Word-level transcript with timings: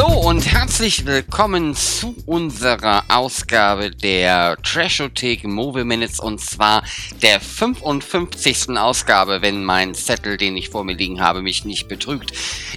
Hallo 0.00 0.30
und 0.30 0.50
herzlich 0.50 1.04
willkommen 1.04 1.74
zu 1.74 2.14
unserer 2.24 3.04
Ausgabe 3.08 3.90
der 3.90 4.56
Trashothek 4.62 5.44
Movie 5.44 5.84
Minutes 5.84 6.20
und 6.20 6.40
zwar 6.40 6.82
der 7.20 7.38
55. 7.38 8.78
Ausgabe, 8.78 9.42
wenn 9.42 9.62
mein 9.62 9.94
Zettel, 9.94 10.38
den 10.38 10.56
ich 10.56 10.70
vor 10.70 10.84
mir 10.84 10.94
liegen 10.94 11.20
habe, 11.20 11.42
mich 11.42 11.66
nicht 11.66 11.86
betrügt. 11.86 12.32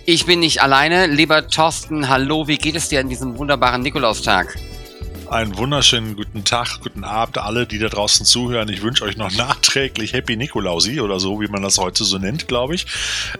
Ich 0.05 0.25
bin 0.25 0.41
nicht 0.41 0.61
alleine. 0.61 1.07
Lieber 1.07 1.47
Thorsten, 1.47 2.09
hallo, 2.09 2.47
wie 2.49 2.57
geht 2.57 2.75
es 2.75 2.89
dir 2.89 2.99
an 2.99 3.07
diesem 3.07 3.37
wunderbaren 3.37 3.83
Nikolaustag? 3.83 4.57
Einen 5.33 5.57
wunderschönen 5.57 6.15
guten 6.15 6.43
Tag, 6.43 6.79
guten 6.81 7.03
Abend 7.03 7.39
alle, 7.39 7.65
die 7.65 7.79
da 7.79 7.89
draußen 7.89 8.23
zuhören. 8.23 8.69
Ich 8.69 8.83
wünsche 8.83 9.03
euch 9.03 9.17
noch 9.17 9.31
nachträglich 9.35 10.13
Happy 10.13 10.37
Nikolausi 10.37 11.01
oder 11.01 11.19
so, 11.19 11.41
wie 11.41 11.47
man 11.47 11.63
das 11.63 11.79
heute 11.79 12.03
so 12.03 12.19
nennt, 12.19 12.47
glaube 12.47 12.75
ich. 12.75 12.85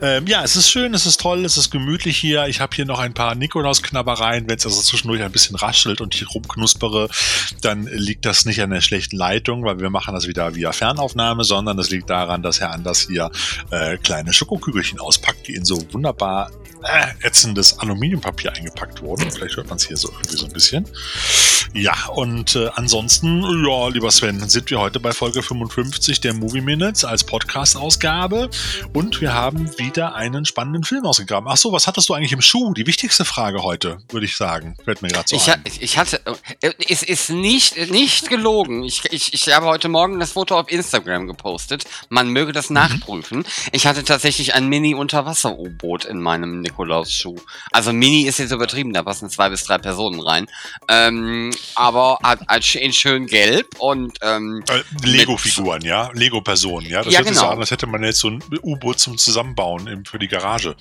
Ähm, 0.02 0.26
ja, 0.26 0.44
es 0.44 0.56
ist 0.56 0.72
schön, 0.72 0.96
es 0.96 1.06
ist 1.06 1.22
toll, 1.22 1.46
es 1.46 1.56
ist 1.56 1.70
gemütlich 1.70 2.18
hier. 2.18 2.48
Ich 2.48 2.62
habe 2.62 2.76
hier 2.76 2.86
noch 2.86 2.98
ein 2.98 3.14
paar 3.14 3.36
Nikolausknabbereien. 3.36 4.50
Wenn 4.50 4.58
es 4.58 4.66
also 4.66 4.82
zwischendurch 4.82 5.22
ein 5.22 5.32
bisschen 5.32 5.56
raschelt 5.56 6.02
und 6.02 6.16
ich 6.16 6.34
rumknuspere, 6.34 7.10
dann 7.62 7.86
liegt 7.86 8.26
das 8.26 8.46
nicht 8.46 8.60
an 8.64 8.72
der 8.72 8.82
schlechten 8.82 9.16
Leitung, 9.16 9.64
weil 9.64 9.80
wir 9.80 9.92
machen 9.92 10.16
das 10.16 10.28
wieder 10.28 10.56
via 10.56 10.72
Fernaufnahme, 10.72 11.44
sondern 11.44 11.78
es 11.78 11.92
liegt 11.92 12.10
daran, 12.10 12.42
dass 12.42 12.60
Herr 12.60 12.72
Anders 12.72 13.02
hier 13.08 13.30
äh, 13.70 13.98
kleine 13.98 14.34
Schokokügelchen 14.34 15.00
auspackt, 15.00 15.48
die 15.48 15.54
in 15.54 15.64
so 15.64 15.78
wunderbar 15.94 16.50
äh, 16.84 17.26
ätzendes 17.26 17.78
Aluminiumpapier 17.80 18.54
eingepackt 18.54 19.02
wurden. 19.02 19.30
Vielleicht 19.32 19.56
hört 19.58 19.68
man 19.70 19.78
es 19.78 19.88
hier 19.88 19.98
so 19.98 20.10
irgendwie 20.10 20.38
so 20.38 20.46
ein 20.46 20.54
bisschen. 20.54 20.86
Ja, 21.74 21.83
und 22.14 22.56
äh, 22.56 22.70
ansonsten, 22.76 23.42
ja, 23.66 23.88
lieber 23.90 24.12
Sven, 24.12 24.48
sind 24.48 24.70
wir 24.70 24.80
heute 24.80 25.00
bei 25.00 25.12
Folge 25.12 25.42
55 25.44 26.22
der 26.22 26.34
Movie 26.34 26.62
Minutes 26.62 27.04
als 27.04 27.24
Podcast-Ausgabe 27.24 28.50
und 28.94 29.22
wir 29.22 29.34
haben 29.34 29.78
wieder 29.78 30.16
einen 30.16 30.46
spannenden 30.46 30.84
Film 30.84 31.06
ausgegraben. 31.06 31.50
Ach 31.52 31.58
so, 31.58 31.72
was 31.72 31.88
hattest 31.88 32.10
du 32.10 32.14
eigentlich 32.14 32.32
im 32.32 32.42
Schuh? 32.42 32.74
Die 32.74 32.88
wichtigste 32.88 33.26
Frage 33.26 33.64
heute, 33.64 33.98
würde 34.10 34.26
ich 34.26 34.36
sagen. 34.36 34.76
Fällt 34.84 35.02
mir 35.02 35.10
gerade 35.10 35.28
so 35.28 35.36
ich, 35.36 35.52
ein. 35.52 35.62
ich 35.80 35.98
hatte, 35.98 36.22
äh, 36.62 36.72
es 36.90 37.04
ist 37.04 37.30
nicht, 37.30 37.78
nicht 37.92 38.30
gelogen. 38.30 38.84
Ich, 38.84 39.04
ich, 39.12 39.34
ich 39.34 39.54
habe 39.54 39.66
heute 39.66 39.90
Morgen 39.90 40.20
das 40.20 40.34
Foto 40.34 40.60
auf 40.60 40.72
Instagram 40.72 41.28
gepostet. 41.28 41.86
Man 42.10 42.30
möge 42.30 42.52
das 42.52 42.70
Mhm. 42.70 42.76
nachprüfen. 42.76 43.46
Ich 43.72 43.88
hatte 43.88 44.04
tatsächlich 44.04 44.54
ein 44.56 44.68
Mini-Unterwasser-U-Boot 44.68 46.06
in 46.06 46.20
meinem 46.22 46.62
Nikolaus-Schuh. 46.62 47.38
Also 47.72 47.94
Mini 47.94 48.24
ist 48.24 48.40
jetzt 48.40 48.52
übertrieben, 48.52 48.94
da 48.94 49.04
passen 49.04 49.30
zwei 49.30 49.50
bis 49.50 49.64
drei 49.64 49.78
Personen 49.78 50.20
rein. 50.20 50.48
Ähm, 50.88 51.52
aber 51.76 52.20
in 52.76 52.94
schön 52.94 53.28
gelb 53.28 53.68
und 53.80 54.18
ähm, 54.22 54.64
Äh, 54.70 54.84
Lego-Figuren, 55.06 55.82
ja? 55.82 56.10
Lego-Personen, 56.14 56.88
ja? 56.88 57.04
Das 57.04 57.14
Ja, 57.14 57.20
hört 57.20 57.28
sich 57.28 57.38
so 57.38 57.44
genau. 57.44 57.54
an, 57.54 57.60
als 57.60 57.72
hätte 57.72 57.88
man 57.88 58.04
jetzt 58.04 58.20
so 58.20 58.30
ein 58.30 58.44
U-Boot 58.62 59.00
zum 59.00 59.18
Zusammenbauen 59.18 60.06
für 60.06 60.20
die 60.20 60.28
Garage. 60.28 60.76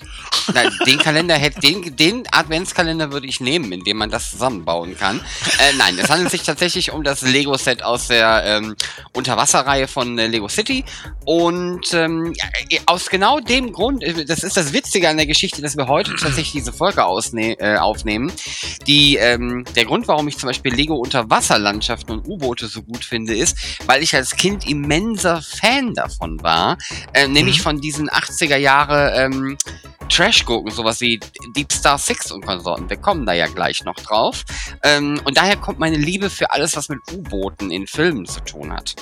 Na, 0.55 0.63
den 0.87 0.99
Kalender 0.99 1.35
hätte, 1.37 1.61
den, 1.61 1.97
den 1.97 2.25
Adventskalender 2.31 3.13
würde 3.13 3.27
ich 3.27 3.41
nehmen, 3.41 3.73
in 3.73 3.85
dem 3.85 3.97
man 3.99 4.11
das 4.11 4.31
zusammenbauen 4.31 4.97
kann. 4.97 5.21
Äh, 5.59 5.73
nein, 5.77 5.99
es 5.99 6.11
handelt 6.11 6.31
sich 6.31 6.43
tatsächlich 6.43 6.93
um 6.93 7.05
das 7.05 7.23
Lego-Set 7.23 7.83
aus 7.83 8.09
der 8.09 8.43
ähm, 8.45 8.75
Unterwasserreihe 9.13 9.89
von 9.89 10.19
äh, 10.19 10.27
Lego 10.27 10.49
City. 10.49 10.85
Und 11.25 11.93
ähm, 11.95 12.33
äh, 12.71 12.79
aus 12.87 13.09
genau 13.09 13.41
dem 13.41 13.73
Grund, 13.73 14.03
äh, 14.03 14.25
das 14.25 14.43
ist 14.43 14.57
das 14.57 14.73
Witzige 14.73 15.09
an 15.09 15.17
der 15.17 15.27
Geschichte, 15.27 15.63
dass 15.63 15.77
wir 15.77 15.87
heute 15.89 16.11
tatsächlich 16.15 16.53
diese 16.53 16.73
Folge 16.73 17.05
ausne 17.05 17.59
äh, 17.61 17.77
aufnehmen. 17.77 18.33
Die, 18.87 19.17
ähm, 19.17 19.65
der 19.77 19.85
Grund, 19.85 20.09
warum 20.09 20.29
ich 20.29 20.39
zum 20.39 20.49
Beispiel 20.49 20.72
Lego 20.73 20.97
Unterwasserlandschaften 20.97 22.15
und 22.19 22.27
U-Boote 22.27 22.67
so 22.67 22.83
gut 22.83 23.05
finde, 23.05 23.35
ist, 23.35 23.57
weil 23.87 24.03
ich 24.03 24.15
als 24.15 24.37
Kind 24.37 24.67
immenser 24.69 25.43
Fan 25.43 25.95
davon 25.95 26.43
war. 26.43 26.77
Äh, 27.15 27.29
nämlich 27.29 27.59
Mhm. 27.59 27.63
von 27.63 27.81
diesen 27.81 28.09
80er 28.11 28.57
Jahre 28.57 29.13
ähm, 29.17 29.57
Trash-Gurken, 30.09 30.71
sowas 30.71 31.01
wie 31.01 31.21
Deep 31.57 31.73
Star 31.73 31.97
Six 31.99 32.31
und 32.33 32.45
Konsorten. 32.45 32.91
Wir 32.91 32.97
kommen 32.99 33.25
da 33.25 33.33
ja 33.33 33.47
gleich 33.47 33.85
noch 33.85 33.95
drauf. 33.97 34.45
Ähm, 34.83 35.21
und 35.25 35.37
daher 35.37 35.57
kommt 35.57 35.79
meine 35.79 35.97
Liebe 35.97 36.29
für 36.29 36.51
alles, 36.51 36.77
was 36.77 36.89
mit 36.89 36.99
U-Booten 37.13 37.71
in 37.71 37.87
Filmen 37.87 38.27
zu 38.27 38.41
tun 38.41 38.73
hat. 38.73 38.95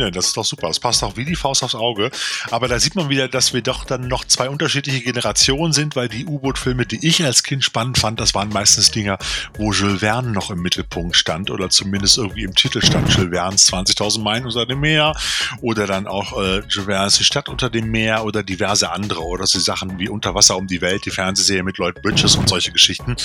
Ja, 0.00 0.10
das 0.10 0.28
ist 0.28 0.36
doch 0.38 0.46
super. 0.46 0.68
Das 0.68 0.80
passt 0.80 1.04
auch 1.04 1.18
wie 1.18 1.26
die 1.26 1.36
Faust 1.36 1.62
aufs 1.62 1.74
Auge. 1.74 2.10
Aber 2.50 2.68
da 2.68 2.80
sieht 2.80 2.94
man 2.94 3.10
wieder, 3.10 3.28
dass 3.28 3.52
wir 3.52 3.60
doch 3.60 3.84
dann 3.84 4.08
noch 4.08 4.24
zwei 4.24 4.48
unterschiedliche 4.48 5.02
Generationen 5.02 5.74
sind, 5.74 5.94
weil 5.94 6.08
die 6.08 6.24
U-Boot-Filme, 6.24 6.86
die 6.86 7.06
ich 7.06 7.22
als 7.22 7.42
Kind 7.42 7.62
spannend 7.64 7.98
fand, 7.98 8.18
das 8.18 8.34
waren 8.34 8.48
meistens 8.48 8.90
Dinger, 8.90 9.18
wo 9.58 9.72
Jules 9.72 10.00
Verne 10.00 10.30
noch 10.30 10.50
im 10.50 10.62
Mittelpunkt 10.62 11.16
stand 11.16 11.50
oder 11.50 11.68
zumindest 11.68 12.16
irgendwie 12.16 12.44
im 12.44 12.54
Titel 12.54 12.80
stand. 12.82 13.14
Jules 13.14 13.28
Verne's 13.28 13.68
20.000 13.68 14.22
Meilen 14.22 14.46
unter 14.46 14.64
dem 14.64 14.80
Meer 14.80 15.14
oder 15.60 15.86
dann 15.86 16.06
auch 16.06 16.40
äh, 16.40 16.60
Jules 16.60 16.86
Verne's 16.86 17.18
Die 17.18 17.24
Stadt 17.24 17.50
unter 17.50 17.68
dem 17.68 17.90
Meer 17.90 18.24
oder 18.24 18.42
diverse 18.42 18.90
andere 18.90 19.22
oder 19.22 19.46
so 19.46 19.58
Sachen 19.58 19.98
wie 19.98 20.08
Unterwasser 20.08 20.56
um 20.56 20.66
die 20.66 20.80
Welt, 20.80 21.04
die 21.04 21.10
Fernsehserie 21.10 21.62
mit 21.62 21.76
Lloyd 21.76 22.00
Bridges 22.00 22.36
und 22.36 22.48
solche 22.48 22.72
Geschichten. 22.72 23.16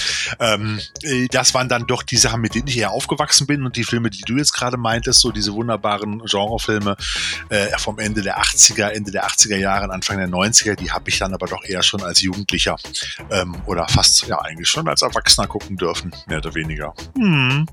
Ähm, 0.42 0.82
äh, 1.04 1.30
das 1.30 1.54
waren 1.54 1.70
dann 1.70 1.88
doch 1.88 2.04
die 2.04 2.18
Sachen, 2.18 2.42
mit 2.42 2.54
denen 2.54 2.68
ich 2.68 2.78
eher 2.78 2.92
aufgewachsen 2.92 3.48
bin 3.48 3.66
und 3.66 3.78
die 3.78 3.86
Filme, 3.86 4.10
die 4.10 4.24
du 4.24 4.36
jetzt 4.36 4.52
gerade 4.52 4.76
meintest, 4.76 5.22
so 5.22 5.32
diese 5.32 5.54
wunderbaren 5.54 6.22
Genrefilme 6.66 6.96
äh, 7.50 7.78
vom 7.78 8.00
Ende 8.00 8.22
der 8.22 8.40
80er, 8.40 8.90
Ende 8.90 9.12
der 9.12 9.28
80er 9.28 9.58
Jahre, 9.58 9.92
Anfang 9.92 10.18
der 10.18 10.28
90er, 10.28 10.76
die 10.76 10.92
habe 10.92 11.10
ich 11.10 11.20
dann 11.20 11.34
aber 11.34 11.48
doch 11.48 11.64
eher 11.64 11.84
schon 11.84 12.02
als 12.02 12.22
Jugendlicher 12.22 12.76
ähm, 13.32 13.56
oder 13.66 13.88
fast 13.88 14.28
ja 14.28 14.40
eigentlich 14.42 14.70
schon 14.70 14.88
als 14.88 15.02
Erwachsener 15.02 15.48
gucken 15.48 15.78
dürfen, 15.78 16.14
mehr 16.28 16.38
oder 16.38 16.54
weniger. 16.56 16.94
Hm. 17.16 17.68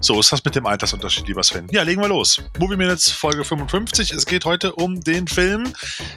So 0.00 0.20
ist 0.20 0.32
das 0.32 0.44
mit 0.44 0.54
dem 0.54 0.66
Altersunterschied, 0.66 1.26
lieber 1.26 1.42
Sven. 1.42 1.68
Ja, 1.70 1.82
legen 1.82 2.00
wir 2.00 2.08
los. 2.08 2.42
Movie 2.58 2.76
Minutes 2.76 3.10
Folge 3.10 3.44
55. 3.44 4.12
Es 4.12 4.26
geht 4.26 4.44
heute 4.44 4.74
um 4.74 5.00
den 5.00 5.28
Film 5.28 5.72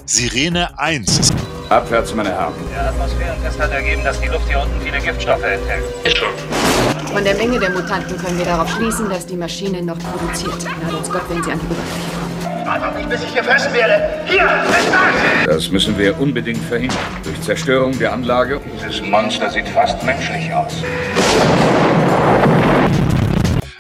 Sirene 0.05 0.77
1. 0.79 1.33
Abwärts, 1.69 2.13
meine 2.13 2.29
Herren. 2.29 2.53
Der 2.71 2.89
Atmosphärentest 2.89 3.59
hat 3.59 3.71
ergeben, 3.71 4.03
dass 4.03 4.19
die 4.19 4.27
Luft 4.27 4.47
hier 4.47 4.59
unten 4.59 4.81
viele 4.81 4.99
Giftstoffe 4.99 5.43
enthält. 5.43 5.83
Von 7.15 7.23
der 7.23 7.35
Menge 7.35 7.57
der 7.57 7.69
Mutanten 7.69 8.17
können 8.17 8.37
wir 8.37 8.45
darauf 8.45 8.69
schließen, 8.69 9.07
dass 9.07 9.25
die 9.25 9.37
Maschine 9.37 9.81
noch 9.81 9.97
produziert. 9.97 10.59
Gnade 10.59 10.97
uns 10.97 11.09
Gott, 11.09 11.21
wenn 11.29 11.41
sie 11.41 11.49
an 11.49 11.61
die 11.61 11.65
Oberfläche 11.67 12.09
kommen. 12.11 12.65
Wartet 12.67 12.97
nicht, 12.97 13.09
bis 13.09 13.23
ich 13.23 13.33
gefressen 13.33 13.73
werde. 13.73 14.03
Hier, 14.25 14.45
fest 14.45 14.89
das! 14.91 15.55
Das 15.55 15.71
müssen 15.71 15.97
wir 15.97 16.19
unbedingt 16.19 16.61
verhindern. 16.65 16.97
Durch 17.23 17.39
Zerstörung 17.39 17.97
der 17.97 18.11
Anlage. 18.11 18.59
Dieses 18.77 19.01
Monster 19.01 19.49
sieht 19.49 19.69
fast 19.69 20.03
menschlich 20.03 20.53
aus. 20.53 20.73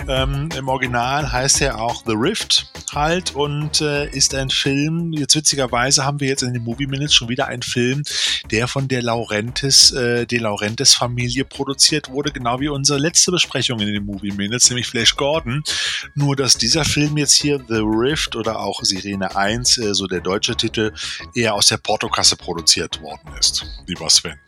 Ähm, 0.07 0.49
Im 0.55 0.67
Original 0.67 1.31
heißt 1.31 1.61
er 1.61 1.81
auch 1.81 2.03
The 2.05 2.13
Rift 2.13 2.67
halt 2.93 3.35
und 3.35 3.81
äh, 3.81 4.07
ist 4.09 4.35
ein 4.35 4.49
Film, 4.49 5.11
jetzt 5.13 5.35
witzigerweise 5.35 6.05
haben 6.05 6.19
wir 6.19 6.27
jetzt 6.27 6.43
in 6.43 6.53
den 6.53 6.63
Movie 6.63 6.85
Minutes 6.85 7.13
schon 7.13 7.27
wieder 7.29 7.47
einen 7.47 7.63
Film, 7.63 8.03
der 8.51 8.67
von 8.67 8.87
der 8.87 9.01
Laurentis, 9.01 9.91
äh, 9.91 10.25
der 10.25 10.41
Laurentis 10.41 10.93
Familie 10.93 11.43
produziert 11.43 12.09
wurde, 12.09 12.31
genau 12.31 12.59
wie 12.59 12.69
unsere 12.69 12.99
letzte 12.99 13.31
Besprechung 13.31 13.79
in 13.79 13.91
den 13.91 14.05
Movie 14.05 14.31
Minutes, 14.31 14.69
nämlich 14.69 14.87
Flash 14.87 15.15
Gordon. 15.15 15.63
Nur, 16.13 16.35
dass 16.35 16.57
dieser 16.57 16.85
Film 16.85 17.17
jetzt 17.17 17.33
hier 17.33 17.59
The 17.67 17.81
Rift 17.81 18.35
oder 18.35 18.59
auch 18.59 18.83
Sirene 18.83 19.35
1, 19.35 19.77
äh, 19.79 19.93
so 19.93 20.05
der 20.07 20.21
deutsche 20.21 20.55
Titel, 20.55 20.93
eher 21.33 21.55
aus 21.55 21.67
der 21.67 21.77
Portokasse 21.77 22.35
produziert 22.35 23.01
worden 23.01 23.31
ist, 23.39 23.65
lieber 23.87 24.09
Sven. 24.09 24.39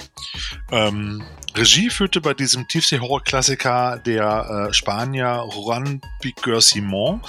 Ähm, 0.72 1.23
Regie 1.57 1.89
führte 1.89 2.22
bei 2.22 2.35
diesem 2.35 2.67
Tiefsee-Horror-Klassiker 2.67 4.00
der 4.05 4.67
äh, 4.69 4.73
Spanier 4.73 5.44
Juan 5.51 6.01
Piqueur 6.22 6.61
Simon, 6.61 7.22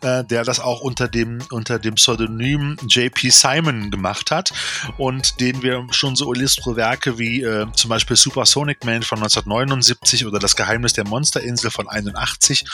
äh, 0.00 0.24
der 0.24 0.42
das 0.44 0.58
auch 0.58 0.80
unter 0.80 1.06
dem, 1.06 1.40
unter 1.50 1.78
dem 1.78 1.96
Pseudonym 1.96 2.78
JP 2.88 3.28
Simon 3.28 3.90
gemacht 3.90 4.30
hat 4.30 4.54
und 4.96 5.38
den 5.40 5.62
wir 5.62 5.86
schon 5.90 6.16
so 6.16 6.32
illustre 6.32 6.76
Werke 6.76 7.18
wie 7.18 7.42
äh, 7.42 7.66
zum 7.74 7.90
Beispiel 7.90 8.16
Supersonic 8.16 8.84
Man 8.84 9.02
von 9.02 9.18
1979 9.18 10.24
oder 10.24 10.38
Das 10.38 10.56
Geheimnis 10.56 10.94
der 10.94 11.06
Monsterinsel 11.06 11.70
von 11.70 11.86
81 11.86 12.64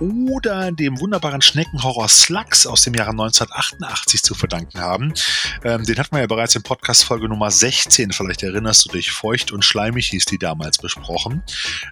oder 0.00 0.72
dem 0.72 0.98
wunderbaren 0.98 1.42
Schneckenhorror 1.42 2.08
Slugs 2.08 2.66
aus 2.66 2.82
dem 2.82 2.94
Jahre 2.94 3.10
1988 3.10 4.22
zu 4.22 4.34
verdanken 4.34 4.80
haben. 4.80 5.12
Ähm, 5.62 5.84
den 5.84 5.98
hatten 5.98 6.16
wir 6.16 6.20
ja 6.20 6.26
bereits 6.26 6.54
in 6.54 6.62
Podcast-Folge 6.62 7.28
Nummer 7.28 7.50
16, 7.50 8.12
vielleicht 8.12 8.42
erinnerst 8.42 8.86
du 8.86 8.90
dich, 8.90 9.12
Feucht 9.14 9.52
und 9.52 9.64
Schleimig 9.64 10.08
hieß 10.08 10.26
die 10.26 10.38
damals 10.38 10.78
besprochen. 10.78 11.42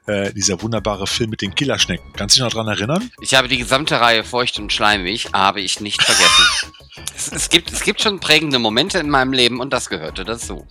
Äh, 0.06 0.32
dieser 0.34 0.60
wunderbare 0.60 1.06
Film 1.06 1.30
mit 1.30 1.40
den 1.40 1.54
Killerschnecken. 1.54 2.12
Kannst 2.12 2.36
du 2.36 2.40
dich 2.40 2.44
noch 2.44 2.52
dran 2.52 2.68
erinnern? 2.68 3.10
Ich 3.20 3.34
habe 3.34 3.48
die 3.48 3.58
gesamte 3.58 4.00
Reihe 4.00 4.24
Feucht 4.24 4.58
und 4.58 4.72
Schleimig, 4.72 5.28
habe 5.32 5.60
ich 5.60 5.80
nicht 5.80 6.02
vergessen. 6.02 6.72
es, 7.16 7.32
es, 7.32 7.48
gibt, 7.48 7.72
es 7.72 7.82
gibt 7.82 8.02
schon 8.02 8.20
prägende 8.20 8.58
Momente 8.58 8.98
in 8.98 9.08
meinem 9.08 9.32
Leben 9.32 9.60
und 9.60 9.72
das 9.72 9.88
gehörte 9.88 10.24
dazu. 10.24 10.66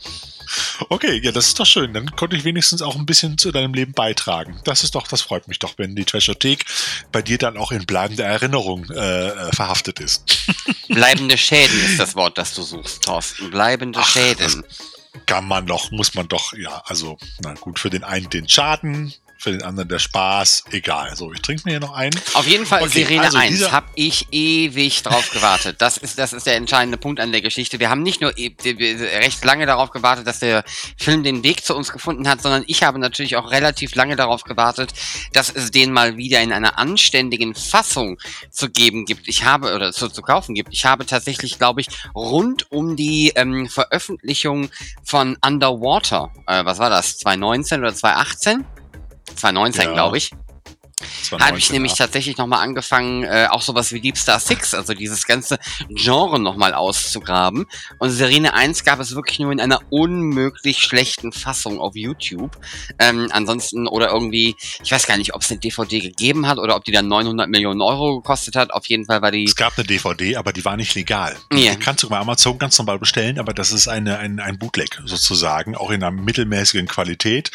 Okay, 0.90 1.22
ja, 1.24 1.32
das 1.32 1.48
ist 1.48 1.60
doch 1.60 1.66
schön. 1.66 1.94
Dann 1.94 2.12
konnte 2.16 2.36
ich 2.36 2.44
wenigstens 2.44 2.82
auch 2.82 2.96
ein 2.96 3.06
bisschen 3.06 3.38
zu 3.38 3.52
deinem 3.52 3.74
Leben 3.74 3.94
beitragen. 3.94 4.60
Das 4.64 4.84
ist 4.84 4.96
doch, 4.96 5.08
das 5.08 5.22
freut 5.22 5.48
mich 5.48 5.60
doch, 5.60 5.74
wenn 5.78 5.96
die 5.96 6.06
Trashothek 6.06 6.66
bei 7.12 7.22
dir 7.22 7.38
dann 7.38 7.58
auch 7.58 7.72
in 7.72 7.86
bleibender 7.86 8.26
Erinnerung 8.26 8.90
äh, 8.90 9.28
äh, 9.28 9.52
verhaftet 9.54 10.00
ist. 10.00 10.24
Bleibende 10.90 11.38
Schäden 11.38 11.80
ist 11.86 12.00
das 12.00 12.16
Wort, 12.16 12.38
das 12.38 12.54
du 12.54 12.64
suchst, 12.64 13.04
Thorsten. 13.04 13.52
Bleibende 13.52 14.00
Ach, 14.02 14.08
Schäden. 14.08 14.64
Kann 15.26 15.48
man 15.48 15.66
doch, 15.66 15.92
muss 15.92 16.14
man 16.14 16.28
doch, 16.28 16.54
ja, 16.54 16.82
also, 16.86 17.18
na 17.42 17.54
gut, 17.54 17.80
für 17.80 17.90
den 17.90 18.04
einen 18.04 18.30
den 18.30 18.48
Schaden, 18.48 19.14
für 19.42 19.52
den 19.52 19.64
anderen 19.64 19.90
der 19.90 19.98
Spaß, 19.98 20.66
egal. 20.72 21.16
So, 21.16 21.34
ich 21.34 21.42
trinke 21.42 21.64
mir 21.66 21.72
hier 21.72 21.80
noch 21.80 21.94
einen. 21.94 22.14
Auf 22.36 22.46
jeden 22.48 22.68
Fall 22.68 22.84
Okay, 22.84 22.92
Sirene 22.92 23.24
also 23.24 23.38
1 23.40 23.50
dieser- 23.50 23.72
habe 23.72 23.88
ich 23.96 24.28
ewig 24.32 25.02
drauf 25.02 25.32
gewartet. 25.32 25.78
Das 25.80 25.98
ist, 25.98 26.20
das 26.20 26.32
ist 26.32 26.46
der 26.46 26.58
entscheidende 26.58 26.98
Punkt 27.00 27.20
an 27.20 27.32
der 27.32 27.42
Geschichte. 27.42 27.80
Wir 27.80 27.90
haben 27.90 28.04
nicht 28.04 28.22
nur 28.22 28.38
e- 28.38 28.56
recht 28.64 29.44
lange 29.44 29.66
darauf 29.66 29.90
gewartet, 29.90 30.28
dass 30.28 30.38
der 30.40 30.64
Film 30.96 31.24
den 31.24 31.44
Weg 31.44 31.66
zu 31.66 31.76
uns 31.76 31.92
gefunden 31.92 32.30
hat, 32.30 32.44
sondern 32.44 32.64
ich 32.68 32.84
habe 32.84 33.00
natürlich 33.00 33.36
auch 33.36 33.50
relativ 33.50 33.96
lange 33.96 34.16
darauf 34.16 34.44
gewartet, 34.44 34.94
dass 35.34 35.50
es 35.50 35.72
den 35.72 35.92
mal 35.92 36.18
wieder 36.18 36.40
in 36.42 36.54
einer 36.54 36.78
anständigen 36.78 37.56
Fassung 37.56 38.20
zu 38.52 38.70
geben 38.70 39.06
gibt. 39.06 39.28
Ich 39.28 39.44
habe, 39.44 39.74
oder 39.74 39.92
zu, 39.92 40.08
zu 40.08 40.22
kaufen 40.22 40.54
gibt. 40.54 40.72
Ich 40.72 40.86
habe 40.86 41.08
tatsächlich, 41.08 41.58
glaube 41.58 41.82
ich, 41.82 41.88
rund 42.14 42.72
um 42.72 42.96
die 42.96 43.32
ähm, 43.36 43.68
Veröffentlichung 43.70 44.70
von 45.04 45.36
Underwater, 45.44 46.32
äh, 46.46 46.64
was 46.64 46.78
war 46.78 46.92
das, 46.92 47.18
2019 47.18 47.80
oder 47.80 47.96
2018? 47.96 48.66
2019, 49.36 49.86
Ja. 49.86 49.94
glaube 49.94 50.18
ich. 50.18 50.32
Habe 51.32 51.58
ich 51.58 51.66
19, 51.66 51.74
nämlich 51.74 51.94
tatsächlich 51.94 52.38
nochmal 52.38 52.64
angefangen, 52.64 53.24
äh, 53.24 53.48
auch 53.50 53.62
sowas 53.62 53.92
wie 53.92 54.02
Deep 54.02 54.18
Star 54.18 54.40
6, 54.40 54.74
also 54.74 54.94
dieses 54.94 55.26
ganze 55.26 55.60
Genre 55.90 56.40
nochmal 56.40 56.74
auszugraben. 56.74 57.66
Und 57.98 58.10
Serene 58.10 58.54
1 58.54 58.84
gab 58.84 59.00
es 59.00 59.16
wirklich 59.16 59.40
nur 59.40 59.52
in 59.52 59.60
einer 59.60 59.82
unmöglich 59.90 60.80
schlechten 60.80 61.32
Fassung 61.32 61.80
auf 61.80 61.96
YouTube. 61.96 62.58
Ähm, 63.00 63.30
ansonsten, 63.32 63.88
oder 63.88 64.10
irgendwie, 64.10 64.56
ich 64.84 64.92
weiß 64.92 65.08
gar 65.08 65.18
nicht, 65.18 65.34
ob 65.34 65.42
es 65.42 65.52
eine 65.52 65.60
DVD 65.60 66.00
gegeben 66.00 66.48
hat 66.48 66.58
oder 66.58 66.76
ob 66.76 66.86
die 66.86 66.92
dann 66.92 67.08
900 67.08 67.50
Millionen 67.50 67.82
Euro 67.82 68.22
gekostet 68.22 68.56
hat. 68.56 68.74
Auf 68.74 68.86
jeden 68.88 69.06
Fall 69.06 69.22
war 69.22 69.32
die... 69.32 69.46
Es 69.46 69.56
gab 69.56 69.78
eine 69.78 69.86
DVD, 69.86 70.36
aber 70.38 70.54
die 70.54 70.66
war 70.66 70.78
nicht 70.78 70.96
legal. 70.96 71.38
Ja. 71.52 71.72
Die 71.72 71.80
kannst 71.80 72.04
du 72.04 72.10
bei 72.10 72.18
Amazon 72.18 72.58
ganz 72.58 72.78
normal 72.78 73.00
bestellen, 73.00 73.40
aber 73.40 73.54
das 73.54 73.72
ist 73.72 73.88
eine, 73.88 74.18
ein, 74.20 74.40
ein 74.40 74.58
Bootleg 74.58 75.02
sozusagen, 75.06 75.76
auch 75.76 75.90
in 75.90 76.04
einer 76.04 76.12
mittelmäßigen 76.12 76.88
Qualität. 76.88 77.52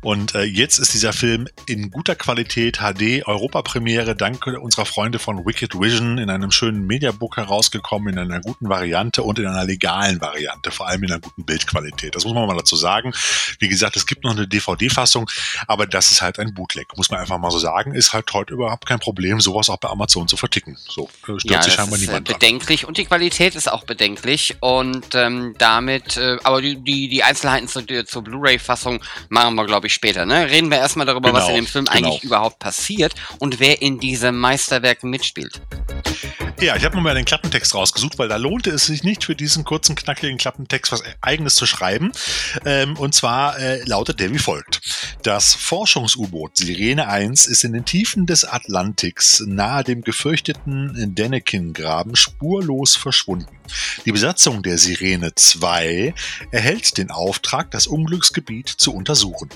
Und 0.00 0.34
äh, 0.34 0.44
jetzt 0.44 0.78
ist 0.78 0.94
dieser 0.94 1.12
Film 1.12 1.48
in 1.66 1.90
guter 1.90 2.14
Qualität 2.14 2.80
HD 2.92 3.26
Europapremiere 3.26 4.14
dank 4.14 4.46
unserer 4.46 4.86
Freunde 4.86 5.18
von 5.18 5.44
Wicked 5.46 5.74
Vision 5.80 6.18
in 6.18 6.30
einem 6.30 6.50
schönen 6.50 6.86
Mediabook 6.86 7.36
herausgekommen, 7.36 8.14
in 8.14 8.18
einer 8.18 8.40
guten 8.40 8.68
Variante 8.68 9.22
und 9.22 9.38
in 9.38 9.46
einer 9.46 9.64
legalen 9.64 10.20
Variante, 10.20 10.70
vor 10.70 10.86
allem 10.88 11.02
in 11.04 11.10
einer 11.12 11.20
guten 11.20 11.44
Bildqualität. 11.44 12.14
Das 12.14 12.24
muss 12.24 12.34
man 12.34 12.46
mal 12.46 12.56
dazu 12.56 12.76
sagen. 12.76 13.12
Wie 13.58 13.68
gesagt, 13.68 13.96
es 13.96 14.06
gibt 14.06 14.24
noch 14.24 14.32
eine 14.32 14.46
DVD-Fassung, 14.46 15.28
aber 15.66 15.86
das 15.86 16.12
ist 16.12 16.22
halt 16.22 16.38
ein 16.38 16.54
Bootleg, 16.54 16.96
muss 16.96 17.10
man 17.10 17.20
einfach 17.20 17.38
mal 17.38 17.50
so 17.50 17.58
sagen. 17.58 17.94
Ist 17.94 18.12
halt 18.12 18.32
heute 18.32 18.54
überhaupt 18.54 18.86
kein 18.86 19.00
Problem, 19.00 19.40
sowas 19.40 19.68
auch 19.68 19.78
bei 19.78 19.88
Amazon 19.88 20.28
zu 20.28 20.36
verticken. 20.36 20.76
So 20.88 21.04
äh, 21.28 21.38
stört 21.40 21.44
Ja, 21.44 21.62
sich 21.62 21.72
scheinbar 21.74 21.98
äh, 21.98 22.02
niemand 22.02 22.28
dran. 22.28 22.38
bedenklich 22.38 22.86
und 22.86 22.98
die 22.98 23.04
Qualität 23.06 23.54
ist 23.54 23.70
auch 23.70 23.84
bedenklich 23.84 24.56
und 24.60 25.14
ähm, 25.14 25.54
damit, 25.58 26.16
äh, 26.16 26.36
aber 26.44 26.60
die, 26.62 26.76
die, 26.76 27.08
die 27.08 27.22
Einzelheiten 27.22 27.68
zur, 27.68 27.84
zur 28.06 28.22
Blu-ray-Fassung 28.22 29.02
machen 29.28 29.54
wir, 29.54 29.64
glaube 29.66 29.86
ich, 29.86 29.94
später. 29.94 30.26
Ne? 30.26 30.50
Reden 30.50 30.70
wir 30.70 30.78
erstmal 30.78 31.06
darüber, 31.06 31.32
was 31.32 31.46
Genau, 31.46 31.58
in 31.58 31.64
dem 31.64 31.66
Film 31.70 31.84
genau. 31.86 32.08
eigentlich 32.08 32.24
überhaupt 32.24 32.58
passiert 32.66 33.14
und 33.38 33.60
wer 33.60 33.80
in 33.80 34.00
diesem 34.00 34.40
Meisterwerk 34.40 35.04
mitspielt. 35.04 35.60
Ja, 36.58 36.74
ich 36.74 36.86
habe 36.86 36.96
mir 36.96 37.02
mal 37.02 37.14
den 37.14 37.26
Klappentext 37.26 37.74
rausgesucht, 37.74 38.18
weil 38.18 38.28
da 38.28 38.36
lohnte 38.36 38.70
es 38.70 38.86
sich 38.86 39.04
nicht 39.04 39.24
für 39.24 39.36
diesen 39.36 39.64
kurzen, 39.64 39.94
knackigen 39.94 40.38
Klappentext 40.38 40.90
was 40.90 41.02
eigenes 41.20 41.54
zu 41.54 41.66
schreiben. 41.66 42.12
Ähm, 42.64 42.96
und 42.96 43.14
zwar 43.14 43.58
äh, 43.58 43.84
lautet 43.84 44.20
der 44.20 44.32
wie 44.32 44.38
folgt. 44.38 44.80
Das 45.22 45.54
Forschungs-U-Boot 45.54 46.56
Sirene 46.56 47.08
1 47.08 47.44
ist 47.44 47.62
in 47.64 47.74
den 47.74 47.84
Tiefen 47.84 48.24
des 48.24 48.46
Atlantiks 48.46 49.40
nahe 49.46 49.84
dem 49.84 50.00
gefürchteten 50.00 51.14
Denneken-Graben 51.14 52.16
spurlos 52.16 52.96
verschwunden. 52.96 53.56
Die 54.06 54.12
Besatzung 54.12 54.62
der 54.62 54.78
Sirene 54.78 55.34
2 55.34 56.14
erhält 56.52 56.96
den 56.96 57.10
Auftrag, 57.10 57.70
das 57.70 57.86
Unglücksgebiet 57.86 58.68
zu 58.68 58.94
untersuchen. 58.94 59.50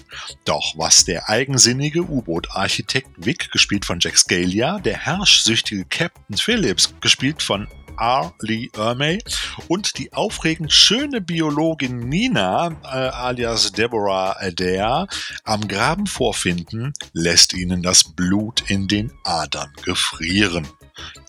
Doch 0.45 0.75
was 0.77 1.05
der 1.05 1.29
eigensinnige 1.29 2.03
U-Boot-Architekt 2.03 3.09
Vic, 3.17 3.51
gespielt 3.51 3.85
von 3.85 4.01
Jack 4.01 4.19
Scalia, 4.19 4.81
der 4.81 4.99
herrschsüchtige 4.99 5.85
Captain 5.85 6.37
Phillips, 6.37 6.90
gespielt 7.01 7.43
von 7.43 7.69
R. 8.01 8.33
Lee 8.41 8.71
Ermey 8.77 9.23
und 9.69 9.99
die 9.99 10.13
aufregend 10.13 10.73
schöne 10.73 11.21
Biologin 11.21 12.09
Nina, 12.09 12.69
äh, 12.83 12.87
alias 12.87 13.73
Deborah 13.73 14.37
Adair, 14.41 15.07
am 15.45 15.69
Graben 15.69 16.07
vorfinden, 16.07 16.95
lässt 17.13 17.53
ihnen 17.53 17.83
das 17.83 18.05
Blut 18.15 18.65
in 18.69 18.89
den 18.89 19.13
Adern 19.25 19.73
gefrieren. 19.85 20.67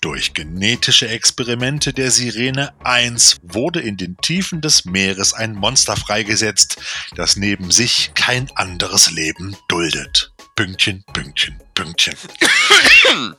Durch 0.00 0.34
genetische 0.34 1.08
Experimente 1.08 1.92
der 1.92 2.10
Sirene 2.10 2.72
1 2.84 3.38
wurde 3.42 3.80
in 3.80 3.96
den 3.96 4.16
Tiefen 4.18 4.60
des 4.60 4.84
Meeres 4.84 5.32
ein 5.32 5.54
Monster 5.54 5.96
freigesetzt, 5.96 6.76
das 7.16 7.36
neben 7.36 7.70
sich 7.70 8.12
kein 8.14 8.50
anderes 8.54 9.10
Leben 9.10 9.56
duldet. 9.68 10.32
Pünktchen, 10.56 11.04
Pünktchen, 11.12 11.60
Pünktchen. 11.74 12.16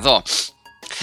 So. 0.00 0.22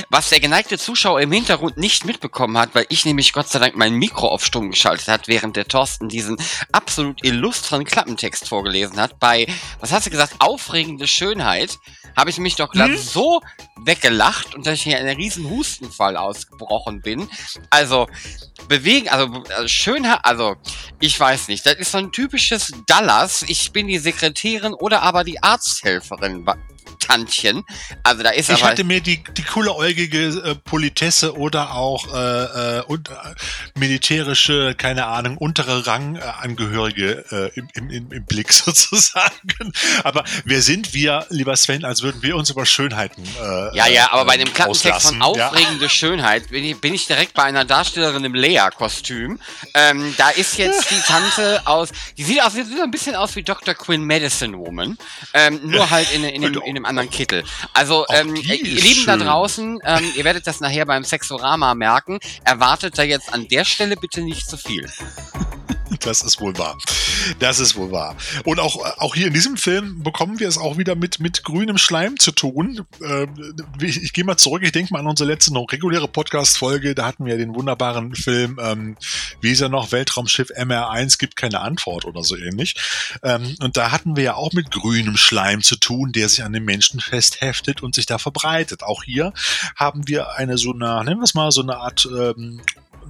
Was 0.09 0.29
der 0.29 0.39
geneigte 0.39 0.77
Zuschauer 0.77 1.21
im 1.21 1.31
Hintergrund 1.31 1.77
nicht 1.77 2.05
mitbekommen 2.05 2.57
hat, 2.57 2.75
weil 2.75 2.85
ich 2.89 3.05
nämlich 3.05 3.33
Gott 3.33 3.49
sei 3.49 3.59
Dank 3.59 3.75
mein 3.75 3.93
Mikro 3.93 4.27
auf 4.27 4.45
stumm 4.45 4.71
geschaltet 4.71 5.07
hat, 5.07 5.27
während 5.27 5.55
der 5.55 5.67
Thorsten 5.67 6.09
diesen 6.09 6.37
absolut 6.71 7.23
illustren 7.23 7.85
Klappentext 7.85 8.47
vorgelesen 8.47 8.99
hat, 8.99 9.19
bei, 9.19 9.47
was 9.79 9.91
hast 9.91 10.05
du 10.05 10.09
gesagt, 10.09 10.35
aufregende 10.39 11.07
Schönheit, 11.07 11.77
habe 12.15 12.29
ich 12.29 12.39
mich 12.39 12.55
doch 12.55 12.71
glatt 12.71 12.97
so 12.97 13.41
weggelacht 13.83 14.55
und 14.55 14.65
dass 14.65 14.75
ich 14.75 14.83
hier 14.83 14.99
in 14.99 15.07
einen 15.07 15.17
riesen 15.17 15.49
Hustenfall 15.49 16.17
ausgebrochen 16.17 17.01
bin. 17.01 17.29
Also, 17.69 18.07
bewegen, 18.67 19.07
also, 19.09 19.43
also 19.55 19.67
Schönheit, 19.67 20.19
also, 20.23 20.55
ich 20.99 21.19
weiß 21.19 21.47
nicht, 21.47 21.65
das 21.65 21.75
ist 21.75 21.91
so 21.91 21.99
ein 21.99 22.11
typisches 22.11 22.73
Dallas, 22.87 23.43
ich 23.43 23.71
bin 23.71 23.87
die 23.87 23.99
Sekretärin 23.99 24.73
oder 24.73 25.03
aber 25.03 25.23
die 25.23 25.41
Arzthelferin. 25.41 26.45
Tantchen. 26.99 27.63
Also 28.03 28.23
da 28.23 28.29
ist 28.29 28.49
Ich 28.49 28.63
hatte 28.63 28.83
mir 28.83 29.01
die, 29.01 29.23
die 29.23 29.43
cooleräugige 29.43 30.27
äh, 30.27 30.55
Politesse 30.55 31.37
oder 31.37 31.73
auch 31.73 32.13
äh, 32.13 32.77
äh, 32.77 32.81
und, 32.83 33.09
äh, 33.09 33.13
militärische, 33.75 34.75
keine 34.75 35.07
Ahnung, 35.07 35.37
untere 35.37 35.85
Rangangehörige 35.85 37.25
äh, 37.31 37.59
im, 37.59 37.69
im, 37.73 38.11
im, 38.11 38.25
Blick 38.25 38.51
sozusagen. 38.67 39.73
Aber 40.03 40.23
wer 40.45 40.61
sind 40.61 40.93
wir, 40.93 41.25
lieber 41.29 41.55
Sven, 41.55 41.85
als 41.85 42.01
würden 42.01 42.21
wir 42.21 42.35
uns 42.35 42.49
über 42.49 42.65
Schönheiten 42.65 43.23
äh, 43.23 43.75
Ja, 43.75 43.87
ja, 43.87 44.11
aber 44.11 44.25
bei 44.25 44.37
dem 44.37 44.53
Klappentext 44.53 45.07
von 45.07 45.21
auslassen, 45.21 45.37
ja? 45.37 45.47
aufregende 45.49 45.89
Schönheit 45.89 46.49
bin 46.49 46.63
ich, 46.63 46.79
bin 46.79 46.93
ich 46.93 47.07
direkt 47.07 47.33
bei 47.33 47.43
einer 47.43 47.65
Darstellerin 47.65 48.23
im 48.23 48.33
Lea-Kostüm. 48.33 49.39
Ähm, 49.73 50.13
da 50.17 50.29
ist 50.29 50.57
jetzt 50.57 50.89
die 50.91 50.99
Tante 51.05 51.61
aus, 51.65 51.89
die 52.17 52.23
sieht 52.23 52.41
aus, 52.41 52.53
sieht 52.53 52.67
ein 52.81 52.91
bisschen 52.91 53.15
aus 53.15 53.35
wie 53.35 53.43
Dr. 53.43 53.73
Quinn 53.73 54.03
Medicine 54.03 54.57
Woman, 54.57 54.97
ähm, 55.33 55.59
nur 55.63 55.89
halt 55.89 56.11
in, 56.11 56.23
in, 56.23 56.43
in, 56.43 56.53
in 56.53 56.75
einem 56.77 56.85
anderen 56.87 57.09
Kittel. 57.09 57.43
Also, 57.73 58.05
ähm, 58.09 58.33
die 58.35 58.41
ihr 58.41 58.81
Lieben 58.81 59.05
da 59.05 59.13
schön. 59.13 59.27
draußen, 59.27 59.79
ähm, 59.83 60.11
ihr 60.15 60.23
werdet 60.23 60.47
das 60.47 60.59
nachher 60.59 60.85
beim 60.85 61.03
Sexorama 61.03 61.75
merken, 61.75 62.19
erwartet 62.43 62.97
da 62.97 63.03
jetzt 63.03 63.33
an 63.33 63.47
der 63.47 63.65
Stelle 63.65 63.95
bitte 63.95 64.21
nicht 64.21 64.49
zu 64.49 64.57
viel. 64.57 64.89
Das 65.99 66.21
ist 66.21 66.39
wohl 66.39 66.57
wahr. 66.57 66.77
Das 67.39 67.59
ist 67.59 67.75
wohl 67.75 67.91
wahr. 67.91 68.15
Und 68.43 68.59
auch, 68.59 68.77
auch 68.97 69.15
hier 69.15 69.27
in 69.27 69.33
diesem 69.33 69.57
Film 69.57 70.03
bekommen 70.03 70.39
wir 70.39 70.47
es 70.47 70.57
auch 70.57 70.77
wieder 70.77 70.95
mit, 70.95 71.19
mit 71.19 71.43
grünem 71.43 71.77
Schleim 71.77 72.17
zu 72.17 72.31
tun. 72.31 72.85
Ähm, 73.01 73.55
ich 73.81 74.01
ich 74.01 74.13
gehe 74.13 74.23
mal 74.23 74.37
zurück, 74.37 74.63
ich 74.63 74.71
denke 74.71 74.93
mal 74.93 74.99
an 74.99 75.07
unsere 75.07 75.29
letzte 75.29 75.53
noch 75.53 75.67
reguläre 75.71 76.07
Podcast-Folge. 76.07 76.95
Da 76.95 77.05
hatten 77.05 77.25
wir 77.25 77.37
den 77.37 77.55
wunderbaren 77.55 78.15
Film, 78.15 78.57
ähm, 78.61 78.97
wie 79.41 79.51
ist 79.51 79.61
er 79.61 79.69
noch, 79.69 79.91
Weltraumschiff 79.91 80.49
MR1 80.49 81.17
gibt 81.17 81.35
keine 81.35 81.61
Antwort 81.61 82.05
oder 82.05 82.23
so 82.23 82.35
ähnlich. 82.35 82.75
Ähm, 83.23 83.55
und 83.59 83.77
da 83.77 83.91
hatten 83.91 84.15
wir 84.15 84.23
ja 84.23 84.33
auch 84.35 84.53
mit 84.53 84.71
grünem 84.71 85.17
Schleim 85.17 85.61
zu 85.61 85.75
tun, 85.75 86.11
der 86.11 86.29
sich 86.29 86.43
an 86.43 86.53
den 86.53 86.63
Menschen 86.65 86.99
festheftet 86.99 87.83
und 87.83 87.95
sich 87.95 88.05
da 88.05 88.17
verbreitet. 88.17 88.83
Auch 88.83 89.03
hier 89.03 89.33
haben 89.75 90.07
wir 90.07 90.35
eine 90.35 90.57
so 90.57 90.73
eine, 90.73 91.03
nennen 91.03 91.19
wir 91.19 91.25
es 91.25 91.33
mal, 91.33 91.51
so 91.51 91.61
eine 91.61 91.77
Art 91.77 92.05
ähm, 92.05 92.61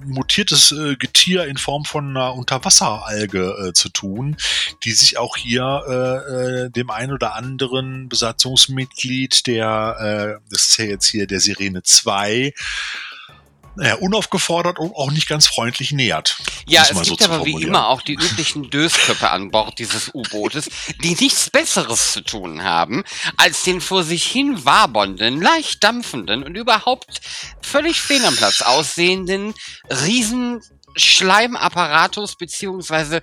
mutiertes 0.04 0.72
äh, 0.72 0.96
Getier 0.96 1.46
in 1.46 1.56
Form 1.56 1.84
von 1.84 2.10
einer 2.10 2.34
Unterwasseralge 2.34 3.68
äh, 3.68 3.72
zu 3.72 3.88
tun, 3.88 4.36
die 4.84 4.92
sich 4.92 5.18
auch 5.18 5.36
hier 5.36 5.82
äh, 5.88 6.64
äh, 6.64 6.70
dem 6.70 6.90
ein 6.90 7.12
oder 7.12 7.34
anderen 7.34 8.08
Besatzungsmitglied 8.08 9.46
der, 9.46 10.40
äh, 10.40 10.44
das 10.50 10.70
ist 10.70 10.78
ja 10.78 10.84
jetzt 10.84 11.06
hier 11.06 11.26
der 11.26 11.40
Sirene 11.40 11.82
2, 11.82 12.52
naja, 13.78 13.94
unaufgefordert 13.94 14.78
und 14.80 14.92
auch 14.94 15.12
nicht 15.12 15.28
ganz 15.28 15.46
freundlich 15.46 15.92
nähert. 15.92 16.36
Ja, 16.66 16.82
es 16.82 17.00
gibt 17.02 17.20
so 17.20 17.24
aber 17.24 17.44
wie 17.46 17.62
immer 17.62 17.88
auch 17.88 18.02
die 18.02 18.14
üblichen 18.14 18.70
Dösköppe 18.70 19.30
an 19.30 19.52
Bord 19.52 19.78
dieses 19.78 20.12
U-Bootes, 20.12 20.68
die 21.02 21.14
nichts 21.14 21.48
Besseres 21.48 22.12
zu 22.12 22.22
tun 22.22 22.64
haben, 22.64 23.04
als 23.36 23.62
den 23.62 23.80
vor 23.80 24.02
sich 24.02 24.26
hin 24.26 24.64
wabernden, 24.64 25.40
leicht 25.40 25.84
dampfenden 25.84 26.42
und 26.42 26.56
überhaupt 26.56 27.20
völlig 27.62 28.00
fehl 28.00 28.24
am 28.24 28.34
Platz 28.34 28.62
aussehenden 28.62 29.54
riesen 29.88 30.60
Schleimapparatus 30.96 32.36
beziehungsweise 32.36 33.22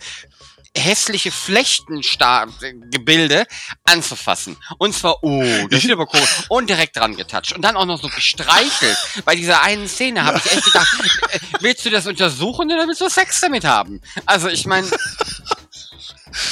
hässliche 0.77 1.31
Flechtengebilde 1.31 3.45
anzufassen. 3.83 4.57
Und 4.77 4.93
zwar, 4.93 5.23
oh, 5.23 5.43
das 5.69 5.81
sieht 5.81 5.91
aber 5.91 6.07
cool. 6.13 6.27
Und 6.49 6.69
direkt 6.69 6.97
dran 6.97 7.15
getatscht. 7.15 7.53
Und 7.53 7.61
dann 7.61 7.75
auch 7.75 7.85
noch 7.85 8.01
so 8.01 8.09
gestreichelt. 8.09 8.97
Bei 9.25 9.35
dieser 9.35 9.61
einen 9.61 9.87
Szene 9.87 10.23
habe 10.23 10.37
ich 10.37 10.51
echt 10.51 10.65
gedacht, 10.65 10.97
äh, 11.31 11.39
willst 11.61 11.85
du 11.85 11.89
das 11.89 12.07
untersuchen 12.07 12.71
oder 12.71 12.87
willst 12.87 13.01
du 13.01 13.09
Sex 13.09 13.41
damit 13.41 13.65
haben? 13.65 14.01
Also 14.25 14.49
ich 14.49 14.65
meine, 14.65 14.87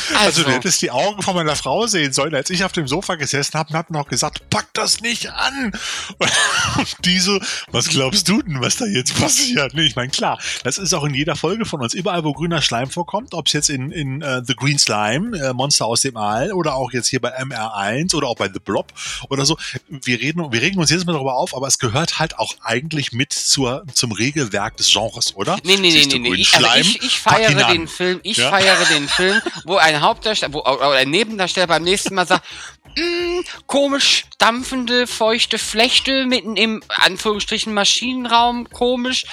Also, 0.10 0.26
also, 0.26 0.44
du 0.44 0.52
hättest 0.52 0.82
die 0.82 0.92
Augen 0.92 1.22
von 1.22 1.36
meiner 1.36 1.56
Frau 1.56 1.88
sehen 1.88 2.14
sollen, 2.14 2.36
als 2.36 2.50
ich 2.50 2.64
auf 2.64 2.72
dem 2.72 2.88
Sofa 2.88 3.16
gesessen 3.16 3.58
habe 3.58 3.70
und 3.70 3.76
hab 3.76 3.90
noch 3.90 4.08
gesagt, 4.08 4.50
pack 4.50 4.68
das 4.74 5.02
nicht 5.02 5.32
an. 5.32 5.72
Und 6.78 7.06
die 7.06 7.20
so, 7.20 7.40
was 7.72 7.90
glaubst 7.90 8.28
du 8.28 8.42
denn, 8.42 8.62
was 8.62 8.78
da 8.78 8.86
jetzt 8.86 9.16
passiert? 9.20 9.74
Nee, 9.74 9.84
ich 9.84 9.96
meine, 9.96 10.10
klar, 10.10 10.40
das 10.64 10.78
ist 10.78 10.94
auch 10.94 11.04
in 11.04 11.14
jeder 11.14 11.36
Folge 11.36 11.66
von 11.66 11.82
uns. 11.82 11.94
Überall, 11.94 12.24
wo 12.24 12.34
grüner 12.34 12.62
Schleim 12.62 12.90
vorkommt, 12.90 13.34
ob 13.34 13.48
es 13.48 13.54
jetzt 13.54 13.70
in, 13.70 13.92
in 13.92 14.24
uh, 14.24 14.42
The 14.44 14.56
Green 14.56 14.80
Slime, 14.80 15.38
äh, 15.38 15.54
Monster 15.54 15.86
aus 15.86 16.02
dem 16.02 16.18
All, 16.18 16.54
oder 16.54 16.76
auch 16.76 16.92
jetzt 16.92 17.08
hier 17.08 17.22
bei 17.22 17.38
MR1 17.38 18.16
oder 18.16 18.28
auch 18.28 18.36
bei 18.36 18.50
The 18.52 18.60
Blob 18.60 18.92
oder 19.30 19.46
so. 19.46 19.58
Wir 19.90 20.20
reden, 20.20 20.52
wir 20.52 20.62
regen 20.62 20.80
uns 20.80 20.90
jetzt 20.90 21.06
mal 21.06 21.14
darüber 21.14 21.36
auf, 21.36 21.56
aber 21.56 21.68
es 21.68 21.80
gehört 21.80 22.20
halt 22.20 22.38
auch 22.40 22.56
eigentlich 22.62 23.12
mit 23.12 23.34
zur, 23.34 23.84
zum 23.94 24.12
Regelwerk 24.12 24.78
des 24.78 24.92
Genres, 24.92 25.36
oder? 25.36 25.58
Nee, 25.64 25.78
nee, 25.78 25.92
nee, 25.92 26.06
nee, 26.06 26.20
nee. 26.20 26.36
Ich, 26.36 26.56
also 26.56 26.68
ich, 26.80 27.02
ich 27.02 27.20
feiere 27.20 27.72
den 27.72 27.88
Film, 27.88 28.20
ich 28.24 28.38
ja? 28.38 28.50
feiere 28.50 28.86
den 28.86 29.08
Film, 29.08 29.42
wo 29.66 29.76
ein 29.76 30.02
Hauptdarsteller, 30.02 30.54
wo, 30.54 30.60
oder 30.60 30.92
ein 30.92 31.10
Nebendarsteller 31.10 31.68
beim 31.68 31.84
nächsten 31.84 32.16
Mal 32.16 32.28
sagt, 32.28 32.46
mm, 32.98 33.42
komisch 33.68 34.26
dampfende, 34.38 35.08
feuchte 35.08 35.58
Flechte 35.58 36.26
mitten 36.26 36.56
im 36.56 36.84
Anführungsstrichen 36.90 37.74
Maschinenraum, 37.74 38.70
komisch. 38.70 39.26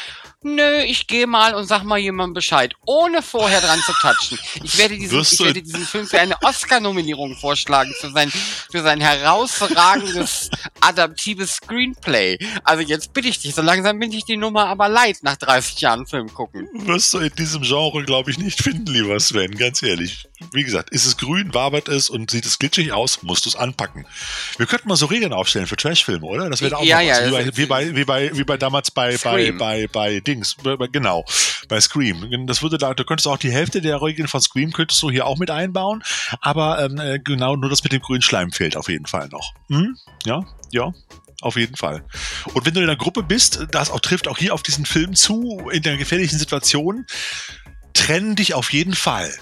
Nö, 0.42 0.82
ich 0.86 1.06
gehe 1.06 1.26
mal 1.26 1.54
und 1.54 1.66
sag 1.66 1.82
mal 1.84 1.98
jemandem 1.98 2.32
Bescheid, 2.32 2.72
ohne 2.86 3.20
vorher 3.20 3.60
dran 3.60 3.78
zu 3.80 3.92
touchen. 4.00 4.38
Ich 4.64 4.78
werde 4.78 4.96
diesen, 4.96 5.20
ich 5.20 5.40
werde 5.40 5.62
diesen 5.62 5.84
Film 5.84 6.06
für 6.06 6.18
eine 6.18 6.40
Oscar-Nominierung 6.42 7.36
vorschlagen, 7.36 7.92
für 8.00 8.10
sein, 8.10 8.30
für 8.30 8.80
sein 8.80 9.02
herausragendes, 9.02 10.48
adaptives 10.80 11.56
Screenplay. 11.56 12.38
Also 12.64 12.82
jetzt 12.82 13.12
bitte 13.12 13.28
ich 13.28 13.38
dich, 13.38 13.54
so 13.54 13.60
langsam 13.60 13.98
bin 13.98 14.12
ich 14.12 14.24
die 14.24 14.38
Nummer 14.38 14.66
aber 14.68 14.88
leid 14.88 15.18
nach 15.20 15.36
30 15.36 15.78
Jahren 15.82 16.06
Film 16.06 16.32
gucken. 16.32 16.68
Wirst 16.72 17.12
du 17.12 17.18
in 17.18 17.34
diesem 17.34 17.60
Genre, 17.60 18.02
glaube 18.04 18.30
ich, 18.30 18.38
nicht 18.38 18.62
finden, 18.62 18.86
lieber 18.86 19.20
Sven, 19.20 19.50
ganz 19.58 19.82
ehrlich 19.82 20.29
wie 20.52 20.64
gesagt, 20.64 20.90
ist 20.90 21.06
es 21.06 21.16
grün, 21.16 21.54
wabert 21.54 21.88
es 21.88 22.10
und 22.10 22.30
sieht 22.30 22.46
es 22.46 22.58
glitschig 22.58 22.92
aus, 22.92 23.22
musst 23.22 23.44
du 23.44 23.50
es 23.50 23.56
anpacken. 23.56 24.06
Wir 24.56 24.66
könnten 24.66 24.88
mal 24.88 24.96
so 24.96 25.06
Regeln 25.06 25.32
aufstellen 25.32 25.66
für 25.66 25.76
Trashfilme, 25.76 26.24
oder? 26.24 26.48
Das 26.48 26.62
wäre 26.62 26.76
auch 26.76 26.84
ja, 26.84 27.00
ja, 27.00 27.26
wie, 27.26 27.30
bei, 27.30 27.56
wie, 27.56 27.66
bei, 27.66 27.96
wie, 27.96 28.04
bei, 28.04 28.36
wie 28.36 28.44
bei 28.44 28.56
damals 28.56 28.90
bei, 28.90 29.16
bei, 29.22 29.52
bei, 29.52 29.86
bei 29.86 30.20
Dings, 30.20 30.56
genau, 30.92 31.24
bei 31.68 31.80
Scream. 31.80 32.46
Das 32.46 32.62
würde 32.62 32.78
da, 32.78 32.94
du 32.94 33.04
könntest 33.04 33.26
auch 33.28 33.38
die 33.38 33.52
Hälfte 33.52 33.80
der 33.80 34.02
Regeln 34.02 34.28
von 34.28 34.40
Scream 34.40 34.72
könntest 34.72 35.02
du 35.02 35.10
hier 35.10 35.26
auch 35.26 35.38
mit 35.38 35.50
einbauen, 35.50 36.02
aber 36.40 36.84
ähm, 36.84 36.98
äh, 36.98 37.18
genau 37.18 37.56
nur 37.56 37.70
das 37.70 37.82
mit 37.82 37.92
dem 37.92 38.00
grünen 38.00 38.22
Schleim 38.22 38.52
fehlt 38.52 38.76
auf 38.76 38.88
jeden 38.88 39.06
Fall 39.06 39.28
noch. 39.28 39.54
Hm? 39.68 39.96
Ja, 40.24 40.44
ja, 40.70 40.92
auf 41.40 41.56
jeden 41.56 41.76
Fall. 41.76 42.04
Und 42.54 42.66
wenn 42.66 42.74
du 42.74 42.80
in 42.80 42.88
einer 42.88 42.96
Gruppe 42.96 43.22
bist, 43.22 43.66
das 43.70 43.90
auch 43.90 44.00
trifft 44.00 44.28
auch 44.28 44.38
hier 44.38 44.54
auf 44.54 44.62
diesen 44.62 44.86
Film 44.86 45.14
zu, 45.14 45.68
in 45.72 45.82
der 45.82 45.96
gefährlichen 45.96 46.38
Situation, 46.38 47.06
trenn 47.94 48.36
dich 48.36 48.54
auf 48.54 48.72
jeden 48.72 48.94
Fall. 48.94 49.32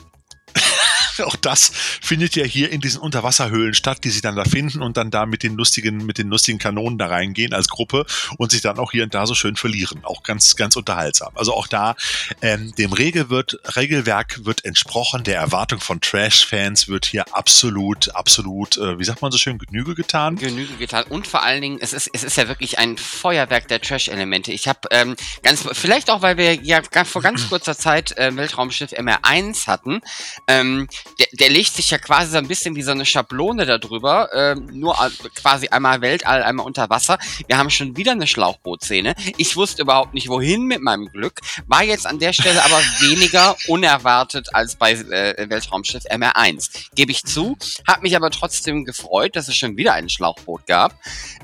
auch 1.27 1.37
das 1.37 1.71
findet 2.01 2.37
ja 2.37 2.45
hier 2.45 2.71
in 2.71 2.81
diesen 2.81 3.01
Unterwasserhöhlen 3.01 3.75
statt, 3.75 4.05
die 4.05 4.11
sie 4.11 4.21
dann 4.21 4.37
da 4.37 4.45
finden 4.45 4.83
und 4.83 4.97
dann 4.97 5.11
da 5.11 5.27
mit 5.27 5.43
den 5.43 5.55
lustigen, 5.55 6.05
mit 6.07 6.19
den 6.19 6.29
lustigen 6.29 6.59
Kanonen 6.59 6.99
da 6.99 7.07
reingehen 7.07 7.53
als 7.53 7.69
Gruppe 7.69 8.07
und 8.37 8.51
sich 8.51 8.61
dann 8.61 8.79
auch 8.79 8.93
hier 8.93 9.05
und 9.05 9.15
da 9.15 9.27
so 9.27 9.35
schön 9.35 9.57
verlieren. 9.57 10.05
Auch 10.05 10.23
ganz, 10.23 10.57
ganz 10.57 10.77
unterhaltsam. 10.77 11.33
Also 11.35 11.55
auch 11.55 11.67
da, 11.67 11.97
ähm, 12.43 12.75
dem 12.77 12.93
Regel 12.93 13.31
wird, 13.31 13.59
Regelwerk 13.77 14.45
wird 14.45 14.65
entsprochen, 14.65 15.25
der 15.25 15.39
Erwartung 15.39 15.81
von 15.81 16.01
Trash-Fans 16.01 16.89
wird 16.89 17.07
hier 17.07 17.25
absolut, 17.35 18.15
absolut, 18.15 18.77
äh, 18.79 18.99
wie 18.99 19.05
sagt 19.05 19.23
man 19.23 19.31
so 19.31 19.39
schön, 19.39 19.59
Genüge 19.59 19.95
getan. 19.95 20.37
Genüge 20.37 20.75
getan. 20.75 21.05
Und 21.09 21.27
vor 21.27 21.43
allen 21.43 21.63
Dingen, 21.63 21.79
es 21.81 21.93
ist, 21.93 22.11
es 22.13 22.25
ist 22.25 22.37
ja 22.37 22.49
wirklich 22.49 22.79
ein 22.79 22.97
Feuerwerk 22.97 23.69
der 23.69 23.81
Trash-Elemente. 23.81 24.53
Ich 24.53 24.69
habe 24.69 24.81
ähm, 24.91 25.17
ganz, 25.43 25.65
vielleicht 25.73 26.11
auch, 26.11 26.23
weil 26.23 26.37
wir 26.37 26.55
ja 26.55 26.83
vor 27.05 27.23
ganz 27.23 27.49
kurzer 27.49 27.77
Zeit 27.77 28.17
äh, 28.17 28.35
Weltraumschiff 28.35 28.93
MR1 28.93 29.67
hatten, 29.67 30.01
ähm, 30.47 30.89
der, 31.19 31.27
der 31.33 31.51
legt 31.51 31.75
sich 31.75 31.91
ja 31.91 31.99
quasi 31.99 32.33
so 32.33 32.39
ein 32.39 32.49
bisschen 32.49 32.77
wie 32.77 32.83
so 32.83 32.91
eine 32.91 33.07
Schablone 33.07 33.67
darüber, 33.67 34.31
ähm, 34.33 34.69
nur 34.73 34.97
quasi 35.35 35.69
einmal 35.69 36.01
Weltall, 36.01 36.43
einmal 36.43 36.67
unter 36.67 36.91
Wasser. 36.91 37.19
Wir 37.47 37.59
haben 37.59 37.71
schon 37.71 37.97
wieder 37.97 38.13
eine 38.13 38.27
Schlauchbootszene. 38.27 39.15
Ich 39.37 39.57
wusste 39.57 39.83
überhaupt 39.83 40.15
nicht, 40.15 40.29
wohin 40.29 40.65
mit 40.65 40.81
meinem 40.81 41.07
Glück, 41.07 41.41
war 41.67 41.83
jetzt 41.83 42.07
an 42.07 42.19
der 42.19 42.33
Stelle 42.33 42.65
aber 42.65 42.79
weniger 43.01 43.57
unerwartet 43.69 44.55
als 44.55 44.77
bei 44.77 44.93
äh, 44.93 45.49
Weltraumschiff 45.49 46.05
MR1. 46.05 46.89
Gebe 46.95 47.13
ich 47.13 47.25
zu, 47.25 47.57
hat 47.87 48.03
mich 48.03 48.17
aber 48.17 48.31
trotzdem 48.31 48.85
gefreut, 48.85 49.37
dass 49.37 49.49
es 49.49 49.57
schon 49.57 49.77
wieder 49.77 49.95
ein 49.95 50.09
Schlauchboot 50.09 50.67
gab. 50.67 50.95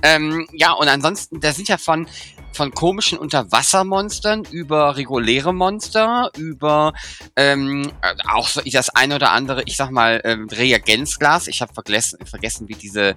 Ähm, 0.02 0.49
ja, 0.52 0.73
und 0.73 0.88
ansonsten, 0.88 1.40
da 1.40 1.52
sind 1.52 1.68
ja 1.68 1.78
von 1.78 2.06
von 2.55 2.73
komischen 2.73 3.19
Unterwassermonstern 3.19 4.45
über 4.51 4.97
reguläre 4.97 5.53
Monster, 5.53 6.31
über 6.37 6.93
ähm, 7.37 7.91
auch 8.29 8.49
so 8.49 8.61
das 8.65 8.91
eine 8.91 9.17
oder 9.17 9.33
andere, 9.33 9.63
ich 9.67 9.77
sag 9.77 9.91
mal, 9.91 10.21
ähm, 10.25 10.49
Reagenzglas. 10.51 11.49
Ich 11.49 11.61
habe 11.61 11.75
vergessen, 11.75 12.25
vergessen, 12.25 12.69
wie 12.69 12.75
diese 12.75 13.17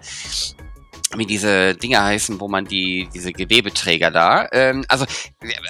wie 1.15 1.25
diese 1.25 1.75
Dinger 1.75 2.03
heißen, 2.03 2.39
wo 2.39 2.47
man 2.47 2.65
die 2.65 3.07
diese 3.13 3.31
Gewebeträger 3.31 4.11
da, 4.11 4.47
ähm, 4.51 4.83
also 4.89 5.05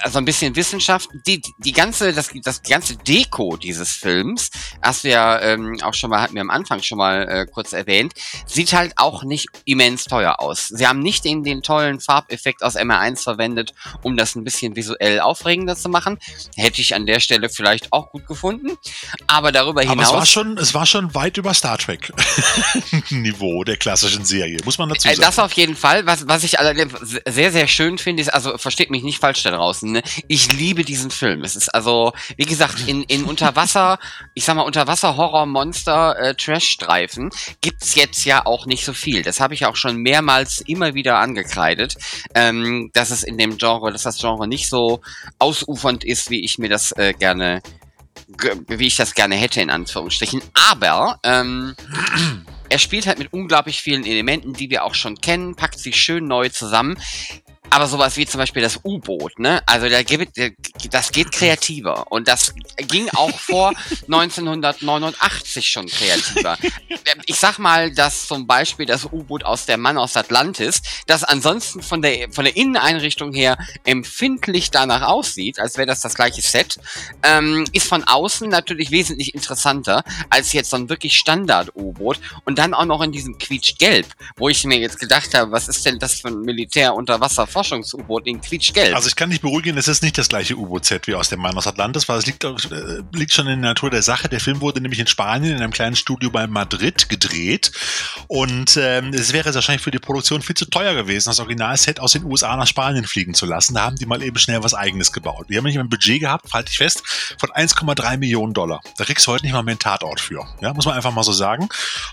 also 0.01 0.17
ein 0.17 0.25
bisschen 0.25 0.56
Wissenschaft, 0.56 1.10
die 1.27 1.41
die 1.60 1.72
ganze 1.72 2.13
das 2.13 2.32
das 2.44 2.63
ganze 2.63 2.98
Deko 2.98 3.58
dieses 3.58 3.91
Films, 3.91 4.50
hast 4.82 5.03
du 5.03 5.10
ja 5.10 5.39
ähm, 5.41 5.77
auch 5.84 5.94
schon 5.94 6.10
mal 6.10 6.22
hatten 6.22 6.36
wir 6.36 6.41
am 6.41 6.50
Anfang 6.50 6.82
schon 6.82 6.98
mal 6.98 7.27
äh, 7.29 7.46
kurz 7.46 7.74
erwähnt, 7.74 8.13
sieht 8.46 8.74
halt 8.74 8.94
auch 8.96 9.24
nicht 9.24 9.48
immens 9.65 10.06
teuer 10.06 10.39
aus. 10.39 10.67
Sie 10.67 10.88
haben 10.88 11.00
nicht 11.00 11.24
den 11.24 11.44
den 11.44 11.62
tollen 11.62 12.00
Farbeffekt 12.00 12.63
aus 12.63 12.75
MR1 12.75 13.22
verwendet, 13.22 13.74
um 14.01 14.17
das 14.17 14.36
ein 14.36 14.44
bisschen 14.44 14.75
visuell 14.75 15.20
aufregender 15.20 15.75
zu 15.75 15.89
machen. 15.89 16.17
Hätte 16.56 16.82
ich 16.82 16.96
an 16.96 17.06
der 17.06 17.20
Stelle 17.20 17.50
vielleicht 17.50 17.94
auch 17.94 18.10
gut 18.10 18.25
gefunden, 18.27 18.77
aber 19.27 19.51
darüber 19.51 19.82
hinaus 19.82 19.98
aber 19.98 20.03
es 20.03 20.13
war 20.13 20.25
schon 20.25 20.58
es 20.58 20.74
war 20.74 20.86
schon 20.86 21.13
weit 21.13 21.38
über 21.38 21.53
Star 21.53 21.77
Trek 21.77 22.12
Niveau 23.12 23.63
der 23.63 23.77
klassischen 23.77 24.25
Serie, 24.25 24.58
muss 24.65 24.79
man 24.79 24.89
dazu 24.89 25.08
äh, 25.08 25.15
sagen. 25.15 25.26
Das 25.27 25.39
auf 25.39 25.51
jeden 25.51 25.75
Fall. 25.75 26.05
Was, 26.05 26.29
was 26.29 26.46
ich 26.46 26.57
allerdings 26.57 26.93
sehr, 27.25 27.51
sehr 27.51 27.67
schön 27.67 27.98
finde, 27.98 28.22
ist, 28.22 28.29
also 28.29 28.57
versteht 28.57 28.89
mich 28.89 29.03
nicht 29.03 29.19
falsch 29.19 29.43
da 29.43 29.51
draußen, 29.51 29.91
ne? 29.91 30.01
ich 30.29 30.53
liebe 30.53 30.86
diesen 30.86 31.12
Film. 31.12 31.43
Es 31.43 31.57
ist 31.57 31.67
also, 31.75 32.13
wie 32.38 32.46
gesagt, 32.46 32.88
in, 32.88 33.03
in 33.03 33.25
Unterwasser, 33.25 34.00
ich 34.36 34.46
sag 34.46 34.55
mal, 34.55 34.62
Unterwasser-Horror-Monster-Trash-Streifen 34.62 37.27
äh, 37.27 37.31
gibt's 37.60 37.96
jetzt 37.96 38.24
ja 38.24 38.46
auch 38.46 38.67
nicht 38.67 38.86
so 38.86 38.93
viel. 38.93 39.22
Das 39.22 39.41
habe 39.41 39.53
ich 39.53 39.65
auch 39.65 39.75
schon 39.75 39.98
mehrmals 39.98 40.62
immer 40.62 40.93
wieder 40.93 41.17
angekreidet, 41.17 41.96
ähm, 42.34 42.89
dass 42.93 43.10
es 43.10 43.24
in 43.24 43.38
dem 43.38 43.57
Genre, 43.57 43.91
dass 43.91 44.03
das 44.03 44.22
Genre 44.22 44.48
nicht 44.48 44.69
so 44.69 45.01
ausufernd 45.39 46.05
ist, 46.05 46.29
wie 46.29 46.46
ich 46.46 46.57
mir 46.57 46.69
das 46.69 46.93
äh, 46.93 47.12
gerne 47.12 47.62
wie 48.67 48.88
ich 48.88 48.96
das 48.96 49.13
gerne 49.13 49.36
hätte, 49.36 49.62
in 49.62 49.69
Anführungsstrichen. 49.69 50.41
Aber 50.53 51.19
ähm, 51.24 51.75
er 52.70 52.80
spielt 52.80 53.08
halt 53.08 53.20
mit 53.20 53.34
unglaublich 53.34 53.82
vielen 53.82 54.06
Elementen, 54.06 54.54
die 54.54 54.70
wir 54.70 54.84
auch 54.84 54.94
schon 54.94 55.16
kennen, 55.16 55.56
packt 55.56 55.80
sie 55.80 55.94
schön 55.94 56.28
neu 56.28 56.50
zusammen. 56.50 56.98
Aber 57.70 57.88
sowas 57.88 58.18
wie 58.18 58.26
zum 58.26 58.40
Beispiel 58.40 58.62
das 58.62 58.80
U-Boot, 58.84 59.40
ne? 59.40 59.62
Also 59.66 59.90
da 59.90 60.02
gibt, 60.04 60.38
das 60.92 61.12
geht 61.12 61.32
kreativer. 61.32 62.06
Und 62.12 62.28
das 62.28 62.54
ging 62.88 63.10
auch 63.10 63.38
vor 63.38 63.70
1989 64.12 65.68
schon 65.68 65.88
kreativer. 65.88 66.58
Ich 67.26 67.38
sag 67.40 67.60
mal, 67.60 67.92
dass 67.92 68.28
zum 68.28 68.48
Beispiel 68.48 68.86
das 68.86 69.06
U-Boot 69.06 69.44
aus 69.44 69.66
der 69.66 69.78
Mann 69.78 69.98
aus 69.98 70.16
Atlantis, 70.16 70.82
das 71.08 71.24
ansonsten 71.24 71.82
von 71.82 72.02
der, 72.02 72.32
von 72.32 72.46
der 72.46 72.56
Inneneinrichtung 72.56 73.34
her 73.34 73.58
empfindlich 73.84 74.72
danach 74.72 75.02
aussieht, 75.02 75.60
als 75.60 75.78
wäre 75.78 75.88
das 75.88 76.02
das 76.02 76.16
gleiche 76.16 76.42
Set, 76.42 76.78
ähm, 77.24 77.66
ist 77.74 77.88
von 77.88 78.04
außen 78.04 78.50
natürlich 78.50 78.92
wesentlich 78.92 79.34
interessanter 79.34 80.04
als 80.30 80.54
jetzt 80.54 80.70
so 80.70 80.78
ein 80.78 80.90
wirklich 80.90 81.14
Standard-U-Boot. 81.16 82.20
Und 82.46 82.60
dann 82.60 82.74
auch 82.74 82.86
noch 82.86 83.02
in 83.02 83.12
diesem 83.12 83.38
Quietschgelb, 83.38 84.08
wo 84.38 84.50
ich 84.50 84.64
mir 84.64 84.78
jetzt 84.78 85.00
gedacht 85.00 85.34
habe, 85.34 85.52
was 85.52 85.68
ist 85.68 85.86
denn 85.86 86.00
das 86.00 86.22
für 86.22 86.30
ein 86.30 86.42
Militär-Unterwasser- 86.42 87.48
Forschungs-U-Boot 87.58 88.28
in 88.28 88.40
quietschgelb. 88.40 88.96
Also 88.96 89.08
ich 89.08 89.16
kann 89.16 89.32
dich 89.32 89.42
beruhigen, 89.42 89.78
es 89.78 89.88
ist 89.88 90.04
nicht 90.04 90.16
das 90.18 90.30
gleiche 90.30 90.56
U-Boot-Set 90.56 91.08
wie 91.08 91.16
aus 91.16 91.30
dem 91.30 91.40
Mann 91.40 91.58
aus 91.58 91.66
Atlantis, 91.66 92.08
weil 92.08 92.20
es 92.20 92.28
liegt, 92.28 92.44
äh, 92.44 92.54
liegt 93.14 93.34
schon 93.34 93.48
in 93.48 93.62
der 93.62 93.72
Natur 93.72 93.90
der 93.90 94.04
Sache. 94.04 94.30
Der 94.30 94.40
Film 94.40 94.62
wurde 94.62 94.80
nämlich 94.80 95.00
in 95.00 95.08
Spanien 95.08 95.56
in 95.56 95.64
einem 95.64 95.72
kleinen 95.72 95.96
Studio 95.96 96.30
bei 96.30 96.46
Madrid 96.46 97.10
gedreht 97.10 97.72
und 98.28 98.78
ähm, 98.78 99.12
es 99.14 99.34
wäre 99.34 99.56
wahrscheinlich 99.56 99.82
für 99.82 99.90
die 99.90 99.98
Produktion 99.98 100.44
viel 100.44 100.56
zu 100.56 100.66
teuer 100.66 100.94
gewesen, 100.94 101.30
das 101.30 101.40
Originalset 101.40 102.00
aus 102.00 102.12
den 102.12 102.26
USA 102.26 102.56
nach 102.56 102.68
Spanien 102.68 103.06
fliegen 103.06 103.34
zu 103.34 103.48
lassen. 103.48 103.74
Da 103.74 103.86
haben 103.86 103.96
die 103.96 104.06
mal 104.06 104.22
eben 104.22 104.38
schnell 104.38 104.64
was 104.64 104.76
eigenes 104.76 105.12
gebaut. 105.12 105.46
Wir 105.48 105.58
haben 105.58 105.66
nämlich 105.66 105.80
ein 105.80 105.90
Budget 105.90 106.20
gehabt, 106.20 106.54
halte 106.54 106.70
ich 106.70 106.78
fest, 106.78 107.02
von 107.40 107.50
1,3 107.50 108.18
Millionen 108.18 108.54
Dollar. 108.54 108.82
Da 108.98 109.04
kriegst 109.04 109.26
du 109.26 109.32
heute 109.32 109.46
nicht 109.46 109.54
mal 109.54 109.64
mehr 109.64 109.72
einen 109.72 109.80
Tatort 109.80 110.20
für. 110.20 110.46
Ja, 110.62 110.76
muss 110.76 110.86
man 110.86 110.96
einfach 110.96 111.12
mal 111.12 111.24
so 111.24 111.32
sagen. 111.32 111.70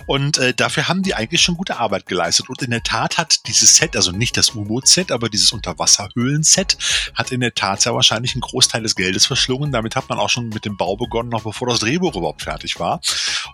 Und 0.06 0.38
äh, 0.38 0.54
dafür 0.54 0.88
haben 0.88 1.02
die 1.02 1.14
eigentlich 1.14 1.42
schon 1.42 1.56
gute 1.56 1.76
Arbeit 1.76 2.06
geleistet. 2.06 2.48
Und 2.48 2.62
in 2.62 2.70
der 2.70 2.82
Tat 2.82 3.18
hat 3.18 3.46
dieses 3.46 3.76
Set, 3.76 3.94
also 3.94 4.10
nicht 4.10 4.38
das 4.38 4.54
U-Boot-Set, 4.54 5.12
aber 5.12 5.33
dieses 5.34 5.52
Unterwasserhöhlen-Set 5.52 6.76
hat 7.14 7.32
in 7.32 7.40
der 7.40 7.54
Tat 7.54 7.82
sehr 7.82 7.94
wahrscheinlich 7.94 8.34
einen 8.34 8.40
Großteil 8.40 8.82
des 8.82 8.94
Geldes 8.94 9.26
verschlungen. 9.26 9.72
Damit 9.72 9.96
hat 9.96 10.08
man 10.08 10.18
auch 10.18 10.30
schon 10.30 10.48
mit 10.48 10.64
dem 10.64 10.76
Bau 10.76 10.96
begonnen, 10.96 11.28
noch 11.28 11.42
bevor 11.42 11.68
das 11.68 11.80
Drehbuch 11.80 12.14
überhaupt 12.16 12.42
fertig 12.42 12.78
war. 12.78 13.00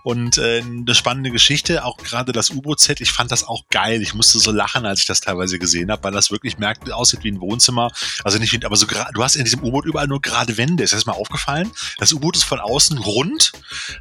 Und 0.03 0.37
äh, 0.37 0.61
eine 0.61 0.95
spannende 0.95 1.31
Geschichte, 1.31 1.83
auch 1.85 1.97
gerade 1.97 2.31
das 2.31 2.49
U-Boot-Set, 2.49 3.01
ich 3.01 3.11
fand 3.11 3.31
das 3.31 3.43
auch 3.43 3.63
geil. 3.69 4.01
Ich 4.01 4.13
musste 4.13 4.39
so 4.39 4.51
lachen, 4.51 4.85
als 4.85 5.01
ich 5.01 5.05
das 5.05 5.21
teilweise 5.21 5.59
gesehen 5.59 5.91
habe, 5.91 6.03
weil 6.03 6.11
das 6.11 6.31
wirklich 6.31 6.57
merkt, 6.57 6.91
aussieht 6.91 7.23
wie 7.23 7.31
ein 7.31 7.41
Wohnzimmer. 7.41 7.91
Also 8.23 8.37
nicht 8.37 8.51
wie, 8.53 8.63
aber 8.65 8.75
so 8.75 8.85
du 8.85 9.23
hast 9.23 9.35
in 9.35 9.43
diesem 9.43 9.63
U-Boot 9.63 9.85
überall 9.85 10.07
nur 10.07 10.21
gerade 10.21 10.57
Wände. 10.57 10.83
Ist 10.83 10.93
das 10.93 11.05
mal 11.05 11.13
aufgefallen? 11.13 11.71
Das 11.97 12.13
U-Boot 12.13 12.35
ist 12.35 12.43
von 12.43 12.59
außen 12.59 12.97
rund, 12.97 13.51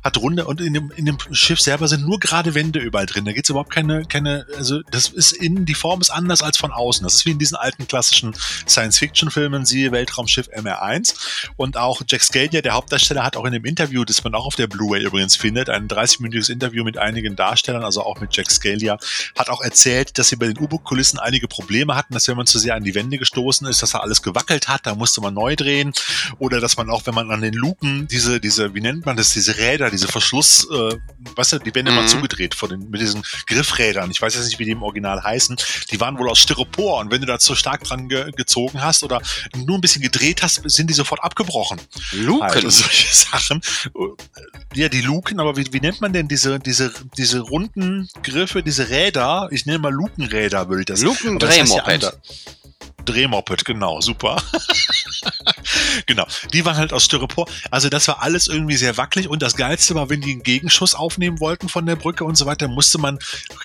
hat 0.03 0.17
runde 0.19 0.47
und 0.47 0.61
in 0.61 0.75
dem, 0.75 0.91
in 0.97 1.05
dem 1.05 1.19
Schiff 1.33 1.61
selber 1.61 1.89
sind 1.89 2.07
nur 2.07 2.19
gerade 2.21 2.55
Wände 2.55 2.79
überall 2.79 3.07
drin. 3.07 3.25
Da 3.25 3.33
geht's 3.33 3.49
überhaupt 3.49 3.71
keine, 3.71 4.05
keine, 4.05 4.47
also 4.57 4.81
das 4.91 5.09
ist 5.09 5.33
innen, 5.33 5.65
die 5.65 5.75
Form 5.75 6.01
ist 6.01 6.11
anders 6.11 6.43
als 6.43 6.57
von 6.57 6.73
außen. 6.73 7.05
Das 7.05 7.15
ist 7.15 7.27
wie 7.27 7.31
in 7.31 7.39
diesen 7.39 7.57
alten 7.57 7.70
klassischen 7.89 8.35
Science-Fiction-Filmen, 8.69 9.65
siehe 9.65 9.93
Weltraumschiff 9.93 10.49
MR1. 10.49 11.15
Und 11.57 11.77
auch 11.77 12.03
Jack 12.09 12.23
Scalia, 12.23 12.63
der 12.63 12.73
Hauptdarsteller, 12.73 13.25
hat 13.25 13.37
auch 13.37 13.45
in 13.45 13.53
dem 13.53 13.65
Interview, 13.65 14.05
das 14.05 14.23
man 14.25 14.35
auch 14.35 14.47
auf 14.47 14.57
der 14.57 14.67
Blu-ray 14.67 15.05
übrigens 15.05 15.37
findet, 15.37 15.69
ein 15.69 15.89
30-minütiges 15.89 16.51
Interview 16.51 16.85
mit 16.85 16.99
einigen 16.99 17.37
Darstellern, 17.37 17.85
also 17.85 18.03
auch 18.03 18.21
mit 18.21 18.37
Jack 18.37 18.51
Scalia, 18.51 18.99
hat 19.39 19.49
auch 19.49 19.61
erzählt, 19.61 20.19
dass 20.19 20.29
sie 20.29 20.37
bei 20.37 20.47
den 20.47 20.59
U-Boot-Kulissen 20.59 21.19
einige 21.19 21.49
Probleme 21.49 21.97
hatten, 21.97 22.15
dass 22.15 22.29
wenn 22.29 22.37
man 22.37 22.47
zu 22.47 22.59
sehr 22.59 22.75
an 22.75 22.85
die 22.85 22.95
Wände 22.95 23.19
gestoßen 23.19 23.67
ist, 23.67 23.83
dass 23.83 23.91
da 23.91 23.99
alles 23.99 24.23
gewackelt 24.23 24.69
hat, 24.69 24.87
da 24.87 24.95
musste 24.95 25.21
man 25.21 25.35
neu 25.35 25.57
drehen. 25.57 25.93
Oder 26.39 26.61
dass 26.61 26.77
man 26.77 26.91
auch, 26.91 27.07
wenn 27.07 27.15
man 27.15 27.31
an 27.31 27.41
den 27.41 27.55
Luken 27.55 28.09
diese, 28.09 28.41
diese, 28.41 28.75
wie 28.75 28.81
nennt 28.81 29.07
man 29.07 29.17
das, 29.17 29.33
diese 29.33 29.57
Räder, 29.57 29.91
diese 29.91 30.09
Verschluss, 30.09 30.67
äh, 30.71 30.97
weißt 31.37 31.53
du, 31.53 31.59
die 31.59 31.75
Wände 31.75 31.91
mhm. 31.91 31.99
mal 31.99 32.09
zugedreht 32.09 32.55
von 32.55 32.71
den, 32.71 32.91
mit 32.91 33.01
diesen 33.01 33.23
Griffrädern. 33.47 34.11
Ich 34.11 34.21
weiß 34.21 34.35
jetzt 34.35 34.47
nicht, 34.47 34.59
wie 34.59 34.65
die 34.65 34.73
im 34.73 34.83
Original 34.83 35.23
heißen. 35.23 35.57
Die 35.91 36.01
waren 36.01 36.19
wohl 36.19 36.29
aus 36.29 36.41
Styropor 36.41 37.01
und 37.01 37.11
wenn 37.11 37.21
du 37.21 37.27
da 37.27 37.39
zu 37.39 37.55
stark 37.61 37.85
dran 37.85 38.09
ge 38.09 38.33
gezogen 38.33 38.83
hast 38.83 39.03
oder 39.03 39.21
nur 39.55 39.79
ein 39.79 39.81
bisschen 39.81 40.03
gedreht 40.03 40.43
hast, 40.43 40.63
sind 40.69 40.91
die 40.91 40.95
sofort 40.95 41.23
abgebrochen. 41.23 41.81
Luken. 42.13 42.43
Also 42.43 42.71
solche 42.71 43.15
Sachen. 43.15 43.61
Ja, 44.75 44.89
die 44.89 45.03
Luken, 45.03 45.39
aber 45.41 45.57
wie, 45.57 45.73
wie 45.73 45.81
nennt 45.81 46.01
man 46.01 46.13
denn 46.13 46.29
diese, 46.29 46.59
diese, 46.59 46.93
diese 47.17 47.41
runden 47.41 48.09
Griffe, 48.23 48.63
diese 48.63 48.89
Räder? 48.89 49.49
Ich 49.51 49.67
nenne 49.67 49.79
mal 49.79 49.93
Lukenräder, 49.93 50.69
würde 50.69 50.81
ich 50.81 50.87
das. 50.87 51.03
Lukendrehmoped. 51.03 52.03
Das 52.03 52.13
heißt 52.13 52.21
Drehmoped, 53.05 53.65
genau, 53.65 54.01
super. 54.01 54.43
genau, 56.07 56.27
die 56.53 56.65
waren 56.65 56.77
halt 56.77 56.93
aus 56.93 57.05
Styropor. 57.05 57.47
Also 57.71 57.89
das 57.89 58.09
war 58.09 58.23
alles 58.23 58.47
irgendwie 58.47 58.77
sehr 58.77 58.97
wackelig 58.97 59.29
und 59.29 59.43
das 59.43 59.57
Geilste 59.57 59.95
war, 59.95 60.11
wenn 60.11 60.21
die 60.21 60.33
einen 60.33 60.43
Gegenschuss 60.43 60.95
aufnehmen 60.95 61.41
wollten 61.41 61.69
von 61.69 61.87
der 61.87 61.97
Brücke 61.97 62.25
und 62.25 62.37
so 62.37 62.47
weiter, 62.47 62.69
musste 62.69 62.99
man 62.99 63.19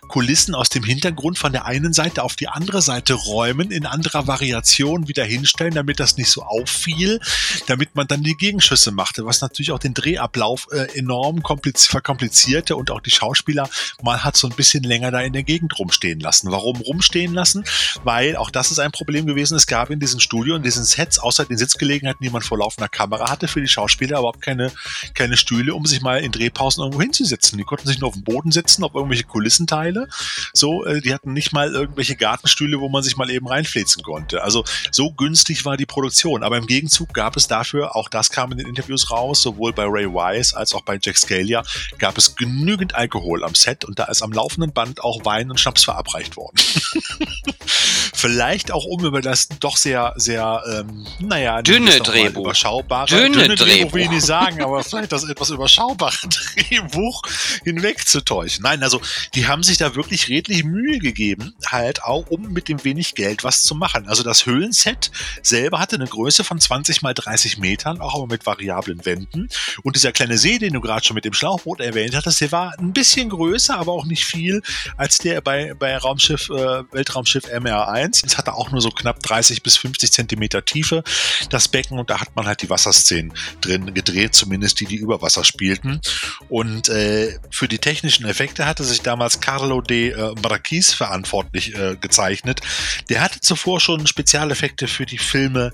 Kulissen 0.07 0.55
aus 0.55 0.69
dem 0.69 0.83
Hintergrund 0.83 1.37
von 1.37 1.51
der 1.51 1.65
einen 1.65 1.93
Seite 1.93 2.23
auf 2.23 2.35
die 2.35 2.47
andere 2.47 2.81
Seite 2.81 3.13
räumen, 3.13 3.71
in 3.71 3.85
anderer 3.85 4.27
Variation 4.27 5.07
wieder 5.07 5.23
hinstellen, 5.23 5.73
damit 5.73 5.99
das 5.99 6.17
nicht 6.17 6.29
so 6.29 6.43
auffiel, 6.43 7.19
damit 7.67 7.95
man 7.95 8.07
dann 8.07 8.23
die 8.23 8.35
Gegenschüsse 8.35 8.91
machte, 8.91 9.25
was 9.25 9.41
natürlich 9.41 9.71
auch 9.71 9.79
den 9.79 9.93
Drehablauf 9.93 10.67
äh, 10.71 10.97
enorm 10.97 11.41
verkomplizierte 11.41 12.75
und 12.75 12.91
auch 12.91 13.01
die 13.01 13.11
Schauspieler 13.11 13.69
mal 14.01 14.23
hat 14.23 14.37
so 14.37 14.47
ein 14.47 14.55
bisschen 14.55 14.83
länger 14.83 15.11
da 15.11 15.21
in 15.21 15.33
der 15.33 15.43
Gegend 15.43 15.77
rumstehen 15.77 16.19
lassen. 16.19 16.51
Warum 16.51 16.77
rumstehen 16.77 17.33
lassen? 17.33 17.63
Weil 18.03 18.35
auch 18.35 18.49
das 18.49 18.71
ist 18.71 18.79
ein 18.79 18.91
Problem 18.91 19.24
gewesen. 19.25 19.55
Es 19.55 19.67
gab 19.67 19.89
in 19.89 19.99
diesem 19.99 20.19
Studio, 20.19 20.55
in 20.55 20.63
diesen 20.63 20.83
Sets, 20.83 21.19
außer 21.19 21.45
den 21.45 21.57
Sitzgelegenheiten, 21.57 22.23
die 22.23 22.29
man 22.29 22.41
vor 22.41 22.57
laufender 22.57 22.89
Kamera 22.89 23.29
hatte, 23.29 23.47
für 23.47 23.61
die 23.61 23.67
Schauspieler 23.67 24.19
überhaupt 24.19 24.41
keine, 24.41 24.71
keine 25.13 25.37
Stühle, 25.37 25.73
um 25.73 25.85
sich 25.85 26.01
mal 26.01 26.23
in 26.23 26.31
Drehpausen 26.31 26.83
irgendwo 26.83 27.01
hinzusetzen. 27.01 27.57
Die 27.57 27.63
konnten 27.63 27.87
sich 27.87 27.99
nur 27.99 28.09
auf 28.09 28.15
dem 28.15 28.23
Boden 28.23 28.51
setzen, 28.51 28.83
auf 28.83 28.95
irgendwelche 28.95 29.23
Kulissenteile. 29.23 30.07
So, 30.53 30.85
äh, 30.85 31.01
die 31.01 31.13
hatten 31.13 31.33
nicht 31.33 31.53
mal 31.53 31.71
irgendwelche 31.71 32.15
Gartenstühle, 32.15 32.79
wo 32.79 32.89
man 32.89 33.03
sich 33.03 33.17
mal 33.17 33.29
eben 33.29 33.47
reinfläzen 33.47 34.03
konnte. 34.03 34.43
Also 34.43 34.63
so 34.91 35.11
günstig 35.11 35.65
war 35.65 35.77
die 35.77 35.85
Produktion. 35.85 36.43
Aber 36.43 36.57
im 36.57 36.67
Gegenzug 36.67 37.13
gab 37.13 37.37
es 37.37 37.47
dafür, 37.47 37.95
auch 37.95 38.09
das 38.09 38.29
kam 38.29 38.51
in 38.51 38.57
den 38.57 38.67
Interviews 38.67 39.11
raus, 39.11 39.41
sowohl 39.41 39.73
bei 39.73 39.85
Ray 39.85 40.07
Wise 40.07 40.55
als 40.55 40.73
auch 40.73 40.81
bei 40.81 40.99
Jack 41.01 41.17
Scalia, 41.17 41.63
gab 41.97 42.17
es 42.17 42.35
genügend 42.35 42.95
Alkohol 42.95 43.43
am 43.43 43.55
Set 43.55 43.85
und 43.85 43.99
da 43.99 44.05
ist 44.05 44.21
am 44.21 44.31
laufenden 44.31 44.73
Band 44.73 45.03
auch 45.03 45.25
Wein 45.25 45.49
und 45.49 45.59
Schnaps 45.59 45.83
verabreicht 45.83 46.37
worden. 46.37 46.57
Vielleicht 48.13 48.71
auch 48.71 48.85
um 48.85 49.03
über 49.15 49.21
das 49.21 49.47
doch 49.47 49.77
sehr, 49.77 50.13
sehr, 50.17 50.61
ähm, 50.69 51.05
naja, 51.19 51.61
dünne 51.61 51.99
Drehbuch. 51.99 52.41
Überschaubare, 52.41 53.07
dünne, 53.07 53.29
dünne 53.29 53.55
Drehbuch, 53.55 53.65
Drehbuch 53.65 53.93
will 53.93 54.01
ich 54.03 54.09
nicht 54.09 54.25
sagen, 54.25 54.61
aber 54.61 54.83
vielleicht 54.83 55.13
das 55.13 55.23
etwas 55.23 55.51
überschaubare 55.51 56.17
Drehbuch 56.67 57.21
hinwegzutäuschen. 57.63 58.63
Nein, 58.63 58.83
also 58.83 58.99
die 59.33 59.47
haben 59.47 59.63
sich 59.63 59.77
da 59.77 59.95
wirklich 59.95 60.27
redlich 60.27 60.65
Mühe 60.65 60.99
gegeben, 60.99 61.53
halt 61.65 62.03
auch, 62.03 62.27
um 62.27 62.51
mit 62.51 62.67
dem 62.67 62.83
wenig 62.83 63.15
Geld 63.15 63.45
was 63.45 63.63
zu 63.63 63.73
machen. 63.73 64.05
Also 64.09 64.21
das 64.21 64.45
Höhlenset 64.45 65.11
selber 65.41 65.79
hatte 65.79 65.95
eine 65.95 66.07
Größe 66.07 66.43
von 66.43 66.59
20 66.59 67.01
mal 67.01 67.13
30 67.13 67.57
Metern, 67.57 68.01
auch 68.01 68.15
aber 68.15 68.27
mit 68.27 68.45
variablen 68.45 69.05
Wänden. 69.05 69.47
Und 69.83 69.95
dieser 69.95 70.11
kleine 70.11 70.37
See, 70.37 70.59
den 70.59 70.73
du 70.73 70.81
gerade 70.81 71.05
schon 71.05 71.15
mit 71.15 71.23
dem 71.23 71.33
Schlauchboot 71.33 71.79
erwähnt 71.79 72.15
hattest, 72.15 72.41
der 72.41 72.51
war 72.51 72.73
ein 72.79 72.91
bisschen 72.91 73.29
größer, 73.29 73.77
aber 73.77 73.93
auch 73.93 74.05
nicht 74.05 74.25
viel 74.25 74.61
als 74.97 75.19
der 75.19 75.39
bei, 75.39 75.73
bei 75.73 75.95
Raumschiff, 75.97 76.49
äh, 76.49 76.83
Weltraumschiff 76.91 77.45
MR1. 77.45 78.25
Es 78.25 78.37
hatte 78.37 78.53
auch 78.53 78.71
nur 78.71 78.81
so 78.81 78.89
knapp 78.89 79.04
30 79.13 79.63
bis 79.63 79.77
50 79.77 80.11
Zentimeter 80.11 80.63
Tiefe, 80.65 81.03
das 81.49 81.67
Becken. 81.67 81.99
Und 81.99 82.09
da 82.09 82.19
hat 82.19 82.35
man 82.35 82.45
halt 82.45 82.61
die 82.61 82.69
Wasserszenen 82.69 83.33
drin 83.61 83.93
gedreht, 83.93 84.35
zumindest 84.35 84.79
die, 84.79 84.85
die 84.85 84.97
über 84.97 85.21
Wasser 85.21 85.43
spielten. 85.43 86.01
Und 86.49 86.89
äh, 86.89 87.39
für 87.51 87.67
die 87.67 87.79
technischen 87.79 88.25
Effekte 88.25 88.65
hatte 88.65 88.83
sich 88.83 89.01
damals 89.01 89.39
Carlo 89.39 89.81
de 89.81 90.11
äh, 90.11 90.33
Marquis 90.41 90.93
verantwortlich 90.93 91.75
äh, 91.75 91.95
gezeichnet. 91.99 92.61
Der 93.09 93.21
hatte 93.21 93.39
zuvor 93.41 93.79
schon 93.79 94.07
Spezialeffekte 94.07 94.87
für 94.87 95.05
die 95.05 95.17
Filme 95.17 95.71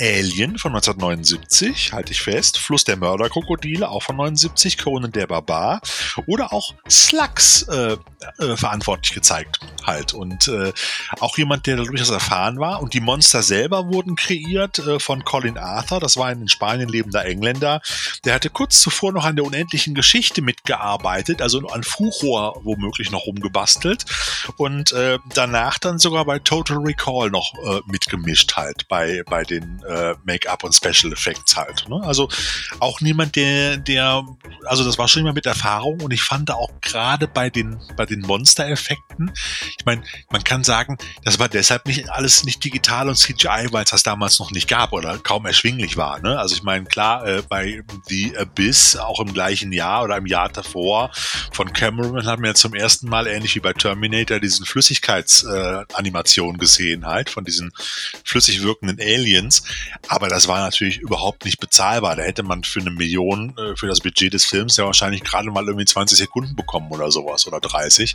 Alien 0.00 0.58
von 0.58 0.72
1979, 0.74 1.92
halte 1.92 2.12
ich 2.12 2.22
fest, 2.22 2.58
Fluss 2.58 2.84
der 2.84 2.96
Mörderkrokodile 2.96 3.88
auch 3.88 4.02
von 4.02 4.16
79, 4.16 4.78
Conan 4.78 5.12
der 5.12 5.26
Barbar 5.26 5.80
oder 6.26 6.52
auch 6.52 6.74
Slugs 6.88 7.62
äh, 7.62 7.96
äh, 8.38 8.56
verantwortlich 8.56 9.14
gezeigt 9.14 9.60
halt. 9.84 10.14
Und 10.14 10.48
äh, 10.48 10.72
auch 11.20 11.36
jemand, 11.38 11.66
der 11.66 11.76
durchaus 11.76 12.10
erfahren 12.10 12.58
war. 12.58 12.67
Und 12.76 12.94
die 12.94 13.00
Monster 13.00 13.42
selber 13.42 13.88
wurden 13.92 14.16
kreiert 14.16 14.78
äh, 14.78 14.98
von 14.98 15.24
Colin 15.24 15.58
Arthur. 15.58 16.00
Das 16.00 16.16
war 16.16 16.26
ein 16.26 16.42
in 16.42 16.48
Spanien 16.48 16.88
lebender 16.88 17.24
Engländer. 17.24 17.80
Der 18.24 18.34
hatte 18.34 18.50
kurz 18.50 18.80
zuvor 18.80 19.12
noch 19.12 19.24
an 19.24 19.36
der 19.36 19.44
unendlichen 19.44 19.94
Geschichte 19.94 20.42
mitgearbeitet, 20.42 21.42
also 21.42 21.66
an 21.68 21.82
Fuchrohr 21.82 22.60
womöglich 22.64 23.10
noch 23.10 23.26
rumgebastelt. 23.26 24.04
Und 24.56 24.92
äh, 24.92 25.18
danach 25.34 25.78
dann 25.78 25.98
sogar 25.98 26.24
bei 26.24 26.38
Total 26.38 26.78
Recall 26.78 27.30
noch 27.30 27.52
äh, 27.66 27.80
mitgemischt 27.86 28.56
halt, 28.56 28.88
bei, 28.88 29.22
bei 29.28 29.44
den 29.44 29.82
äh, 29.88 30.14
Make-up 30.24 30.64
und 30.64 30.74
Special 30.74 31.12
Effects 31.12 31.56
halt. 31.56 31.88
Ne? 31.88 32.00
Also 32.02 32.28
auch 32.80 33.00
niemand, 33.00 33.36
der, 33.36 33.76
der, 33.76 34.24
also 34.64 34.84
das 34.84 34.98
war 34.98 35.08
schon 35.08 35.22
immer 35.22 35.32
mit 35.32 35.46
Erfahrung 35.46 36.00
und 36.00 36.12
ich 36.12 36.22
fand 36.22 36.50
auch 36.50 36.70
gerade 36.80 37.26
bei 37.26 37.50
den, 37.50 37.80
bei 37.96 38.06
den 38.06 38.20
Monster-Effekten, 38.20 39.32
ich 39.78 39.84
meine, 39.84 40.02
man 40.30 40.44
kann 40.44 40.64
sagen, 40.64 40.98
das 41.24 41.38
war 41.38 41.48
deshalb 41.48 41.86
nicht 41.86 42.10
alles 42.10 42.44
nicht 42.44 42.57
digital 42.58 43.08
und 43.08 43.16
CGI, 43.16 43.68
weil 43.70 43.84
es 43.84 43.90
das 43.90 44.02
damals 44.02 44.38
noch 44.38 44.50
nicht 44.50 44.68
gab 44.68 44.92
oder 44.92 45.18
kaum 45.18 45.46
erschwinglich 45.46 45.96
war. 45.96 46.20
Ne? 46.20 46.38
Also 46.38 46.54
ich 46.54 46.62
meine, 46.62 46.84
klar, 46.84 47.26
äh, 47.26 47.42
bei 47.48 47.82
The 48.06 48.36
Abyss, 48.36 48.96
auch 48.96 49.20
im 49.20 49.32
gleichen 49.32 49.72
Jahr 49.72 50.04
oder 50.04 50.16
im 50.16 50.26
Jahr 50.26 50.48
davor 50.48 51.10
von 51.52 51.72
Cameron 51.72 52.26
haben 52.26 52.42
wir 52.42 52.54
zum 52.54 52.74
ersten 52.74 53.08
Mal, 53.08 53.26
ähnlich 53.26 53.54
wie 53.54 53.60
bei 53.60 53.72
Terminator, 53.72 54.40
diesen 54.40 54.66
Flüssigkeitsanimation 54.66 56.54
äh, 56.54 56.58
gesehen, 56.58 57.06
halt, 57.06 57.30
von 57.30 57.44
diesen 57.44 57.72
flüssig 58.24 58.62
wirkenden 58.62 59.00
Aliens. 59.00 59.62
Aber 60.08 60.28
das 60.28 60.48
war 60.48 60.60
natürlich 60.60 60.98
überhaupt 60.98 61.44
nicht 61.44 61.58
bezahlbar. 61.58 62.16
Da 62.16 62.22
hätte 62.22 62.42
man 62.42 62.64
für 62.64 62.80
eine 62.80 62.90
Million, 62.90 63.56
äh, 63.56 63.76
für 63.76 63.86
das 63.86 64.00
Budget 64.00 64.32
des 64.32 64.44
Films 64.44 64.76
ja 64.76 64.84
wahrscheinlich 64.84 65.24
gerade 65.24 65.50
mal 65.50 65.64
irgendwie 65.64 65.84
20 65.84 66.18
Sekunden 66.18 66.56
bekommen 66.56 66.90
oder 66.90 67.10
sowas 67.10 67.46
oder 67.46 67.60
30. 67.60 68.14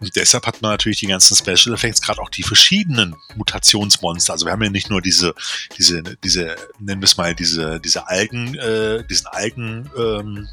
Und 0.00 0.14
deshalb 0.16 0.46
hat 0.46 0.62
man 0.62 0.72
natürlich 0.72 1.00
die 1.00 1.06
ganzen 1.06 1.36
Special 1.36 1.74
Effects, 1.74 2.00
gerade 2.00 2.20
auch 2.20 2.30
die 2.30 2.42
verschiedenen 2.42 3.16
Mutationsmonster. 3.84 4.32
Also 4.32 4.46
wir 4.46 4.52
haben 4.52 4.62
ja 4.62 4.70
nicht 4.70 4.90
nur 4.90 5.00
diese, 5.00 5.34
diese, 5.78 6.02
diese, 6.22 6.56
nennen 6.78 7.00
wir 7.00 7.06
es 7.06 7.16
mal, 7.16 7.34
diese, 7.34 7.80
diese 7.80 8.08
Algen, 8.08 8.54
äh, 8.54 9.04
diesen 9.04 9.26
Algen, 9.26 9.90
ähm, 9.96 10.48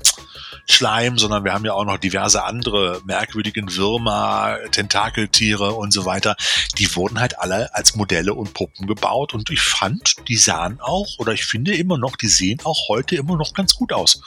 Schleim, 0.67 1.17
sondern 1.17 1.43
wir 1.43 1.53
haben 1.53 1.65
ja 1.65 1.73
auch 1.73 1.85
noch 1.85 1.97
diverse 1.97 2.43
andere 2.43 3.01
merkwürdigen 3.05 3.75
Würmer, 3.75 4.57
Tentakeltiere 4.71 5.73
und 5.73 5.91
so 5.91 6.05
weiter. 6.05 6.35
Die 6.77 6.93
wurden 6.95 7.19
halt 7.19 7.39
alle 7.39 7.73
als 7.75 7.95
Modelle 7.95 8.33
und 8.33 8.53
Puppen 8.53 8.87
gebaut 8.87 9.33
und 9.33 9.49
ich 9.49 9.61
fand, 9.61 10.15
die 10.27 10.37
sahen 10.37 10.79
auch, 10.81 11.19
oder 11.19 11.33
ich 11.33 11.45
finde 11.45 11.75
immer 11.75 11.97
noch, 11.97 12.15
die 12.15 12.27
sehen 12.27 12.59
auch 12.63 12.89
heute 12.89 13.15
immer 13.15 13.37
noch 13.37 13.53
ganz 13.53 13.75
gut 13.75 13.93
aus. 13.93 14.21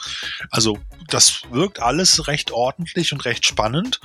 Also 0.49 0.77
das 1.07 1.43
wirkt 1.51 1.81
alles 1.81 2.27
recht 2.27 2.51
ordentlich 2.51 3.13
und 3.13 3.25
recht 3.25 3.45
spannend. 3.45 3.99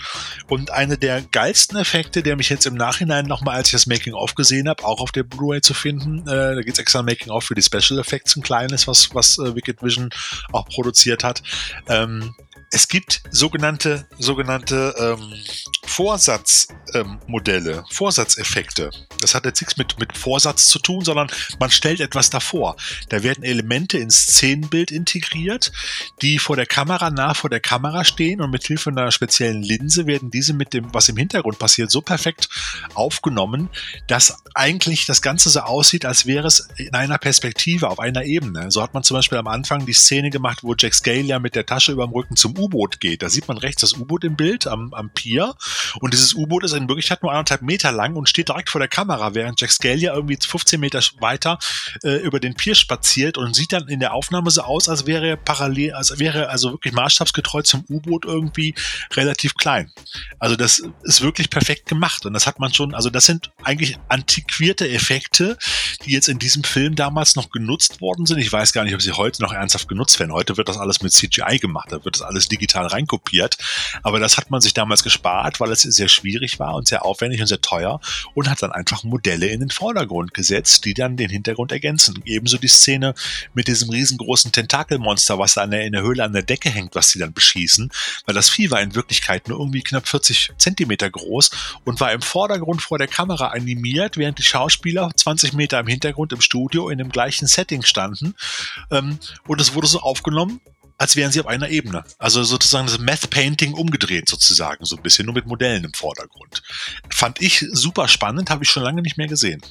Und 0.48 0.70
eine 0.70 0.98
der 0.98 1.22
geilsten 1.22 1.78
Effekte, 1.78 2.22
der 2.22 2.36
mich 2.36 2.50
jetzt 2.50 2.66
im 2.66 2.74
Nachhinein 2.74 3.26
nochmal, 3.26 3.56
als 3.56 3.68
ich 3.68 3.72
das 3.72 3.86
Making-of 3.86 4.34
gesehen 4.34 4.68
habe, 4.68 4.84
auch 4.84 5.00
auf 5.00 5.12
der 5.12 5.22
Blu-ray 5.22 5.60
zu 5.60 5.74
finden, 5.74 6.26
äh, 6.28 6.54
da 6.54 6.60
es 6.60 6.78
extra 6.78 7.02
Making-of 7.02 7.44
für 7.44 7.54
die 7.54 7.62
Special 7.62 7.98
Effects, 7.98 8.36
ein 8.36 8.42
kleines, 8.42 8.86
was, 8.86 9.14
was 9.14 9.38
äh, 9.38 9.54
Wicked 9.54 9.82
Vision 9.82 10.10
auch 10.52 10.66
produziert 10.66 11.24
hat. 11.24 11.42
Ähm, 11.88 12.19
es 12.72 12.86
gibt 12.86 13.22
sogenannte, 13.30 14.06
sogenannte 14.18 14.94
ähm, 14.98 15.34
Vorsatzmodelle, 15.84 17.72
ähm, 17.72 17.84
Vorsatzeffekte. 17.90 18.90
Das 19.20 19.34
hat 19.34 19.44
jetzt 19.44 19.60
nichts 19.60 19.76
mit, 19.76 19.98
mit 19.98 20.16
Vorsatz 20.16 20.66
zu 20.66 20.78
tun, 20.78 21.04
sondern 21.04 21.28
man 21.58 21.70
stellt 21.72 21.98
etwas 22.00 22.30
davor. 22.30 22.76
Da 23.08 23.24
werden 23.24 23.42
Elemente 23.42 23.98
ins 23.98 24.22
Szenenbild 24.22 24.92
integriert, 24.92 25.72
die 26.22 26.38
vor 26.38 26.54
der 26.54 26.66
Kamera, 26.66 27.10
nah 27.10 27.34
vor 27.34 27.50
der 27.50 27.58
Kamera 27.58 28.04
stehen 28.04 28.40
und 28.40 28.50
mit 28.50 28.64
Hilfe 28.64 28.90
einer 28.90 29.10
speziellen 29.10 29.62
Linse 29.62 30.06
werden 30.06 30.30
diese 30.30 30.52
mit 30.52 30.72
dem, 30.72 30.94
was 30.94 31.08
im 31.08 31.16
Hintergrund 31.16 31.58
passiert, 31.58 31.90
so 31.90 32.00
perfekt 32.00 32.48
aufgenommen, 32.94 33.68
dass 34.06 34.44
eigentlich 34.54 35.06
das 35.06 35.22
Ganze 35.22 35.50
so 35.50 35.60
aussieht, 35.60 36.04
als 36.04 36.24
wäre 36.26 36.46
es 36.46 36.68
in 36.76 36.94
einer 36.94 37.18
Perspektive, 37.18 37.88
auf 37.88 37.98
einer 37.98 38.24
Ebene. 38.24 38.70
So 38.70 38.80
hat 38.80 38.94
man 38.94 39.02
zum 39.02 39.16
Beispiel 39.16 39.38
am 39.38 39.48
Anfang 39.48 39.86
die 39.86 39.92
Szene 39.92 40.30
gemacht, 40.30 40.62
wo 40.62 40.74
Jack 40.78 40.94
Scalia 40.94 41.40
mit 41.40 41.56
der 41.56 41.66
Tasche 41.66 41.90
über 41.90 42.06
dem 42.06 42.12
Rücken 42.12 42.36
zum 42.36 42.59
U-Boot 42.60 43.00
geht. 43.00 43.22
Da 43.22 43.28
sieht 43.28 43.48
man 43.48 43.58
rechts 43.58 43.80
das 43.80 43.94
U-Boot 43.94 44.24
im 44.24 44.36
Bild 44.36 44.66
am, 44.66 44.92
am 44.94 45.10
Pier 45.10 45.54
und 46.00 46.12
dieses 46.12 46.34
U-Boot 46.34 46.64
ist 46.64 46.72
in 46.72 46.88
Wirklichkeit 46.88 47.22
nur 47.22 47.32
anderthalb 47.32 47.62
Meter 47.62 47.92
lang 47.92 48.16
und 48.16 48.28
steht 48.28 48.48
direkt 48.48 48.70
vor 48.70 48.78
der 48.78 48.88
Kamera, 48.88 49.34
während 49.34 49.60
Jack 49.60 49.72
Scalia 49.72 50.14
irgendwie 50.14 50.38
15 50.40 50.78
Meter 50.78 51.00
weiter 51.20 51.58
äh, 52.02 52.16
über 52.16 52.40
den 52.40 52.54
Pier 52.54 52.74
spaziert 52.74 53.38
und 53.38 53.54
sieht 53.54 53.72
dann 53.72 53.88
in 53.88 54.00
der 54.00 54.14
Aufnahme 54.14 54.50
so 54.50 54.62
aus, 54.62 54.88
als 54.88 55.06
wäre 55.06 55.28
er 55.28 55.36
parallel, 55.36 55.94
als 55.94 56.18
wäre 56.18 56.48
also 56.48 56.72
wirklich 56.72 56.94
maßstabsgetreu 56.94 57.62
zum 57.62 57.84
U-Boot 57.88 58.24
irgendwie 58.24 58.74
relativ 59.14 59.54
klein. 59.54 59.90
Also 60.38 60.56
das 60.56 60.82
ist 61.02 61.22
wirklich 61.22 61.50
perfekt 61.50 61.86
gemacht 61.86 62.26
und 62.26 62.32
das 62.34 62.46
hat 62.46 62.58
man 62.58 62.72
schon, 62.74 62.94
also 62.94 63.10
das 63.10 63.24
sind 63.24 63.50
eigentlich 63.62 63.98
antiquierte 64.08 64.88
Effekte, 64.88 65.56
die 66.04 66.12
jetzt 66.12 66.28
in 66.28 66.38
diesem 66.38 66.64
Film 66.64 66.94
damals 66.94 67.36
noch 67.36 67.50
genutzt 67.50 68.00
worden 68.00 68.26
sind. 68.26 68.38
Ich 68.38 68.52
weiß 68.52 68.72
gar 68.72 68.84
nicht, 68.84 68.94
ob 68.94 69.02
sie 69.02 69.12
heute 69.12 69.42
noch 69.42 69.52
ernsthaft 69.52 69.88
genutzt 69.88 70.18
werden. 70.18 70.32
Heute 70.32 70.56
wird 70.56 70.68
das 70.68 70.78
alles 70.78 71.02
mit 71.02 71.12
CGI 71.12 71.58
gemacht, 71.58 71.88
da 71.90 72.04
wird 72.04 72.16
das 72.16 72.22
alles 72.22 72.49
digital 72.50 72.86
reinkopiert. 72.86 73.56
Aber 74.02 74.20
das 74.20 74.36
hat 74.36 74.50
man 74.50 74.60
sich 74.60 74.74
damals 74.74 75.02
gespart, 75.02 75.60
weil 75.60 75.70
es 75.72 75.82
sehr 75.82 76.08
schwierig 76.08 76.58
war 76.58 76.74
und 76.74 76.88
sehr 76.88 77.04
aufwendig 77.04 77.40
und 77.40 77.46
sehr 77.46 77.60
teuer 77.60 78.00
und 78.34 78.48
hat 78.48 78.62
dann 78.62 78.72
einfach 78.72 79.04
Modelle 79.04 79.46
in 79.46 79.60
den 79.60 79.70
Vordergrund 79.70 80.34
gesetzt, 80.34 80.84
die 80.84 80.94
dann 80.94 81.16
den 81.16 81.30
Hintergrund 81.30 81.72
ergänzen. 81.72 82.22
Ebenso 82.24 82.58
die 82.58 82.68
Szene 82.68 83.14
mit 83.54 83.68
diesem 83.68 83.90
riesengroßen 83.90 84.52
Tentakelmonster, 84.52 85.38
was 85.38 85.54
da 85.54 85.64
in 85.64 85.70
der, 85.70 85.84
in 85.84 85.92
der 85.92 86.02
Höhle 86.02 86.24
an 86.24 86.32
der 86.32 86.42
Decke 86.42 86.70
hängt, 86.70 86.94
was 86.94 87.10
sie 87.10 87.18
dann 87.18 87.32
beschießen, 87.32 87.90
weil 88.26 88.34
das 88.34 88.50
Vieh 88.50 88.70
war 88.70 88.80
in 88.80 88.94
Wirklichkeit 88.94 89.48
nur 89.48 89.58
irgendwie 89.58 89.82
knapp 89.82 90.08
40 90.08 90.52
Zentimeter 90.58 91.10
groß 91.10 91.50
und 91.84 92.00
war 92.00 92.12
im 92.12 92.22
Vordergrund 92.22 92.82
vor 92.82 92.98
der 92.98 93.08
Kamera 93.08 93.48
animiert, 93.48 94.16
während 94.16 94.38
die 94.38 94.42
Schauspieler 94.42 95.10
20 95.14 95.52
Meter 95.52 95.80
im 95.80 95.86
Hintergrund 95.86 96.32
im 96.32 96.40
Studio 96.40 96.88
in 96.88 96.98
dem 96.98 97.10
gleichen 97.10 97.46
Setting 97.46 97.82
standen. 97.82 98.34
Ähm, 98.90 99.18
und 99.46 99.60
es 99.60 99.74
wurde 99.74 99.86
so 99.86 100.00
aufgenommen, 100.00 100.60
als 101.00 101.16
wären 101.16 101.32
sie 101.32 101.40
auf 101.40 101.46
einer 101.46 101.70
Ebene. 101.70 102.04
Also 102.18 102.44
sozusagen 102.44 102.86
das 102.86 102.98
Math 102.98 103.30
Painting 103.30 103.72
umgedreht 103.72 104.28
sozusagen, 104.28 104.84
so 104.84 104.96
ein 104.96 105.02
bisschen 105.02 105.24
nur 105.24 105.34
mit 105.34 105.46
Modellen 105.46 105.82
im 105.84 105.94
Vordergrund. 105.94 106.62
Fand 107.08 107.40
ich 107.40 107.64
super 107.72 108.06
spannend, 108.06 108.50
habe 108.50 108.64
ich 108.64 108.70
schon 108.70 108.82
lange 108.82 109.00
nicht 109.00 109.16
mehr 109.16 109.26
gesehen. 109.26 109.62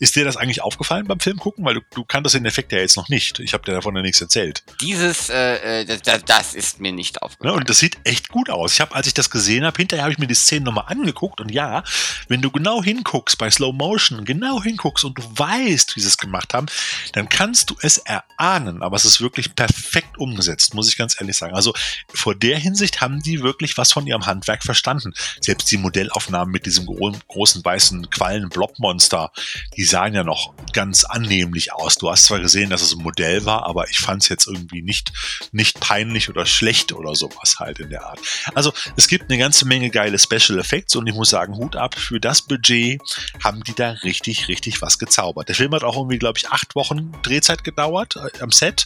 Ist 0.00 0.16
dir 0.16 0.24
das 0.24 0.38
eigentlich 0.38 0.62
aufgefallen 0.62 1.06
beim 1.06 1.20
Film 1.20 1.38
gucken? 1.38 1.66
Weil 1.66 1.74
du, 1.74 1.80
du 1.94 2.04
kanntest 2.06 2.36
den 2.36 2.46
Effekt 2.46 2.72
ja 2.72 2.78
jetzt 2.78 2.96
noch 2.96 3.10
nicht. 3.10 3.38
Ich 3.38 3.52
habe 3.52 3.64
dir 3.64 3.72
davon 3.72 3.94
ja 3.96 4.00
nichts 4.00 4.22
erzählt. 4.22 4.62
Dieses, 4.80 5.28
äh, 5.28 5.82
äh 5.82 5.84
das, 5.84 6.24
das 6.24 6.54
ist 6.54 6.80
mir 6.80 6.92
nicht 6.92 7.20
aufgefallen. 7.20 7.52
Ja, 7.52 7.60
und 7.60 7.68
das 7.68 7.80
sieht 7.80 7.98
echt 8.04 8.30
gut 8.30 8.48
aus. 8.48 8.72
Ich 8.72 8.80
habe, 8.80 8.94
als 8.94 9.06
ich 9.06 9.12
das 9.12 9.28
gesehen 9.28 9.66
habe, 9.66 9.76
hinterher 9.76 10.04
habe 10.04 10.12
ich 10.12 10.18
mir 10.18 10.26
die 10.26 10.34
Szene 10.34 10.64
nochmal 10.64 10.86
angeguckt 10.86 11.42
und 11.42 11.50
ja, 11.50 11.84
wenn 12.28 12.40
du 12.40 12.50
genau 12.50 12.82
hinguckst 12.82 13.36
bei 13.36 13.50
Slow 13.50 13.74
Motion, 13.74 14.24
genau 14.24 14.62
hinguckst 14.62 15.04
und 15.04 15.18
du 15.18 15.22
weißt, 15.22 15.96
wie 15.96 16.00
sie 16.00 16.08
es 16.08 16.16
gemacht 16.16 16.54
haben, 16.54 16.66
dann 17.12 17.28
kannst 17.28 17.68
du 17.68 17.76
es 17.82 17.98
erahnen. 17.98 18.82
Aber 18.82 18.96
es 18.96 19.04
ist 19.04 19.20
wirklich 19.20 19.54
perfekt 19.54 20.16
umgesetzt 20.16 20.76
muss 20.78 20.88
ich 20.88 20.96
ganz 20.96 21.20
ehrlich 21.20 21.36
sagen. 21.36 21.54
Also 21.54 21.74
vor 22.14 22.34
der 22.36 22.56
Hinsicht 22.56 23.00
haben 23.00 23.20
die 23.20 23.42
wirklich 23.42 23.76
was 23.76 23.92
von 23.92 24.06
ihrem 24.06 24.26
Handwerk 24.26 24.62
verstanden. 24.62 25.12
Selbst 25.40 25.70
die 25.70 25.76
Modellaufnahmen 25.76 26.52
mit 26.52 26.66
diesem 26.66 26.86
gro 26.86 27.12
großen 27.26 27.64
weißen 27.64 28.10
Quallen-Blobmonster, 28.10 29.32
die 29.76 29.84
sahen 29.84 30.14
ja 30.14 30.22
noch 30.22 30.54
ganz 30.72 31.04
annehmlich 31.04 31.72
aus. 31.72 31.96
Du 31.96 32.10
hast 32.10 32.24
zwar 32.24 32.38
gesehen, 32.38 32.70
dass 32.70 32.82
es 32.82 32.92
ein 32.94 33.02
Modell 33.02 33.44
war, 33.44 33.66
aber 33.66 33.88
ich 33.90 33.98
fand 33.98 34.22
es 34.22 34.28
jetzt 34.28 34.46
irgendwie 34.46 34.82
nicht, 34.82 35.12
nicht 35.52 35.80
peinlich 35.80 36.28
oder 36.28 36.46
schlecht 36.46 36.92
oder 36.92 37.14
sowas 37.14 37.56
halt 37.58 37.80
in 37.80 37.90
der 37.90 38.04
Art. 38.04 38.20
Also 38.54 38.72
es 38.96 39.08
gibt 39.08 39.30
eine 39.30 39.38
ganze 39.38 39.66
Menge 39.66 39.90
geile 39.90 40.18
Special 40.18 40.58
Effects 40.58 40.94
und 40.94 41.06
ich 41.06 41.14
muss 41.14 41.30
sagen, 41.30 41.56
Hut 41.56 41.76
ab, 41.76 41.96
für 41.98 42.20
das 42.20 42.42
Budget 42.42 43.00
haben 43.42 43.64
die 43.64 43.74
da 43.74 43.90
richtig, 43.90 44.48
richtig 44.48 44.80
was 44.82 44.98
gezaubert. 44.98 45.48
Der 45.48 45.56
Film 45.56 45.72
hat 45.72 45.82
auch 45.82 45.96
irgendwie, 45.96 46.18
glaube 46.18 46.38
ich, 46.38 46.48
acht 46.50 46.74
Wochen 46.74 47.12
Drehzeit 47.22 47.64
gedauert 47.64 48.16
äh, 48.16 48.42
am 48.42 48.52
Set 48.52 48.84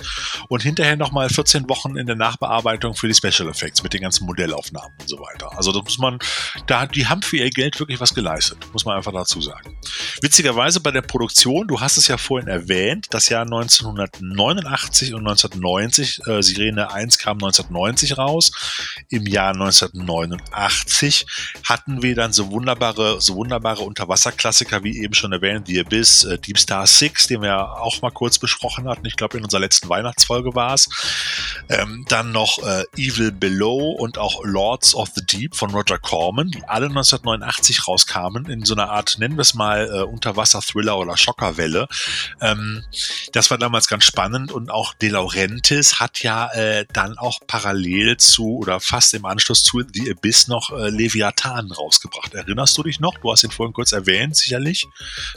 und 0.49 0.63
hinterher 0.63 0.97
nochmal 0.97 1.29
14 1.29 1.69
Wochen 1.69 1.72
Wochen 1.73 1.97
in 1.97 2.07
der 2.07 2.17
Nachbearbeitung 2.17 2.95
für 2.95 3.09
die 3.09 3.15
Special 3.15 3.49
Effects 3.49 3.83
mit 3.83 3.95
den 3.95 4.03
ganzen 4.03 4.27
Modellaufnahmen 4.27 4.93
und 5.01 5.09
so 5.09 5.19
weiter. 5.19 5.57
Also 5.57 5.73
das 5.73 5.85
muss 5.85 5.99
man, 5.99 6.19
da 6.67 6.87
die 6.87 7.07
haben 7.07 7.23
für 7.23 7.39
ihr 7.39 7.49
Geld 7.49 7.81
wirklich 7.81 7.99
was 7.99 8.13
geleistet, 8.13 8.59
muss 8.75 8.85
man 8.85 8.99
einfach 8.99 9.13
dazu 9.13 9.41
sagen. 9.41 9.79
Witzigerweise 10.21 10.81
bei 10.81 10.91
der 10.91 11.01
Produktion, 11.01 11.67
du 11.67 11.81
hast 11.81 11.97
es 11.97 12.09
ja 12.09 12.19
vorhin 12.19 12.49
erwähnt, 12.49 13.07
das 13.11 13.31
Jahr 13.31 13.45
1989 13.45 15.15
und 15.15 15.21
1990, 15.21 16.27
äh, 16.27 16.43
Sirene 16.43 16.93
1 16.93 17.19
kam 17.19 17.39
1990 17.39 18.19
raus. 18.19 18.53
Im 19.09 19.27
Jahr 19.27 19.55
1989 19.55 21.27
hatten 21.65 22.03
wir 22.03 22.15
dann 22.15 22.35
so 22.35 22.51
wunderbare, 22.51 23.19
so 23.23 23.37
wunderbare 23.37 23.83
Unterwasserklassiker 23.83 24.85
wie 24.85 25.03
eben 25.03 25.15
schon 25.15 25.33
erwähnt, 25.33 25.69
The 25.69 25.81
Abyss, 25.81 26.25
äh, 26.25 26.39
Deep 26.39 26.59
Star 26.59 26.87
6, 26.87 27.29
den 27.29 27.41
wir 27.41 27.81
auch 27.81 28.03
mal 28.03 28.11
kurz 28.11 28.39
besprochen 28.39 28.87
hatten. 28.89 29.07
Ich 29.07 29.17
glaube, 29.17 29.39
in 29.39 29.45
unserer 29.45 29.61
letzten 29.61 29.89
Weihnachtsfolge 29.89 30.55
war 30.55 30.75
es. 30.75 30.89
Ähm, 31.69 32.05
dann 32.09 32.33
noch 32.33 32.59
äh, 32.59 32.85
Evil 32.97 33.33
Below 33.33 33.93
und 33.93 34.19
auch 34.19 34.45
Lords 34.45 34.95
of 34.95 35.11
the 35.15 35.25
Deep 35.25 35.57
von 35.57 35.71
Roger 35.71 35.99
Corman, 35.99 36.51
die 36.51 36.65
alle 36.65 36.87
1989 36.87 37.89
rauskamen 37.89 38.47
in 38.47 38.65
so 38.65 38.75
einer 38.75 38.91
Art, 38.91 39.17
nennen 39.19 39.37
wir 39.37 39.43
es 39.43 39.55
mal, 39.55 39.89
äh, 39.89 40.03
Unterwasser-Thriller 40.03 40.99
oder 40.99 41.17
Schockerwelle. 41.17 41.89
Ähm, 42.41 42.85
das 43.33 43.51
war 43.51 43.59
damals 43.59 43.89
ganz 43.89 44.05
spannend 44.05 44.53
und 44.53 44.71
auch 44.71 44.95
De 44.95 45.09
Laurentiis 45.09 46.01
hat 46.01 46.23
ja 46.23 46.51
äh, 46.53 46.87
dann 46.93 47.19
auch 47.19 47.41
parallel 47.47 48.17
zu 48.17 48.59
oder 48.59 48.81
fast 48.81 49.15
im 49.15 49.25
Anschluss 49.25 49.63
zu 49.63 49.83
The 49.93 50.11
Abyss 50.11 50.49
noch 50.49 50.71
äh, 50.71 50.91
Leviathan 50.91 51.71
rausgebracht. 51.71 52.35
Erinnerst 52.35 52.77
du 52.77 52.83
dich 52.83 53.01
noch? 53.01 53.19
Du 53.19 53.31
hast 53.31 53.45
ihn 53.45 53.51
vorhin 53.51 53.73
kurz 53.73 53.93
erwähnt, 53.93 54.37
sicherlich, 54.37 54.87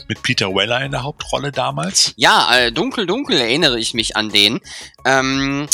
mit 0.08 0.22
Peter 0.22 0.54
Weller 0.54 0.84
in 0.84 0.92
der 0.92 1.02
Hauptrolle 1.02 1.52
damals. 1.52 2.12
Ja, 2.16 2.54
äh, 2.56 2.72
dunkel, 2.72 3.06
dunkel 3.06 3.38
erinnere 3.38 3.78
ich 3.78 3.94
mich 3.94 4.16
an 4.16 4.30
den. 4.30 4.60
Ähm, 5.04 5.68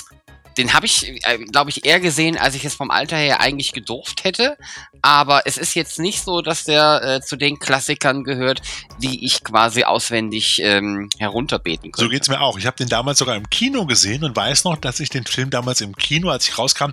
den 0.57 0.75
habe 0.75 0.87
ich, 0.87 1.25
äh, 1.27 1.39
glaube 1.39 1.71
ich, 1.71 1.85
eher 1.85 2.01
gesehen, 2.01 2.37
als 2.37 2.55
ich 2.55 2.65
es 2.65 2.75
vom 2.75 2.91
Alter 2.91 3.17
her 3.17 3.41
eigentlich 3.41 3.73
gedurft 3.73 4.25
hätte. 4.25 4.57
Aber 5.03 5.43
es 5.47 5.59
ist 5.59 5.75
jetzt 5.75 5.99
nicht 5.99 6.23
so, 6.23 6.43
dass 6.43 6.63
der 6.63 7.03
äh, 7.03 7.21
zu 7.21 7.35
den 7.35 7.59
Klassikern 7.59 8.23
gehört, 8.23 8.63
die 8.99 9.25
ich 9.25 9.43
quasi 9.43 9.83
auswendig 9.83 10.61
ähm, 10.63 11.11
herunterbeten 11.19 11.91
könnte. 11.91 12.05
So 12.05 12.09
geht's 12.09 12.29
mir 12.29 12.41
auch. 12.41 12.57
Ich 12.57 12.67
habe 12.67 12.77
den 12.77 12.89
damals 12.89 13.19
sogar 13.19 13.35
im 13.35 13.51
Kino 13.51 13.85
gesehen 13.85 14.23
und 14.23 14.37
weiß 14.37 14.63
noch, 14.63 14.77
dass 14.77 15.01
ich 15.01 15.11
den 15.11 15.25
Film 15.27 15.51
damals 15.51 15.81
im 15.81 15.97
Kino, 15.97 16.31
als 16.31 16.49
ich 16.49 16.57
rauskam, 16.57 16.91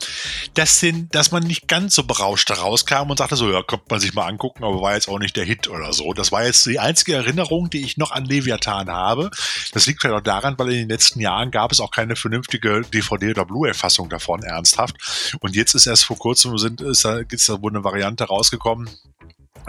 dass, 0.55 0.79
den, 0.79 1.07
dass 1.11 1.31
man 1.31 1.43
nicht 1.43 1.67
ganz 1.67 1.93
so 1.93 2.03
berauscht 2.03 2.49
rauskam 2.49 3.11
und 3.11 3.17
sagte 3.17 3.35
so, 3.35 3.51
ja, 3.51 3.61
kommt 3.61 3.91
man 3.91 3.99
sich 3.99 4.15
mal 4.15 4.25
angucken, 4.25 4.63
aber 4.63 4.81
war 4.81 4.95
jetzt 4.95 5.07
auch 5.07 5.19
nicht 5.19 5.35
der 5.35 5.45
Hit 5.45 5.67
oder 5.67 5.93
so. 5.93 6.11
Das 6.13 6.31
war 6.31 6.43
jetzt 6.43 6.65
die 6.65 6.79
einzige 6.79 7.13
Erinnerung, 7.13 7.69
die 7.69 7.83
ich 7.83 7.97
noch 7.97 8.11
an 8.11 8.25
Leviathan 8.25 8.89
habe. 8.89 9.29
Das 9.73 9.85
liegt 9.85 10.01
vielleicht 10.01 10.17
auch 10.19 10.23
daran, 10.23 10.57
weil 10.57 10.69
in 10.69 10.79
den 10.79 10.89
letzten 10.89 11.19
Jahren 11.19 11.51
gab 11.51 11.71
es 11.71 11.79
auch 11.79 11.91
keine 11.91 12.15
vernünftige 12.15 12.81
DVD 12.91 13.29
oder 13.29 13.45
Blu-ray-Fassung 13.45 14.09
davon, 14.09 14.41
ernsthaft. 14.41 14.95
Und 15.41 15.55
jetzt 15.55 15.75
ist 15.75 15.85
erst 15.85 16.05
vor 16.05 16.17
kurzem, 16.17 16.57
sind, 16.57 16.81
ist 16.81 17.05
da, 17.05 17.19
ist 17.19 17.47
da 17.47 17.61
wohl 17.61 17.71
eine 17.71 17.83
Variante 17.83 17.98
rausgekommen, 18.05 18.89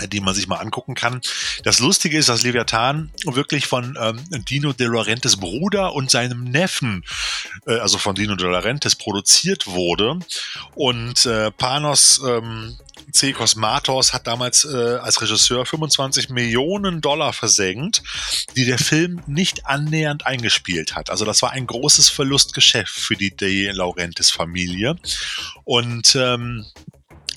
die 0.08 0.20
man 0.20 0.34
sich 0.34 0.46
mal 0.46 0.56
angucken 0.56 0.94
kann. 0.94 1.20
Das 1.64 1.78
Lustige 1.78 2.18
ist, 2.18 2.28
dass 2.28 2.42
Leviathan 2.42 3.10
wirklich 3.24 3.66
von 3.66 3.98
ähm, 4.00 4.20
Dino 4.48 4.72
De 4.72 4.86
Laurentiis 4.86 5.36
Bruder 5.36 5.94
und 5.94 6.10
seinem 6.10 6.44
Neffen, 6.44 7.04
äh, 7.66 7.78
also 7.78 7.98
von 7.98 8.14
Dino 8.14 8.36
De 8.36 8.48
Laurentiis, 8.48 8.96
produziert 8.96 9.66
wurde. 9.66 10.18
Und 10.74 11.26
äh, 11.26 11.50
Panos 11.50 12.20
ähm, 12.26 12.76
C. 13.12 13.32
Cosmatos 13.32 14.12
hat 14.12 14.26
damals 14.26 14.64
äh, 14.64 14.96
als 14.96 15.20
Regisseur 15.20 15.66
25 15.66 16.30
Millionen 16.30 17.00
Dollar 17.00 17.32
versenkt, 17.32 18.02
die 18.56 18.64
der 18.64 18.78
Film 18.78 19.22
nicht 19.26 19.66
annähernd 19.66 20.26
eingespielt 20.26 20.94
hat. 20.94 21.10
Also 21.10 21.24
das 21.24 21.42
war 21.42 21.50
ein 21.52 21.66
großes 21.66 22.08
Verlustgeschäft 22.08 22.94
für 22.94 23.16
die 23.16 23.34
De 23.34 23.70
Laurentiis 23.72 24.30
Familie. 24.30 24.96
Und 25.64 26.14
ähm, 26.14 26.66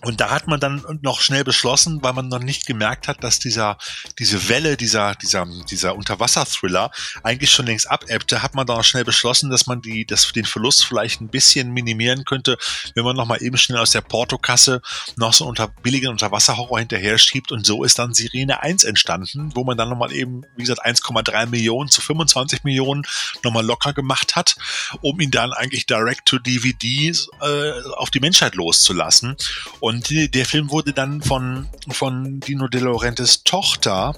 Und 0.04 0.20
da 0.20 0.32
hat 0.32 0.48
man 0.48 0.60
dann 0.60 0.84
noch 1.02 1.22
schnell 1.22 1.44
beschlossen, 1.44 2.04
weil 2.04 2.13
man 2.13 2.28
noch 2.28 2.39
nicht 2.39 2.66
gemerkt 2.66 3.08
hat, 3.08 3.24
dass 3.24 3.39
dieser, 3.39 3.78
diese 4.20 4.50
Welle, 4.50 4.76
dieser, 4.76 5.16
dieser, 5.16 5.48
dieser 5.70 5.96
Unterwasser-Thriller 5.96 6.92
eigentlich 7.24 7.52
schon 7.52 7.66
längst 7.66 7.89
abebbte, 7.89 8.44
hat 8.44 8.54
man 8.54 8.68
dann 8.68 8.80
auch 8.80 8.84
schnell 8.84 9.06
beschlossen, 9.06 9.50
dass 9.50 9.66
man 9.66 9.82
die, 9.82 10.06
das, 10.06 10.32
den 10.34 10.46
Verlust 10.46 10.86
vielleicht 10.86 11.22
ein 11.22 11.30
bisschen 11.30 11.72
minimieren 11.72 12.26
könnte, 12.26 12.58
wenn 12.96 13.06
man 13.06 13.16
nochmal 13.16 13.42
eben 13.42 13.58
schnell 13.58 13.80
aus 13.80 13.92
der 13.92 14.02
Portokasse 14.02 14.82
noch 15.16 15.32
so 15.32 15.46
unter 15.46 15.70
billigen 15.70 16.10
Unterwasserhorror 16.10 16.80
hinterher 16.80 17.18
schiebt. 17.18 17.54
Und 17.54 17.66
so 17.66 17.86
ist 17.86 17.98
dann 17.98 18.13
Sirene 18.13 18.62
1 18.62 18.84
entstanden, 18.84 19.52
wo 19.56 19.63
man 19.63 19.78
dann 19.78 19.89
nochmal 19.89 20.12
eben, 20.12 20.42
wie 20.58 20.63
gesagt, 20.63 20.86
1,3 20.86 21.46
Millionen 21.46 21.89
zu 21.89 22.02
25 22.02 22.66
Millionen 22.66 23.04
nochmal 23.44 23.66
locker 23.66 23.94
gemacht 23.94 24.36
hat, 24.36 24.58
um 25.02 25.20
ihn 25.22 25.32
dann 25.32 25.54
eigentlich 25.54 25.86
direct 25.86 26.26
to 26.26 26.39
DVD 26.39 27.13
äh, 27.42 27.72
auf 27.96 28.12
die 28.12 28.20
Menschheit 28.20 28.56
loszulassen. 28.56 29.38
Und 29.80 29.92
und 29.93 30.10
der 30.10 30.45
Film 30.45 30.71
wurde 30.71 30.91
dann 30.91 31.21
von, 31.21 31.67
von 31.89 32.39
Dino 32.39 32.67
De 32.67 32.82
Laurentiis 32.82 33.43
Tochter 33.43 34.15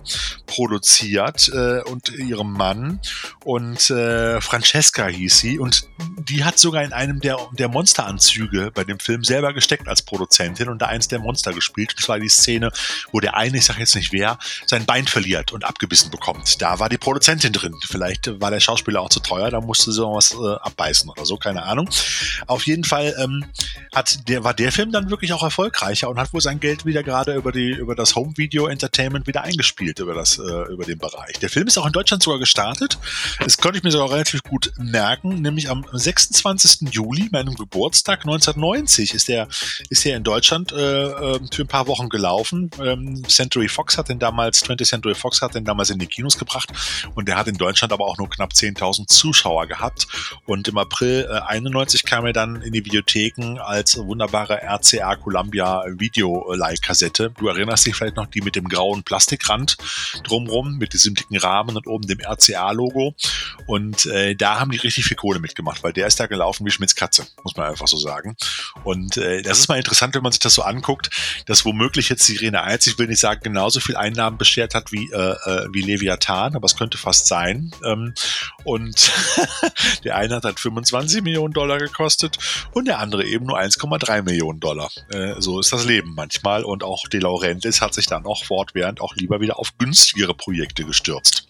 produziert 0.47 1.49
äh, 1.49 1.81
und 1.81 2.09
ihrem 2.09 2.53
Mann. 2.53 3.01
Und 3.43 3.89
äh, 3.89 4.39
Francesca 4.39 5.07
hieß 5.07 5.37
sie. 5.37 5.59
Und 5.59 5.85
die 6.17 6.45
hat 6.45 6.57
sogar 6.57 6.83
in 6.83 6.93
einem 6.93 7.19
der, 7.19 7.37
der 7.51 7.67
Monsteranzüge 7.67 8.71
bei 8.73 8.85
dem 8.85 8.99
Film 8.99 9.25
selber 9.25 9.53
gesteckt 9.53 9.89
als 9.89 10.01
Produzentin 10.01 10.69
und 10.69 10.81
da 10.81 10.85
eins 10.85 11.09
der 11.09 11.19
Monster 11.19 11.51
gespielt. 11.51 11.93
Und 11.95 12.01
zwar 12.01 12.19
die 12.19 12.29
Szene, 12.29 12.71
wo 13.11 13.19
der 13.19 13.35
eine, 13.35 13.57
ich 13.57 13.65
sage 13.65 13.81
jetzt 13.81 13.95
nicht 13.95 14.13
wer, 14.13 14.39
sein 14.65 14.85
Bein 14.85 15.07
verliert 15.07 15.51
und 15.51 15.65
abgebissen 15.65 16.09
bekommt. 16.09 16.61
Da 16.61 16.79
war 16.79 16.87
die 16.87 16.97
Produzentin 16.97 17.51
drin. 17.51 17.75
Vielleicht 17.85 18.39
war 18.39 18.49
der 18.49 18.61
Schauspieler 18.61 19.01
auch 19.01 19.09
zu 19.09 19.19
teuer, 19.19 19.51
da 19.51 19.59
musste 19.59 19.91
sie 19.91 20.01
was 20.01 20.31
äh, 20.33 20.55
abbeißen 20.61 21.09
oder 21.09 21.25
so, 21.25 21.35
keine 21.35 21.63
Ahnung. 21.63 21.89
Auf 22.47 22.65
jeden 22.65 22.85
Fall 22.85 23.13
ähm, 23.19 23.43
hat 23.93 24.29
der, 24.29 24.45
war 24.45 24.53
der 24.53 24.71
Film 24.71 24.91
dann 24.93 25.09
wirklich 25.09 25.33
auch 25.33 25.43
erfolgreich 25.43 25.64
erfolgreicher 25.65 26.09
und 26.09 26.19
hat 26.19 26.33
wohl 26.33 26.41
sein 26.41 26.59
Geld 26.59 26.85
wieder 26.85 27.03
gerade 27.03 27.33
über 27.35 27.51
die 27.51 27.71
über 27.71 27.95
das 27.95 28.15
Home 28.15 28.33
Video 28.35 28.67
Entertainment 28.67 29.27
wieder 29.27 29.43
eingespielt 29.43 29.99
über 29.99 30.13
das 30.13 30.37
äh, 30.37 30.41
über 30.71 30.85
den 30.85 30.99
Bereich. 30.99 31.39
Der 31.39 31.49
Film 31.49 31.67
ist 31.67 31.77
auch 31.77 31.85
in 31.85 31.91
Deutschland 31.91 32.23
sogar 32.23 32.39
gestartet. 32.39 32.97
Das 33.39 33.57
konnte 33.57 33.77
ich 33.77 33.83
mir 33.83 33.91
sogar 33.91 34.11
relativ 34.11 34.43
gut 34.43 34.71
merken, 34.77 35.41
nämlich 35.41 35.69
am 35.69 35.85
26. 35.91 36.89
Juli, 36.91 37.29
meinem 37.31 37.55
Geburtstag 37.55 38.19
1990, 38.19 39.13
ist 39.13 39.27
der 39.27 39.47
ist 39.89 40.05
der 40.05 40.17
in 40.17 40.23
Deutschland 40.23 40.71
äh, 40.71 41.05
äh, 41.05 41.39
für 41.51 41.63
ein 41.63 41.67
paar 41.67 41.87
Wochen 41.87 42.09
gelaufen. 42.09 42.69
Ähm, 42.79 43.23
Century 43.27 43.67
Fox 43.67 43.97
hat 43.97 44.09
den 44.09 44.19
damals 44.19 44.59
20 44.59 44.87
Century 44.87 45.15
Fox 45.15 45.41
hat 45.41 45.55
den 45.55 45.65
damals 45.65 45.89
in 45.89 45.99
die 45.99 46.07
Kinos 46.07 46.37
gebracht 46.37 46.69
und 47.15 47.27
der 47.27 47.37
hat 47.37 47.47
in 47.47 47.55
Deutschland 47.57 47.91
aber 47.91 48.05
auch 48.05 48.17
nur 48.17 48.29
knapp 48.29 48.51
10.000 48.51 49.07
Zuschauer 49.07 49.67
gehabt 49.67 50.07
und 50.45 50.67
im 50.67 50.77
April 50.77 51.27
äh, 51.29 51.39
91 51.39 52.03
kam 52.03 52.25
er 52.25 52.33
dann 52.33 52.61
in 52.61 52.73
die 52.73 52.85
Videotheken 52.85 53.59
als 53.59 53.97
wunderbare 53.97 54.61
RCA 54.61 55.15
Columbia 55.15 55.44
Columbia 55.45 55.83
Video-Leihkassette. 55.87 57.31
Du 57.37 57.47
erinnerst 57.47 57.85
dich 57.85 57.95
vielleicht 57.95 58.15
noch 58.15 58.25
die 58.25 58.41
mit 58.41 58.55
dem 58.55 58.67
grauen 58.67 59.03
Plastikrand 59.03 59.77
drumrum, 60.23 60.77
mit 60.79 60.93
diesem 60.93 61.13
dicken 61.13 61.37
Rahmen 61.37 61.77
und 61.77 61.85
oben 61.85 62.07
dem 62.07 62.19
RCA-Logo. 62.19 63.13
Und 63.67 64.07
äh, 64.07 64.35
da 64.35 64.59
haben 64.59 64.71
die 64.71 64.77
richtig 64.77 65.05
viel 65.05 65.17
Kohle 65.17 65.39
mitgemacht, 65.39 65.83
weil 65.83 65.93
der 65.93 66.07
ist 66.07 66.19
da 66.19 66.25
gelaufen 66.25 66.65
wie 66.65 66.71
Schmitz 66.71 66.95
Katze, 66.95 67.27
muss 67.43 67.55
man 67.55 67.69
einfach 67.69 67.87
so 67.87 67.97
sagen. 67.97 68.35
Und 68.83 69.17
äh, 69.17 69.43
das 69.43 69.59
ist 69.59 69.67
mal 69.67 69.77
interessant, 69.77 70.15
wenn 70.15 70.23
man 70.23 70.31
sich 70.31 70.39
das 70.39 70.55
so 70.55 70.63
anguckt, 70.63 71.11
dass 71.45 71.63
womöglich 71.63 72.09
jetzt 72.09 72.23
Sirene 72.23 72.63
1, 72.63 72.87
ich 72.87 72.97
will 72.97 73.07
nicht 73.07 73.19
sagen, 73.19 73.41
genauso 73.43 73.79
viel 73.79 73.95
Einnahmen 73.95 74.39
beschert 74.39 74.73
hat 74.73 74.91
wie, 74.91 75.11
äh, 75.11 75.35
äh, 75.45 75.67
wie 75.71 75.81
Leviathan, 75.81 76.55
aber 76.55 76.65
es 76.65 76.75
könnte 76.75 76.97
fast 76.97 77.27
sein. 77.27 77.71
Ähm, 77.83 78.15
und 78.63 79.11
der 80.03 80.15
eine 80.15 80.35
hat 80.35 80.43
halt 80.43 80.59
25 80.59 81.21
Millionen 81.21 81.53
Dollar 81.53 81.77
gekostet 81.77 82.39
und 82.73 82.85
der 82.85 82.97
andere 82.99 83.25
eben 83.25 83.45
nur 83.45 83.59
1,3 83.59 84.23
Millionen 84.23 84.59
Dollar. 84.59 84.89
Äh, 85.11 85.34
so 85.39 85.59
ist 85.59 85.71
das 85.73 85.85
Leben 85.85 86.13
manchmal. 86.15 86.63
Und 86.63 86.83
auch 86.83 87.07
De 87.07 87.19
Laurentiis 87.19 87.81
hat 87.81 87.93
sich 87.93 88.05
dann 88.05 88.25
auch 88.25 88.43
fortwährend 88.43 89.01
auch 89.01 89.15
lieber 89.15 89.41
wieder 89.41 89.59
auf 89.59 89.77
günstigere 89.77 90.33
Projekte 90.33 90.85
gestürzt. 90.85 91.47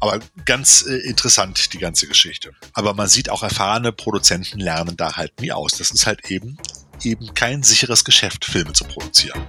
Aber 0.00 0.20
ganz 0.44 0.82
äh, 0.82 0.96
interessant, 1.08 1.72
die 1.72 1.78
ganze 1.78 2.06
Geschichte. 2.06 2.52
Aber 2.72 2.94
man 2.94 3.08
sieht 3.08 3.30
auch 3.30 3.42
erfahrene 3.42 3.92
Produzenten 3.92 4.60
lernen 4.60 4.96
da 4.96 5.16
halt 5.16 5.40
nie 5.40 5.52
aus. 5.52 5.72
Das 5.72 5.90
ist 5.90 6.06
halt 6.06 6.30
eben 6.30 6.58
eben 7.04 7.32
kein 7.34 7.62
sicheres 7.62 8.04
Geschäft, 8.04 8.44
Filme 8.44 8.72
zu 8.72 8.84
produzieren. 8.84 9.40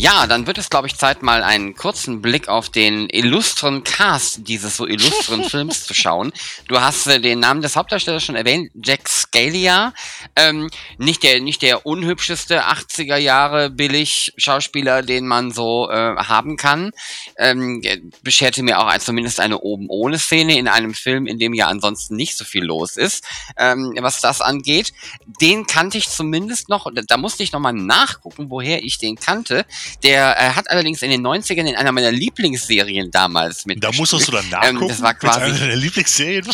Ja, 0.00 0.26
dann 0.26 0.46
wird 0.46 0.56
es, 0.56 0.70
glaube 0.70 0.86
ich, 0.86 0.96
Zeit, 0.96 1.22
mal 1.22 1.42
einen 1.42 1.74
kurzen 1.74 2.22
Blick 2.22 2.48
auf 2.48 2.70
den 2.70 3.10
illustren 3.10 3.84
Cast 3.84 4.48
dieses 4.48 4.78
so 4.78 4.86
illustren 4.86 5.44
Films 5.50 5.84
zu 5.84 5.92
schauen. 5.92 6.32
Du 6.68 6.80
hast 6.80 7.06
äh, 7.06 7.20
den 7.20 7.40
Namen 7.40 7.60
des 7.60 7.76
Hauptdarstellers 7.76 8.24
schon 8.24 8.34
erwähnt, 8.34 8.70
Jack 8.82 9.10
Scalia. 9.10 9.92
Ähm, 10.36 10.70
nicht, 10.96 11.22
der, 11.22 11.42
nicht 11.42 11.60
der 11.60 11.84
unhübscheste 11.84 12.64
80er 12.64 13.18
Jahre 13.18 13.68
billig 13.68 14.32
Schauspieler, 14.38 15.02
den 15.02 15.26
man 15.26 15.52
so 15.52 15.90
äh, 15.90 16.16
haben 16.16 16.56
kann. 16.56 16.92
Ähm, 17.36 17.82
bescherte 18.22 18.62
mir 18.62 18.78
auch 18.78 18.96
zumindest 19.00 19.38
eine 19.38 19.58
oben 19.58 19.90
ohne 19.90 20.18
Szene 20.18 20.56
in 20.56 20.66
einem 20.66 20.94
Film, 20.94 21.26
in 21.26 21.38
dem 21.38 21.52
ja 21.52 21.66
ansonsten 21.66 22.16
nicht 22.16 22.38
so 22.38 22.46
viel 22.46 22.64
los 22.64 22.96
ist, 22.96 23.22
ähm, 23.58 23.92
was 24.00 24.22
das 24.22 24.40
angeht. 24.40 24.94
Den 25.42 25.66
kannte 25.66 25.98
ich 25.98 26.08
zumindest 26.08 26.70
noch, 26.70 26.90
da 26.90 27.18
musste 27.18 27.42
ich 27.42 27.52
nochmal 27.52 27.74
nachgucken, 27.74 28.48
woher 28.48 28.82
ich 28.82 28.96
den 28.96 29.16
kannte. 29.16 29.66
Der 30.02 30.36
äh, 30.38 30.50
hat 30.50 30.70
allerdings 30.70 31.02
in 31.02 31.10
den 31.10 31.26
90ern 31.26 31.68
in 31.68 31.76
einer 31.76 31.92
meiner 31.92 32.12
Lieblingsserien 32.12 33.10
damals 33.10 33.66
mit. 33.66 33.82
Da 33.82 33.90
musstest 33.92 34.28
du 34.28 34.32
dann 34.32 34.48
nachgucken. 34.48 34.82
Ähm, 34.82 34.88
das 34.88 35.02
war 35.02 35.14
quasi. 35.14 35.40
Eine 35.40 35.58
deiner 35.58 35.76
Lieblingsserien. 35.76 36.46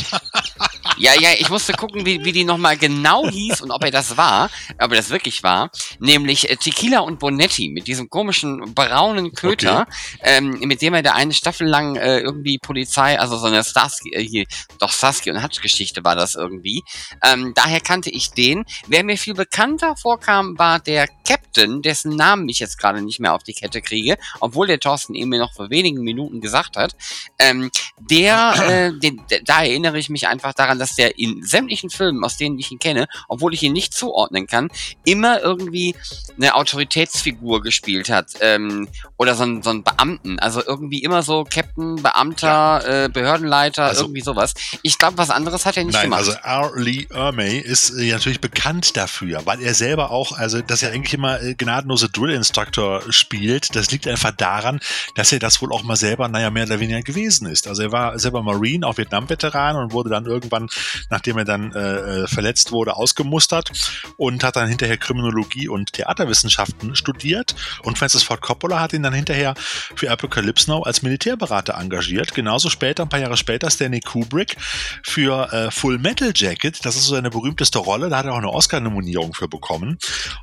Ja, 0.97 1.15
ja, 1.15 1.31
ich 1.39 1.49
musste 1.49 1.73
gucken, 1.73 2.07
wie, 2.07 2.25
wie 2.25 2.33
die 2.33 2.45
nochmal 2.45 2.77
genau 2.77 3.29
hieß 3.29 3.61
und 3.61 3.71
ob 3.71 3.85
er 3.85 3.91
das 3.91 4.17
war, 4.17 4.51
ob 4.79 4.91
er 4.91 4.97
das 4.97 5.11
wirklich 5.11 5.43
war. 5.43 5.71
Nämlich 5.99 6.51
äh, 6.51 6.57
Tequila 6.57 7.01
und 7.01 7.19
Bonetti 7.19 7.69
mit 7.69 7.87
diesem 7.87 8.09
komischen 8.09 8.75
braunen 8.75 9.33
Köter, 9.33 9.83
okay. 9.83 10.19
ähm, 10.21 10.51
mit 10.61 10.83
dem 10.83 10.95
er 10.95 11.03
da 11.03 11.13
eine 11.13 11.33
Staffel 11.33 11.67
lang 11.67 11.97
äh, 11.97 12.21
irgendwie 12.21 12.59
Polizei, 12.59 13.19
also 13.19 13.37
so 13.37 13.47
eine 13.47 13.65
Starsky, 13.65 14.13
äh, 14.13 14.23
hier, 14.23 14.47
doch 14.79 14.93
Saskia 14.93 15.35
und 15.35 15.43
Hutch-Geschichte 15.43 16.05
war 16.05 16.17
das 16.17 16.35
irgendwie. 16.35 16.83
Ähm, 17.23 17.53
daher 17.55 17.81
kannte 17.81 18.11
ich 18.11 18.31
den. 18.31 18.65
Wer 18.87 19.05
mir 19.05 19.19
viel 19.19 19.35
bekannter 19.35 19.97
vorkam, 19.97 20.59
war 20.59 20.81
der 20.81 21.09
Captain, 21.27 21.83
dessen 21.83 22.17
Namen 22.17 22.49
ich 22.49 22.59
jetzt 22.59 22.79
gerade 22.79 23.03
nicht 23.03 23.21
mehr 23.21 23.35
auf 23.35 23.43
die 23.43 23.55
Kette 23.55 23.83
kriege, 23.83 24.17
obwohl 24.41 24.67
der 24.67 24.81
Thorsten 24.81 25.15
eben 25.15 25.31
mir 25.31 25.41
noch 25.41 25.55
vor 25.55 25.71
wenigen 25.71 26.03
Minuten 26.03 26.41
gesagt 26.41 26.77
hat. 26.77 26.97
Ähm, 27.39 27.71
der, 27.99 28.55
äh, 28.69 28.99
den, 28.99 29.23
da 29.45 29.63
erinnere 29.63 29.99
ich 29.99 30.09
mich 30.09 30.29
einfach 30.29 30.53
daran, 30.55 30.76
dass 30.79 30.97
der 30.97 31.19
in 31.19 31.43
sämtlichen 31.43 31.91
Filmen, 31.91 32.25
aus 32.25 32.37
denen 32.37 32.59
ich 32.59 32.71
ihn 32.71 32.79
kenne, 32.79 33.07
obwohl 33.29 33.55
ich 33.55 33.63
ihn 33.63 33.73
nicht 33.73 33.95
zuordnen 33.95 34.47
kann, 34.47 34.69
immer 35.05 35.41
irgendwie 35.41 35.95
eine 36.37 36.55
Autoritätsfigur 36.55 37.63
gespielt 37.63 38.09
hat 38.11 38.33
ähm, 38.41 38.89
oder 39.17 39.35
so 39.35 39.45
ein, 39.45 39.63
so 39.63 39.71
ein 39.71 39.83
Beamten. 39.83 40.39
Also 40.39 40.63
irgendwie 40.65 41.03
immer 41.03 41.23
so 41.23 41.45
Captain, 41.45 41.97
Beamter, 41.97 42.47
ja. 42.47 43.05
äh, 43.05 43.09
Behördenleiter, 43.09 43.85
also, 43.85 44.05
irgendwie 44.05 44.21
sowas. 44.21 44.55
Ich 44.83 44.99
glaube, 44.99 45.19
was 45.19 45.31
anderes 45.31 45.67
hat 45.67 45.77
er 45.77 45.85
nicht 45.85 45.95
nein, 45.95 46.05
gemacht. 46.05 46.21
Also 46.21 46.33
R. 46.33 46.73
Lee 46.77 47.07
Ermey 47.11 47.59
ist 47.59 47.91
äh, 47.91 48.11
natürlich 48.11 48.41
bekannt 48.41 48.97
dafür, 48.97 49.43
weil 49.45 49.63
er 49.63 49.75
selber 49.75 50.11
auch, 50.11 50.33
also 50.33 50.61
dass 50.61 50.83
er 50.83 50.93
eigentlich 50.93 51.15
immer 51.15 51.41
äh, 51.41 51.55
gnadenlose 51.55 52.09
Drill 52.09 52.31
Instructor 52.31 53.03
spielt. 53.11 53.75
Das 53.75 53.91
liegt 53.91 54.07
einfach 54.07 54.33
daran, 54.33 54.81
dass 55.15 55.33
er 55.33 55.39
das 55.39 55.61
wohl 55.63 55.73
auch 55.73 55.83
mal 55.83 55.97
selber, 55.97 56.29
naja, 56.29 56.51
mehr 56.51 56.65
oder 56.65 56.81
weniger 56.81 57.03
gewesen 57.03 57.47
ist. 57.47 57.67
Also 57.67 57.83
er 57.83 57.93
war 57.93 58.19
selber 58.19 58.43
Marine, 58.43 58.87
auch 58.87 58.99
Vietnam-Veteran 58.99 59.77
und 59.77 59.93
wurde 59.93 60.11
dann 60.11 60.27
irgendwann, 60.27 60.69
nachdem 61.11 61.39
er 61.39 61.45
dann 61.45 61.73
äh, 61.73 62.23
äh, 62.23 62.27
verletzt 62.27 62.73
wurde, 62.73 62.97
ausgemustert 62.97 63.73
und 64.17 64.45
hat 64.45 64.57
dann 64.57 64.69
hinterher 64.69 64.97
Kriminologie 64.97 65.69
und 65.69 65.93
Theaterwissenschaften 66.27 66.97
studiert. 66.97 67.55
Und 67.83 67.99
Francis 67.99 68.23
Ford 68.23 68.41
Coppola 68.41 68.81
hat 68.81 68.93
ihn 68.93 69.03
dann 69.03 69.15
hinterher 69.15 69.55
für 69.95 70.11
Apocalypse 70.11 70.71
Now 70.71 70.83
als 70.83 71.03
Militärberater 71.03 71.75
engagiert. 71.75 72.35
Genauso 72.35 72.69
später, 72.69 73.05
ein 73.05 73.09
paar 73.09 73.21
Jahre 73.21 73.37
später, 73.37 73.71
Stanley 73.71 74.01
Kubrick 74.01 74.57
für 75.03 75.53
äh, 75.53 75.71
Full 75.71 75.99
Metal 75.99 76.33
Jacket. 76.35 76.85
Das 76.85 76.97
ist 76.97 77.05
so 77.07 77.15
seine 77.15 77.31
berühmteste 77.31 77.79
Rolle. 77.79 78.09
Da 78.09 78.19
hat 78.19 78.27
er 78.27 78.33
auch 78.33 78.39
eine 78.39 78.51
Oscar-Nominierung 78.51 79.35
für 79.35 79.49
bekommen. 79.49 79.99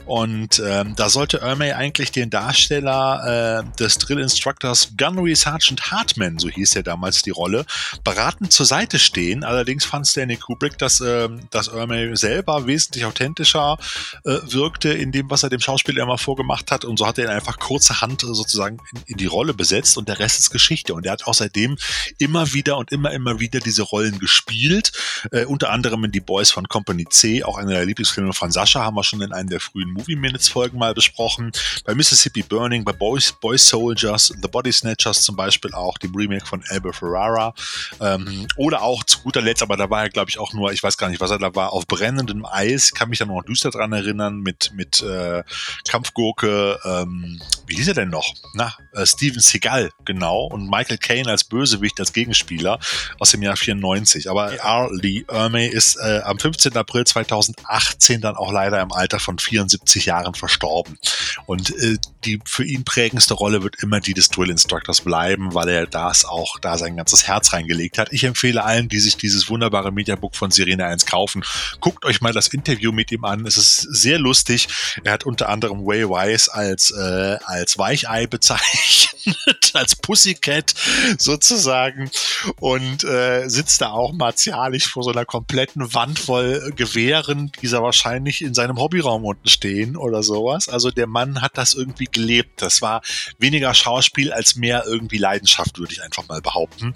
Und 0.06 0.62
ähm, 0.65 0.96
da 0.96 1.10
sollte 1.10 1.41
Ermey 1.41 1.72
eigentlich 1.74 2.12
den 2.12 2.30
Darsteller 2.30 3.63
äh, 3.65 3.78
des 3.78 3.98
Drill 3.98 4.19
Instructors 4.19 4.93
Gunnery 4.98 5.36
Sergeant 5.36 5.91
Hartman, 5.91 6.39
so 6.39 6.50
hieß 6.50 6.76
er 6.76 6.84
damals 6.84 7.22
die 7.22 7.32
Rolle, 7.32 7.65
beratend 8.04 8.54
zur 8.54 8.65
Seite 8.65 9.00
stehen. 9.00 9.43
Allerdings 9.43 9.86
fand 9.86 10.08
Stanley 10.08 10.38
Kubrick, 10.38 10.78
dass, 10.78 11.02
äh, 11.02 11.30
dass 11.52 11.67
Ermey 11.67 12.15
selber 12.15 12.67
wesentlich 12.67 13.06
authentischer 13.06 13.78
äh, 14.26 14.38
wirkte 14.43 14.89
in 14.89 15.12
dem, 15.12 15.30
was 15.30 15.43
er 15.43 15.50
dem 15.50 15.60
Schauspieler 15.60 15.73
immer 15.78 16.18
vorgemacht 16.18 16.72
hat. 16.72 16.86
Und 16.86 16.98
so 16.98 17.06
hat 17.06 17.18
er 17.18 17.26
ihn 17.26 17.32
einfach 17.32 17.60
kurzerhand 17.60 18.22
sozusagen 18.22 18.80
in, 18.94 19.02
in 19.08 19.18
die 19.18 19.26
Rolle 19.26 19.54
besetzt 19.54 19.98
und 19.98 20.08
der 20.08 20.20
Rest 20.20 20.40
ist 20.40 20.50
Geschichte. 20.50 20.94
Und 20.94 21.06
er 21.06 21.12
hat 21.14 21.28
auch 21.28 21.34
seitdem 21.34 21.78
immer 22.18 22.54
wieder 22.54 22.78
und 22.78 22.92
immer, 22.92 23.12
immer 23.12 23.40
wieder 23.40 23.60
diese 23.60 23.84
Rollen 23.84 24.20
gespielt. 24.20 24.92
Äh, 25.32 25.46
unter 25.46 25.72
anderem 25.72 26.04
in 26.06 26.12
Die 26.12 26.20
Boys 26.20 26.52
von 26.52 26.68
Company 26.68 27.06
C, 27.10 27.44
auch 27.44 27.58
einer 27.58 27.72
der 27.72 27.86
Lieblingsfilme 27.86 28.34
von 28.34 28.52
Sascha, 28.52 28.82
haben 28.82 28.96
wir 28.96 29.04
schon 29.04 29.22
in 29.22 29.34
einem 29.34 29.50
der 29.50 29.60
frühen 29.60 29.92
Movie 29.92 30.16
Minutes 30.16 30.48
Folgen 30.48 30.78
mal 30.78 30.94
besprochen. 30.94 31.52
Bei 31.86 31.94
Mississippi 31.94 32.44
Burning, 32.44 32.86
bei 32.86 32.94
Boys, 32.94 33.34
Boys 33.34 33.68
Soldiers, 33.68 34.34
The 34.42 34.48
Body 34.48 34.72
Snatchers 34.72 35.24
zum 35.24 35.36
Beispiel 35.36 35.74
auch, 35.74 35.98
dem 35.98 36.16
Remake 36.16 36.46
von 36.46 36.64
Albert 36.70 36.96
Ferrara. 36.96 37.54
Ähm, 38.00 38.48
oder 38.56 38.82
auch 38.82 39.04
zu 39.04 39.20
guter 39.20 39.42
Letzt, 39.42 39.62
aber 39.62 39.78
da 39.78 39.90
war 39.90 40.04
er 40.04 40.14
glaube 40.14 40.30
ich, 40.30 40.40
auch 40.40 40.54
nur, 40.54 40.72
ich 40.72 40.82
weiß 40.82 40.98
gar 40.98 41.10
nicht, 41.10 41.20
was 41.20 41.32
er 41.32 41.40
da 41.40 41.54
war, 41.56 41.74
auf 41.74 41.86
brennendem 41.88 42.46
Eis, 42.46 42.94
kann 42.94 43.10
mich 43.10 43.20
da 43.20 43.26
noch 43.26 43.44
düster 43.44 43.72
dran 43.72 43.92
erinnern, 43.92 44.40
mit, 44.40 44.72
mit 44.74 45.02
äh, 45.02 45.44
Kampfgurke, 45.88 46.80
ähm, 46.84 47.41
wie 47.67 47.76
hieß 47.76 47.89
er 47.89 47.93
denn 47.93 48.10
noch? 48.10 48.34
Na, 48.54 48.73
äh, 48.93 49.06
Steven 49.06 49.39
Seagal, 49.39 49.91
genau, 50.06 50.45
und 50.45 50.69
Michael 50.69 50.97
Caine 50.97 51.30
als 51.30 51.43
Bösewicht, 51.43 51.99
als 51.99 52.13
Gegenspieler 52.13 52.80
aus 53.19 53.32
dem 53.32 53.41
Jahr 53.41 53.56
94. 53.56 54.30
Aber 54.30 54.54
R. 54.54 54.89
Lee 54.91 55.26
Ermey 55.28 55.67
ist 55.67 55.95
äh, 55.97 56.21
am 56.23 56.39
15. 56.39 56.76
April 56.78 57.06
2018 57.06 58.21
dann 58.21 58.36
auch 58.36 58.52
leider 58.52 58.82
im 58.82 58.91
Alter 58.91 59.19
von 59.19 59.39
74 59.39 60.06
Jahren 60.06 60.34
verstorben. 60.34 60.97
Und 61.45 61.71
äh, 61.78 61.97
die 62.26 62.39
für 62.45 62.63
ihn 62.63 62.84
prägendste 62.84 63.34
Rolle 63.34 63.63
wird 63.63 63.82
immer 63.82 63.99
die 63.99 64.13
des 64.13 64.30
Drill 64.30 64.49
Instructors 64.49 65.02
bleiben, 65.02 65.54
weil 65.54 65.69
er 65.69 65.88
das 65.88 66.26
auch 66.26 66.60
da 66.60 66.78
sein 66.78 66.95
ganzes 66.95 67.28
Herz 67.28 67.54
reingelegt 67.54 67.97
hat. 67.97 68.12
Ich 68.12 68.23
empfehle 68.23 68.63
allen, 68.63 68.89
die 68.89 68.99
sich 68.99 69.17
dieses 69.17 69.49
wunderbare 69.49 69.91
Mediabook 69.91 70.36
von 70.36 70.52
Sirene 70.52 70.86
1 70.86 71.06
kaufen, 71.06 71.43
guckt 71.80 72.06
euch 72.06 72.21
mal 72.21 72.34
das 72.34 72.47
Interview 72.47 72.91
mit 72.91 73.12
ihm 73.12 73.26
an. 73.26 73.45
Es 73.45 73.58
ist 73.58 73.82
sehr 73.82 74.19
lustig. 74.19 74.67
Er 75.04 75.13
hat 75.13 75.26
unter 75.26 75.49
anderem 75.54 75.86
Way 75.86 76.10
als, 76.50 76.92
äh, 76.92 77.38
als 77.46 77.78
Weichei 77.78 78.28
bezeichnet, 78.28 79.12
als 79.74 79.96
Pussycat 79.96 80.74
sozusagen 81.18 82.10
und 82.60 83.04
äh, 83.04 83.48
sitzt 83.48 83.82
da 83.82 83.92
auch 83.92 84.14
martialisch 84.14 84.88
vor 84.88 85.04
so 85.04 85.12
einer 85.12 85.26
kompletten 85.26 85.94
Wand 85.94 86.20
voll 86.20 86.72
Gewehren, 86.76 87.52
die 87.62 87.68
da 87.68 87.82
wahrscheinlich 87.82 88.42
in 88.42 88.54
seinem 88.54 88.78
Hobbyraum 88.78 89.26
unten 89.26 89.48
stehen 89.48 89.96
oder 89.96 90.24
sowas. 90.24 90.70
Also 90.70 90.92
der 90.92 91.08
Mann 91.08 91.42
hat 91.42 91.58
das 91.58 91.74
irgendwie 91.74 92.08
gelebt. 92.12 92.62
Das 92.62 92.82
war 92.82 93.02
weniger 93.40 93.74
Schauspiel 93.74 94.32
als 94.32 94.56
mehr 94.56 94.84
irgendwie 94.86 95.18
Leidenschaft, 95.18 95.80
würde 95.80 95.94
ich 95.94 96.04
einfach 96.04 96.28
mal 96.28 96.42
behaupten. 96.42 96.94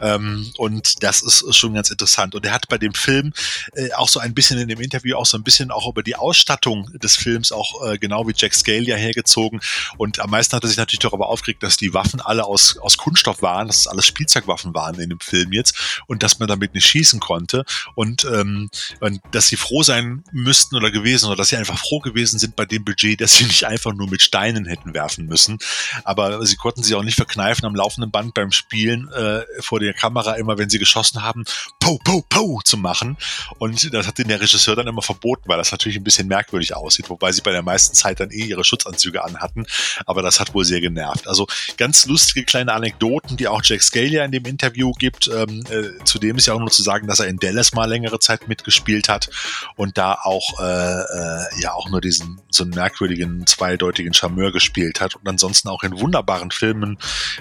Ähm, 0.00 0.50
und 0.56 1.02
das 1.02 1.22
ist 1.22 1.54
schon 1.54 1.74
ganz 1.74 1.90
interessant. 1.90 2.34
Und 2.34 2.44
er 2.44 2.52
hat 2.52 2.68
bei 2.68 2.78
dem 2.78 2.94
Film 2.94 3.32
äh, 3.74 3.92
auch 3.92 4.08
so 4.08 4.20
ein 4.20 4.34
bisschen 4.34 4.58
in 4.58 4.68
dem 4.68 4.80
Interview 4.80 5.16
auch 5.16 5.26
so 5.26 5.36
ein 5.36 5.44
bisschen 5.44 5.70
auch 5.70 5.88
über 5.88 6.02
die 6.02 6.16
Ausstattung 6.16 6.90
des 6.94 7.16
Films 7.16 7.52
auch 7.52 7.86
äh, 7.86 7.98
genau 7.98 8.26
wie 8.26 8.34
Jack 8.36 8.54
Scalia 8.54 8.96
hergezogen. 8.96 9.60
Und 9.96 10.20
am 10.20 10.30
meisten 10.30 10.56
hat 10.56 10.64
er 10.64 10.68
sich 10.68 10.78
natürlich 10.78 11.00
darüber 11.00 11.28
aufgeregt, 11.28 11.62
dass 11.66 11.76
die 11.76 11.92
Waffen 11.92 12.20
alle 12.20 12.44
aus, 12.44 12.78
aus 12.78 12.96
Kunststoff 12.96 13.42
waren, 13.42 13.66
dass 13.66 13.80
es 13.80 13.86
alles 13.86 14.06
Spielzeugwaffen 14.06 14.74
waren 14.74 14.98
in 15.00 15.10
dem 15.10 15.20
Film 15.20 15.52
jetzt 15.52 16.02
und 16.06 16.22
dass 16.22 16.38
man 16.38 16.48
damit 16.48 16.74
nicht 16.74 16.86
schießen 16.86 17.20
konnte. 17.20 17.64
Und, 17.94 18.24
ähm, 18.24 18.70
und 19.00 19.20
dass 19.32 19.48
sie 19.48 19.56
froh 19.56 19.82
sein 19.82 20.24
müssten 20.32 20.76
oder 20.76 20.90
gewesen 20.90 21.26
oder 21.26 21.36
dass 21.36 21.48
sie 21.48 21.56
einfach 21.56 21.78
froh 21.78 21.98
gewesen 21.98 22.38
sind 22.38 22.56
bei 22.56 22.64
dem 22.64 22.84
Budget, 22.84 23.20
dass 23.20 23.36
sie 23.36 23.44
nicht 23.44 23.64
einfach 23.64 23.92
nur 23.92 24.08
mit 24.08 24.22
Steinen 24.22 24.64
hätten 24.64 24.94
werfen 24.94 25.26
müssen. 25.26 25.58
Aber 26.04 26.46
sie 26.46 26.56
konnten 26.56 26.82
sich 26.82 26.94
auch 26.94 27.02
nicht 27.02 27.16
verkneifen 27.16 27.66
am 27.66 27.74
laufenden 27.74 28.10
Band 28.10 28.34
beim 28.34 28.52
Spielen 28.52 29.08
äh, 29.12 29.42
vor 29.60 29.80
der 29.80 29.92
Kamera 29.92 30.34
immer, 30.34 30.58
wenn 30.58 30.70
sie 30.70 30.78
geschossen 30.78 31.22
haben, 31.22 31.44
po, 31.80 31.98
po, 32.04 32.24
po 32.28 32.60
zu 32.64 32.76
machen. 32.76 33.16
Und 33.58 33.92
das 33.92 34.06
hat 34.06 34.18
den 34.18 34.28
der 34.28 34.40
Regisseur 34.40 34.76
dann 34.76 34.86
immer 34.86 35.02
verboten, 35.02 35.48
weil 35.48 35.58
das 35.58 35.72
natürlich 35.72 35.98
ein 35.98 36.04
bisschen 36.04 36.28
merkwürdig 36.28 36.74
aussieht, 36.74 37.10
wobei 37.10 37.32
sie 37.32 37.42
bei 37.42 37.52
der 37.52 37.62
meisten 37.62 37.94
Zeit 37.94 38.20
dann 38.20 38.30
eh 38.30 38.44
ihre 38.44 38.64
Schutzanzüge 38.64 39.24
anhatten. 39.24 39.66
Aber 40.06 40.22
das 40.22 40.38
hat 40.40 40.54
wohl 40.54 40.64
sehr 40.64 40.80
genervt. 40.80 41.26
Also 41.26 41.46
ganz 41.76 42.06
lustige 42.06 42.44
kleine 42.44 42.72
Anekdoten, 42.72 43.36
die 43.36 43.48
auch 43.48 43.62
Jack 43.64 43.82
Scalia 43.82 44.24
in 44.24 44.32
dem 44.32 44.44
Interview 44.44 44.92
gibt. 44.92 45.28
Ähm, 45.28 45.64
äh, 45.70 46.04
zudem 46.04 46.36
ist 46.36 46.46
ja 46.46 46.54
auch 46.54 46.60
nur 46.60 46.70
zu 46.70 46.82
sagen, 46.82 47.06
dass 47.06 47.20
er 47.20 47.26
in 47.26 47.38
Dallas 47.38 47.72
mal 47.72 47.86
längere 47.86 48.18
Zeit 48.18 48.48
mitgespielt 48.48 49.08
hat 49.08 49.28
und 49.76 49.98
da 49.98 50.18
auch 50.22 50.60
äh, 50.60 50.64
äh, 50.64 51.60
ja 51.60 51.72
auch 51.72 51.88
nur 51.90 52.00
diesen 52.00 52.40
so 52.50 52.64
einen 52.64 52.72
merkwürdigen 52.72 53.46
zweideutigen 53.46 54.14
Charmeur 54.14 54.52
gespielt 54.52 55.00
hat 55.00 55.14
und 55.14 55.28
ansonsten 55.28 55.68
auch 55.68 55.82
in 55.82 55.98
wunderbaren 55.98 56.50
Filmen, 56.50 56.98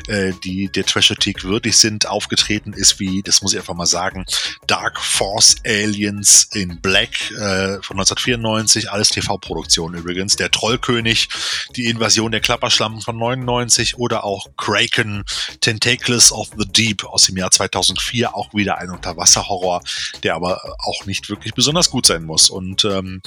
äh, 0.08 0.34
die 0.44 0.70
der 0.70 0.86
Trashotik 0.86 1.44
würdig 1.44 1.78
sind, 1.78 2.08
aufgetreten 2.08 2.74
ist, 2.74 3.00
wie, 3.00 3.22
das 3.22 3.42
muss 3.42 3.54
ich 3.54 3.60
einfach 3.60 3.76
mal 3.76 3.86
sagen, 3.86 4.26
Dark 4.68 5.00
Force 5.00 5.56
Aliens 5.66 6.50
in 6.54 6.82
Black 6.82 7.32
äh, 7.32 7.82
von 7.82 7.98
1994, 7.98 8.92
alles 8.92 9.10
TV-Produktion 9.10 9.94
übrigens, 9.94 10.36
Der 10.36 10.52
Trollkönig, 10.52 11.30
die 11.76 11.86
Invasion 11.86 12.32
der 12.32 12.42
Klapperschlammen 12.42 13.02
von 13.02 13.18
99 13.18 13.98
oder 14.06 14.24
auch 14.24 14.46
Kraken, 14.56 15.24
Tentacles 15.62 16.32
of 16.32 16.50
the 16.58 16.68
Deep 16.68 17.04
aus 17.06 17.26
dem 17.26 17.38
Jahr 17.38 17.50
2004, 17.50 18.36
auch 18.36 18.54
wieder 18.54 18.78
ein 18.78 18.92
Unterwasserhorror, 18.92 19.82
der 20.22 20.36
aber 20.36 20.62
auch 20.78 21.08
nicht 21.08 21.28
wirklich 21.28 21.56
besonders 21.56 21.90
gut 21.90 22.06
sein 22.06 22.24
muss. 22.24 22.52
Und 22.52 22.86
ähm, 22.86 23.22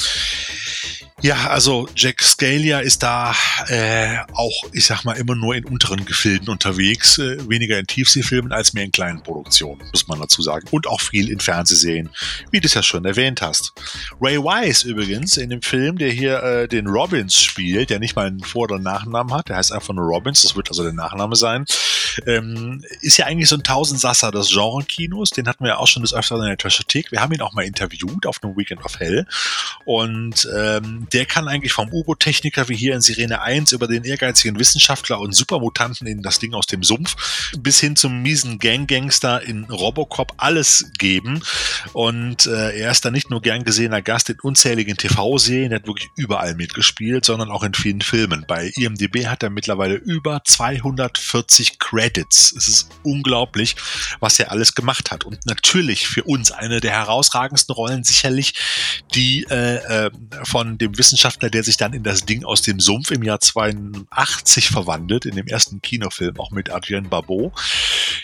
ja, 1.20 1.48
also 1.48 1.88
Jack 1.96 2.22
Scalia 2.22 2.78
ist 2.78 3.02
da 3.02 3.34
äh, 3.66 4.18
auch, 4.34 4.62
ich 4.72 4.86
sag 4.86 5.04
mal, 5.04 5.14
immer 5.14 5.34
nur 5.34 5.56
in 5.56 5.64
unteren 5.64 6.04
Gefilden 6.04 6.48
unterwegs, 6.48 7.18
äh, 7.18 7.48
weniger 7.48 7.76
in 7.76 7.88
Tiefseefilmen 7.88 8.52
als 8.52 8.72
mehr 8.72 8.84
in 8.84 8.92
kleinen 8.92 9.20
Produktionen, 9.20 9.82
muss 9.90 10.06
man 10.06 10.20
dazu 10.20 10.42
sagen. 10.42 10.68
Und 10.70 10.86
auch 10.86 11.00
viel 11.00 11.28
in 11.28 11.40
Fernsehserien, 11.40 12.10
wie 12.52 12.60
du 12.60 12.66
es 12.66 12.74
ja 12.74 12.84
schon 12.84 13.04
erwähnt 13.04 13.42
hast. 13.42 13.72
Ray 14.20 14.38
Wise 14.38 14.86
übrigens 14.86 15.36
in 15.36 15.50
dem 15.50 15.60
Film, 15.60 15.98
der 15.98 16.12
hier 16.12 16.40
äh, 16.40 16.68
den 16.68 16.86
Robbins 16.86 17.42
spielt, 17.42 17.90
der 17.90 17.98
nicht 17.98 18.14
mal 18.14 18.28
einen 18.28 18.40
Vor- 18.40 18.64
oder 18.64 18.78
Nachnamen 18.78 19.34
hat, 19.34 19.48
der 19.48 19.56
heißt 19.56 19.72
einfach 19.72 19.94
nur 19.94 20.04
Robbins, 20.04 20.42
das 20.42 20.54
wird 20.54 20.67
also 20.70 20.83
der 20.83 20.92
Nachname 20.92 21.37
sein, 21.37 21.64
ähm, 22.26 22.85
ist 23.00 23.16
ja 23.16 23.26
eigentlich 23.26 23.48
so 23.48 23.57
ein 23.57 23.62
Tausendsasser 23.62 24.31
des 24.31 24.50
Genre-Kinos, 24.50 25.31
den 25.31 25.48
hatten 25.48 25.64
wir 25.64 25.70
ja 25.70 25.76
auch 25.78 25.87
schon 25.87 26.02
des 26.02 26.14
Öfteren 26.14 26.42
in 26.42 26.48
der 26.48 26.59
Trashothek. 26.59 27.12
Wir 27.12 27.20
haben 27.20 27.33
ihn 27.33 27.40
auch 27.42 27.52
mal 27.52 27.64
interviewt 27.64 28.26
auf 28.26 28.42
einem 28.42 28.57
Weekend 28.57 28.85
of 28.85 28.98
Hell 28.98 29.26
und 29.85 30.48
ähm, 30.54 31.07
der 31.12 31.26
kann 31.26 31.48
eigentlich 31.48 31.72
vom 31.72 31.92
U-Boot-Techniker 31.92 32.68
wie 32.68 32.76
hier 32.76 32.94
in 32.94 33.00
Sirene 33.00 33.40
1 33.40 33.72
über 33.72 33.87
den 33.87 34.04
ehrgeizigen 34.04 34.59
Wissenschaftler 34.59 35.20
und 35.20 35.35
Supermutanten 35.35 36.07
in 36.07 36.22
das 36.22 36.38
Ding 36.38 36.54
aus 36.54 36.66
dem 36.66 36.83
Sumpf 36.83 37.16
bis 37.59 37.81
hin 37.81 37.96
zum 37.96 38.22
miesen 38.22 38.59
Gang-Gangster 38.59 39.42
in 39.42 39.64
Robocop 39.64 40.35
alles 40.37 40.90
geben. 40.98 41.42
Und 41.92 42.46
äh, 42.46 42.78
er 42.78 42.90
ist 42.90 43.04
da 43.04 43.11
nicht 43.11 43.31
nur 43.31 43.40
gern 43.42 43.64
gesehener 43.64 44.02
Gast 44.02 44.31
in 44.31 44.40
unzähligen 44.40 44.96
TV-Serien, 44.96 45.72
er 45.72 45.76
hat 45.76 45.87
wirklich 45.87 46.11
überall 46.16 46.54
mitgespielt, 46.54 47.24
sondern 47.24 47.50
auch 47.50 47.62
in 47.62 47.74
vielen 47.74 48.00
Filmen. 48.00 48.44
Bei 48.46 48.70
IMDb 48.76 49.26
hat 49.26 49.42
er 49.42 49.50
mittlerweile 49.50 49.94
über 49.94 50.42
240 50.59 51.79
Credits. 51.79 52.53
Es 52.57 52.66
ist 52.66 52.88
unglaublich, 53.05 53.77
was 54.18 54.40
er 54.40 54.51
alles 54.51 54.75
gemacht 54.75 55.12
hat. 55.12 55.25
Und 55.25 55.47
natürlich 55.47 56.09
für 56.09 56.25
uns 56.25 56.51
eine 56.51 56.81
der 56.81 56.90
herausragendsten 56.90 57.73
Rollen 57.75 58.03
sicherlich 58.03 58.55
die 59.14 59.44
äh, 59.51 59.77
äh, 59.77 60.11
von 60.42 60.77
dem 60.77 60.99
Wissenschaftler, 60.99 61.49
der 61.49 61.62
sich 61.62 61.77
dann 61.77 61.92
in 61.92 62.03
das 62.03 62.27
Ding 62.27 62.44
aus 62.44 62.62
dem 62.62 62.81
Sumpf 62.81 63.12
im 63.12 63.23
Jahr 63.23 63.38
82 63.38 64.68
verwandelt, 64.68 65.27
in 65.27 65.37
dem 65.37 65.47
ersten 65.47 65.81
Kinofilm 65.81 66.40
auch 66.40 66.51
mit 66.51 66.71
Adrienne 66.71 67.09
Barbeau, 67.09 67.53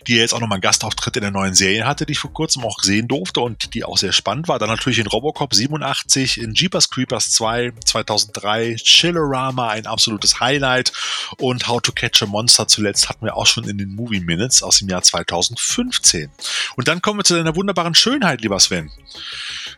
die 0.08 0.16
jetzt 0.16 0.34
auch 0.34 0.40
nochmal 0.40 0.56
einen 0.56 0.62
Gastauftritt 0.62 1.16
in 1.16 1.22
der 1.22 1.30
neuen 1.30 1.54
Serie 1.54 1.86
hatte, 1.86 2.04
die 2.04 2.12
ich 2.12 2.18
vor 2.18 2.32
kurzem 2.32 2.64
auch 2.64 2.82
sehen 2.82 3.06
durfte 3.06 3.40
und 3.42 3.74
die 3.74 3.84
auch 3.84 3.96
sehr 3.96 4.12
spannend 4.12 4.48
war. 4.48 4.58
Dann 4.58 4.70
natürlich 4.70 4.98
in 4.98 5.06
Robocop 5.06 5.54
87, 5.54 6.40
in 6.40 6.54
Jeepers 6.54 6.90
Creepers 6.90 7.30
2 7.30 7.74
2003, 7.84 8.74
Chillerama, 8.82 9.68
ein 9.68 9.86
absolutes 9.86 10.40
Highlight 10.40 10.92
und 11.38 11.68
How 11.68 11.80
to 11.80 11.92
Catch 11.92 12.13
a 12.22 12.26
Monster 12.26 12.68
zuletzt 12.68 13.08
hatten 13.08 13.24
wir 13.24 13.36
auch 13.36 13.46
schon 13.46 13.68
in 13.68 13.78
den 13.78 13.94
Movie 13.94 14.20
Minutes 14.20 14.62
aus 14.62 14.78
dem 14.78 14.88
Jahr 14.88 15.02
2015. 15.02 16.30
Und 16.76 16.88
dann 16.88 17.02
kommen 17.02 17.20
wir 17.20 17.24
zu 17.24 17.34
deiner 17.34 17.56
wunderbaren 17.56 17.94
Schönheit, 17.94 18.40
lieber 18.40 18.60
Sven, 18.60 18.90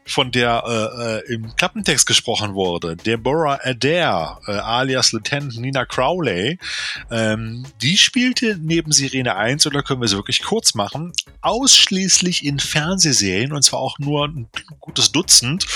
von 0.05 0.31
der 0.33 0.65
äh, 0.67 1.31
äh 1.31 1.35
im 1.35 1.55
Klappentext 1.57 2.07
gesprochen 2.07 2.55
wurde. 2.55 2.97
Deborah 2.97 3.59
Adair, 3.63 4.39
äh, 4.47 4.53
alias 4.53 5.13
Lieutenant 5.13 5.59
Nina 5.59 5.85
Crowley, 5.85 6.59
ähm, 7.11 7.67
die 7.83 7.97
spielte 7.97 8.59
neben 8.61 8.93
Sirene 8.93 9.37
1, 9.37 9.67
oder 9.67 9.83
können 9.83 10.01
wir 10.01 10.07
es 10.07 10.15
wirklich 10.15 10.43
kurz 10.43 10.75
machen, 10.75 11.13
ausschließlich 11.41 12.45
in 12.45 12.59
Fernsehserien, 12.59 13.53
und 13.53 13.63
zwar 13.63 13.81
auch 13.81 13.99
nur 13.99 14.29
ein 14.29 14.49
gutes 14.81 15.13
Dutzend, 15.13 15.67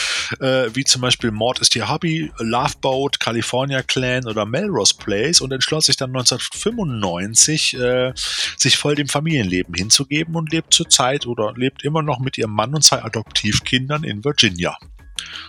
äh, 0.40 0.68
wie 0.75 0.85
zum 0.85 1.03
Beispiel 1.03 1.31
Mord 1.31 1.59
ist 1.61 1.75
ihr 1.77 1.88
Hobby, 1.88 2.31
Love 2.38 2.75
Boat, 2.81 3.20
California 3.20 3.83
Clan 3.83 4.27
oder 4.27 4.46
Melrose 4.46 4.94
Place 4.94 5.40
und 5.40 5.53
entschloss 5.53 5.87
sich 5.87 5.96
dann 5.96 6.12
1995, 6.52 7.74
äh, 7.74 8.12
sich 8.56 8.76
voll 8.76 8.94
dem 8.94 9.08
Familienleben 9.08 9.74
hinzugeben 9.74 10.34
und 10.36 10.52
lebt 10.52 10.74
zurzeit 10.74 11.26
oder 11.26 11.52
lebt 11.56 11.84
immer 11.84 12.02
noch 12.02 12.18
mit 12.18 12.38
ihrem 12.38 12.52
Mann 12.52 12.74
und 12.74 12.82
zwei 12.82 13.02
Adoptivkindern 13.02 14.04
in 14.04 14.24
Virginia. 14.24 14.76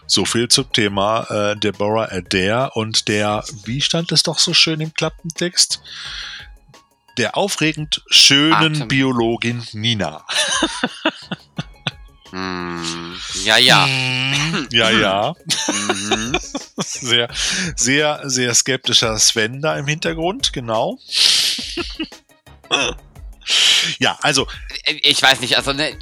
So 0.06 0.26
viel 0.26 0.48
zum 0.48 0.72
Thema 0.72 1.24
äh, 1.30 1.58
Deborah 1.58 2.12
Adair 2.12 2.72
und 2.74 3.08
der, 3.08 3.44
wie 3.66 3.82
stand 3.82 4.12
es 4.12 4.24
doch 4.24 4.40
so 4.40 4.54
schön 4.54 4.82
im 4.82 4.94
Klappentext? 4.94 5.82
Der 7.18 7.38
aufregend 7.38 8.02
schönen 8.08 8.54
Atem. 8.54 8.88
Biologin 8.88 9.64
Nina. 9.74 10.26
Hm, 12.32 13.18
ja, 13.44 13.58
ja. 13.58 13.88
ja, 14.72 14.90
ja. 14.90 15.36
Mhm. 15.68 16.38
Sehr, 16.78 17.30
sehr, 17.76 18.22
sehr 18.24 18.54
skeptischer 18.54 19.18
Sven 19.20 19.62
da 19.62 19.78
im 19.78 19.88
Hintergrund, 19.88 20.54
genau. 20.54 20.98
ja, 24.00 24.18
also 24.22 24.48
Ich 25.02 25.22
weiß 25.22 25.42
nicht, 25.42 25.58
also 25.58 25.74
ne, 25.74 25.96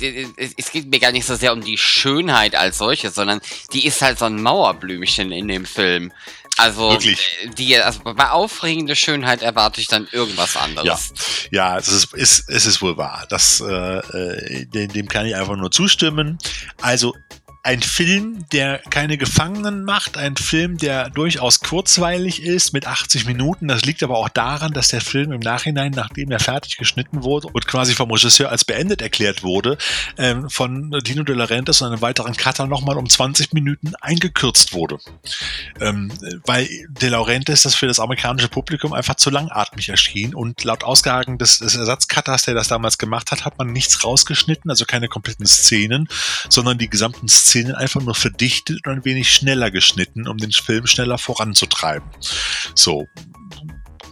es 0.58 0.72
geht 0.72 0.88
mir 0.88 1.00
gar 1.00 1.12
nicht 1.12 1.26
so 1.26 1.36
sehr 1.36 1.54
um 1.54 1.62
die 1.62 1.78
Schönheit 1.78 2.56
als 2.56 2.78
solche, 2.78 3.10
sondern 3.10 3.42
die 3.74 3.86
ist 3.86 4.02
halt 4.02 4.20
so 4.20 4.26
ein 4.26 4.42
Mauerblümchen 4.42 5.32
in 5.32 5.48
dem 5.48 5.66
Film. 5.66 6.12
Also, 6.60 6.90
Wirklich. 6.92 7.20
die, 7.58 7.78
also 7.78 8.02
bei 8.04 8.30
aufregender 8.32 8.96
Schönheit 8.96 9.42
erwarte 9.42 9.80
ich 9.80 9.88
dann 9.88 10.08
irgendwas 10.12 10.58
anderes. 10.58 11.14
Ja, 11.52 11.78
es 11.78 11.88
ist, 11.88 12.14
ist, 12.14 12.50
es 12.50 12.66
ist 12.66 12.82
wohl 12.82 12.98
wahr. 12.98 13.26
Das, 13.30 13.62
äh, 13.62 13.66
äh, 14.00 14.66
dem, 14.66 14.92
dem 14.92 15.08
kann 15.08 15.26
ich 15.26 15.36
einfach 15.36 15.56
nur 15.56 15.72
zustimmen. 15.72 16.38
Also 16.82 17.16
ein 17.70 17.84
Film, 17.84 18.46
der 18.52 18.80
keine 18.90 19.20
Gefangenen 19.20 19.84
macht, 19.84 20.18
ein 20.18 20.38
Film, 20.38 20.80
der 20.80 21.12
durchaus 21.12 21.60
kurzweilig 21.60 22.42
ist 22.42 22.74
mit 22.74 22.88
80 22.88 23.28
Minuten. 23.28 23.68
Das 23.68 23.84
liegt 23.84 24.02
aber 24.02 24.18
auch 24.18 24.30
daran, 24.30 24.74
dass 24.74 24.88
der 24.88 25.02
Film 25.02 25.32
im 25.32 25.40
Nachhinein, 25.40 25.92
nachdem 25.92 26.32
er 26.32 26.40
fertig 26.40 26.78
geschnitten 26.78 27.22
wurde 27.22 27.48
und 27.48 27.68
quasi 27.68 27.94
vom 27.94 28.10
Regisseur 28.10 28.50
als 28.50 28.66
beendet 28.66 29.04
erklärt 29.04 29.44
wurde, 29.44 29.78
ähm, 30.18 30.50
von 30.50 30.90
Dino 31.06 31.22
De 31.22 31.36
Laurentiis 31.36 31.84
und 31.84 31.90
einem 31.90 32.02
weiteren 32.02 32.36
Cutter 32.36 32.66
nochmal 32.66 32.98
um 32.98 33.08
20 33.08 33.54
Minuten 33.54 33.94
eingekürzt 34.02 34.74
wurde. 34.74 34.98
Ähm, 35.80 36.12
weil 36.48 36.68
De 36.90 37.10
Laurentiis 37.10 37.62
das 37.62 37.76
für 37.76 37.86
das 37.86 38.00
amerikanische 38.00 38.50
Publikum 38.50 38.94
einfach 38.94 39.14
zu 39.14 39.30
langatmig 39.30 39.90
erschien 39.90 40.34
und 40.34 40.64
laut 40.64 40.84
Ausgaben 40.84 41.38
des, 41.38 41.60
des 41.60 41.76
Ersatzcutters, 41.76 42.46
der 42.46 42.56
das 42.56 42.68
damals 42.68 42.98
gemacht 42.98 43.30
hat, 43.30 43.46
hat 43.46 43.60
man 43.60 43.72
nichts 43.72 44.04
rausgeschnitten, 44.04 44.72
also 44.72 44.86
keine 44.86 45.08
kompletten 45.08 45.46
Szenen, 45.46 46.10
sondern 46.50 46.80
die 46.80 46.90
gesamten 46.90 47.28
Szenen 47.28 47.59
einfach 47.68 48.02
nur 48.02 48.16
verdichtet 48.16 48.86
und 48.86 48.94
ein 48.94 49.06
wenig 49.06 49.32
schneller 49.32 49.72
geschnitten, 49.72 50.28
um 50.28 50.38
den 50.38 50.52
Film 50.52 50.88
schneller 50.88 51.18
voranzutreiben. 51.18 52.10
So. 52.76 53.08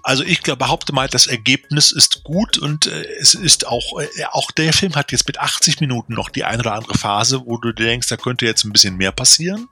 Also 0.07 0.23
ich 0.23 0.41
glaube, 0.41 0.59
behaupte 0.59 0.93
mal, 0.93 1.09
das 1.09 1.27
Ergebnis 1.27 1.91
ist 1.91 2.23
gut 2.23 2.57
und 2.57 2.87
äh, 2.87 3.05
es 3.19 3.33
ist 3.33 3.67
auch, 3.67 3.99
äh, 3.99 4.07
auch 4.31 4.51
der 4.51 4.71
Film 4.71 4.95
hat 4.95 5.11
jetzt 5.11 5.27
mit 5.27 5.37
80 5.37 5.81
Minuten 5.81 6.13
noch 6.13 6.29
die 6.29 6.45
eine 6.45 6.59
oder 6.59 6.75
andere 6.75 6.97
Phase, 6.97 7.41
wo 7.45 7.57
du 7.57 7.73
denkst, 7.73 8.07
da 8.07 8.15
könnte 8.15 8.45
jetzt 8.45 8.63
ein 8.63 8.71
bisschen 8.71 8.95
mehr 8.95 9.11
passieren. 9.11 9.67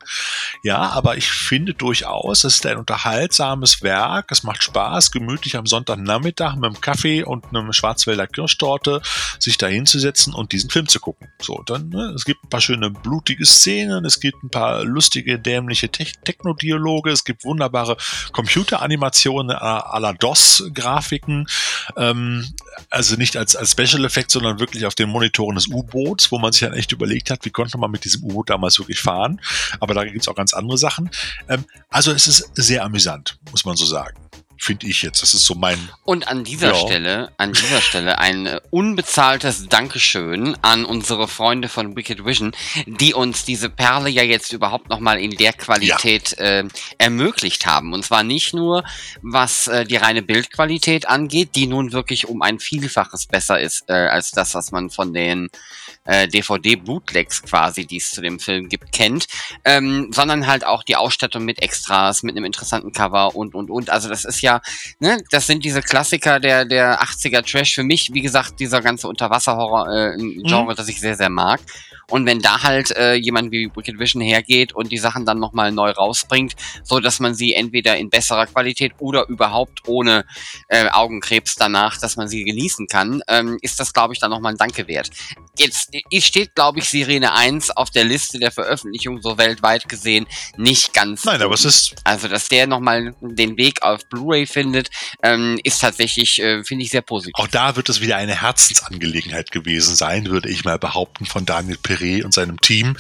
Ja, 0.62 0.90
aber 0.90 1.16
ich 1.16 1.30
finde 1.30 1.74
durchaus, 1.74 2.44
es 2.44 2.56
ist 2.56 2.66
ein 2.66 2.76
unterhaltsames 2.76 3.82
Werk, 3.82 4.30
es 4.30 4.44
macht 4.44 4.62
Spaß, 4.62 5.12
gemütlich 5.12 5.56
am 5.56 5.68
Sonntagnachmittag 5.68 6.56
mit 6.56 6.66
einem 6.66 6.82
Kaffee 6.82 7.24
und 7.24 7.46
einem 7.56 7.72
Schwarzwälder 7.72 8.28
Kirschtorte 8.28 9.02
sich 9.40 9.58
da 9.58 9.68
hinzusetzen 9.68 10.34
und 10.34 10.52
diesen 10.52 10.70
Film 10.70 10.90
zu 10.90 11.00
gucken. 11.00 11.30
So, 11.42 11.64
dann, 11.66 11.88
ne, 11.88 12.12
es 12.14 12.26
gibt 12.26 12.44
ein 12.44 12.50
paar 12.50 12.60
schöne 12.60 12.90
blutige 12.90 13.46
Szenen, 13.46 14.04
es 14.04 14.20
gibt 14.20 14.44
ein 14.44 14.50
paar 14.50 14.84
lustige, 14.84 15.40
dämliche 15.40 15.88
Te 15.88 16.04
Techno-Dialoge, 16.26 17.12
es 17.12 17.24
gibt 17.24 17.46
wunderbare 17.46 17.96
Computeranimationen 18.34 19.56
à 19.56 19.98
la 20.02 20.12
DOS-Grafiken, 20.26 21.48
ähm, 21.98 22.46
also 22.90 23.16
nicht 23.16 23.38
als, 23.38 23.56
als 23.56 23.72
Special 23.72 24.06
Effekt, 24.06 24.32
sondern 24.32 24.60
wirklich 24.60 24.86
auf 24.86 24.96
den 24.96 25.10
Monitoren 25.10 25.56
des 25.56 25.68
U-Boots, 25.68 26.32
wo 26.32 26.40
man 26.40 26.52
sich 26.52 26.62
dann 26.62 26.74
echt 26.74 26.92
überlegt 26.92 27.30
hat, 27.30 27.46
wie 27.46 27.52
konnte 27.52 27.78
man 27.78 27.92
mit 27.92 28.06
diesem 28.06 28.24
U-Boot 28.24 28.50
damals 28.50 28.80
wirklich 28.80 29.00
fahren. 29.00 29.40
Aber 29.80 29.94
da 29.94 30.04
gibt's 30.04 30.28
auch 30.28 30.36
ganz 30.36 30.54
andere 30.54 30.78
Sachen. 30.78 31.12
Ähm, 31.48 31.66
also 31.90 32.12
es 32.12 32.26
ist 32.28 32.50
sehr 32.56 32.84
amüsant, 32.84 33.38
muss 33.52 33.66
man 33.66 33.76
so 33.76 33.86
sagen. 33.86 34.18
Finde 34.58 34.88
ich 34.88 35.02
jetzt. 35.02 35.22
Das 35.22 35.34
ist 35.34 35.46
so 35.46 35.56
mein. 35.56 35.78
Und 36.04 36.28
an 36.28 36.44
dieser 36.44 36.70
Ja. 36.70 36.76
Stelle, 36.76 37.32
an 37.38 37.54
dieser 37.54 37.82
Stelle 37.82 38.20
ein 38.20 38.46
äh, 38.46 38.60
unbezahltes 38.72 39.68
Dankeschön 39.68 40.56
an 40.62 40.86
unsere 40.86 41.28
Freunde 41.28 41.68
von 41.68 41.96
Wicked 41.96 42.26
Vision, 42.26 42.54
die 42.86 43.14
uns 43.14 43.44
diese 43.44 43.70
Perle 43.70 44.10
ja 44.10 44.24
jetzt 44.24 44.54
überhaupt 44.54 44.90
nochmal 44.90 45.20
in 45.20 45.32
der 45.32 45.54
Qualität 45.54 46.38
äh, 46.38 46.64
ermöglicht 46.98 47.66
haben. 47.66 47.94
Und 47.94 48.06
zwar 48.06 48.24
nicht 48.24 48.54
nur, 48.54 48.84
was 49.22 49.68
äh, 49.68 49.86
die 49.86 49.98
reine 49.98 50.22
Bildqualität 50.22 51.08
angeht, 51.08 51.50
die 51.56 51.68
nun 51.68 51.92
wirklich 51.92 52.28
um 52.28 52.42
ein 52.42 52.60
Vielfaches 52.60 53.26
besser 53.28 53.60
ist 53.60 53.84
äh, 53.90 53.94
als 53.94 54.32
das, 54.32 54.56
was 54.56 54.72
man 54.72 54.90
von 54.90 55.14
den 55.14 55.50
äh, 56.06 56.28
DVD-Bootlegs 56.28 57.44
quasi, 57.44 57.86
die 57.86 57.98
es 57.98 58.12
zu 58.12 58.22
dem 58.22 58.40
Film 58.40 58.70
gibt, 58.70 58.92
kennt, 58.92 59.28
ähm, 59.64 60.10
sondern 60.12 60.48
halt 60.48 60.66
auch 60.66 60.84
die 60.84 60.96
Ausstattung 60.96 61.46
mit 61.46 61.62
Extras, 61.62 62.24
mit 62.24 62.36
einem 62.36 62.46
interessanten 62.46 62.92
Cover 62.92 63.36
und, 63.36 63.56
und, 63.56 63.70
und. 63.70 63.90
Also 63.90 64.10
das 64.10 64.26
ist 64.26 64.42
ja, 64.42 64.62
ne, 65.00 65.18
das 65.32 65.48
sind 65.48 65.66
diese 65.66 65.82
Klassiker 65.82 66.40
der, 66.40 66.66
der 66.66 67.02
80er 67.02 67.44
Trash. 67.50 67.76
Für 67.76 67.84
mich, 67.84 68.14
wie 68.14 68.22
gesagt, 68.22 68.60
dieser 68.60 68.82
ganze 68.82 69.08
Unterwasser-Horror, 69.08 69.88
äh, 69.90 70.16
ein 70.16 70.44
Genre, 70.44 70.76
das 70.76 70.88
ich 70.88 71.00
sehr, 71.00 71.16
sehr 71.16 71.30
mag. 71.30 71.60
Und 72.10 72.26
wenn 72.26 72.40
da 72.40 72.64
halt 72.64 72.92
äh, 72.92 73.16
jemand 73.16 73.52
wie 73.52 73.70
Wicked 73.76 74.00
Vision 74.00 74.22
hergeht 74.22 74.74
und 74.74 74.92
die 74.92 74.98
Sachen 74.98 75.26
dann 75.26 75.40
nochmal 75.40 75.72
neu 75.72 75.92
rausbringt, 75.92 76.56
so 76.84 77.00
dass 77.00 77.20
man 77.20 77.36
sie 77.36 77.54
entweder 77.54 77.98
in 77.98 78.10
besserer 78.10 78.46
Qualität 78.48 78.94
oder 79.00 79.28
überhaupt 79.28 79.88
ohne 79.88 80.26
äh, 80.68 80.90
Augenkrebs 80.90 81.56
danach, 81.56 81.98
dass 81.98 82.16
man 82.16 82.28
sie 82.28 82.44
genießen 82.44 82.88
kann, 82.88 83.22
ähm, 83.28 83.58
ist 83.62 83.80
das, 83.80 83.94
glaube 83.94 84.14
ich, 84.14 84.20
dann 84.20 84.32
nochmal 84.32 84.54
ein 84.54 84.58
Danke 84.58 84.88
wert. 84.88 85.10
Jetzt 85.58 85.90
äh, 85.94 86.22
steht, 86.22 86.56
glaube 86.56 86.80
ich, 86.80 86.90
Sirene 86.90 87.34
1 87.34 87.72
auf 87.72 87.90
der 87.90 88.04
Liste 88.04 88.40
der 88.40 88.52
Veröffentlichung 88.52 89.22
so 89.22 89.38
weltweit 89.38 89.88
gesehen 89.90 90.28
nicht 90.58 90.94
ganz. 90.94 91.26
Nein, 91.26 91.42
aber 91.42 91.54
es 91.54 91.66
ist 91.66 91.96
Also, 92.04 92.28
dass 92.28 92.48
der 92.50 92.68
nochmal 92.68 93.16
den 93.22 93.58
Weg 93.58 93.82
auf 93.82 94.08
Blu-ray 94.10 94.46
findet, 94.46 94.90
ähm, 95.24 95.60
ist 95.64 95.82
tatsächlich, 95.82 96.42
äh, 96.42 96.64
finde 96.64 96.84
ich, 96.84 96.92
sehr 96.92 97.02
positiv. 97.02 97.34
Auch 97.36 97.48
da 97.48 97.76
wird 97.76 97.90
es 97.90 98.02
wieder 98.02 98.18
eine 98.18 98.42
Herzensangelegenheit 98.42 99.52
gewesen 99.52 99.96
sein, 99.96 100.28
würde 100.28 100.50
ich 100.50 100.66
mal 100.66 100.78
behaupten, 100.78 101.26
von 101.26 101.46
Daniel 101.46 101.78
Perret 101.96 102.26
und 102.26 102.34
seinem 102.34 102.60
Team, 102.62 102.96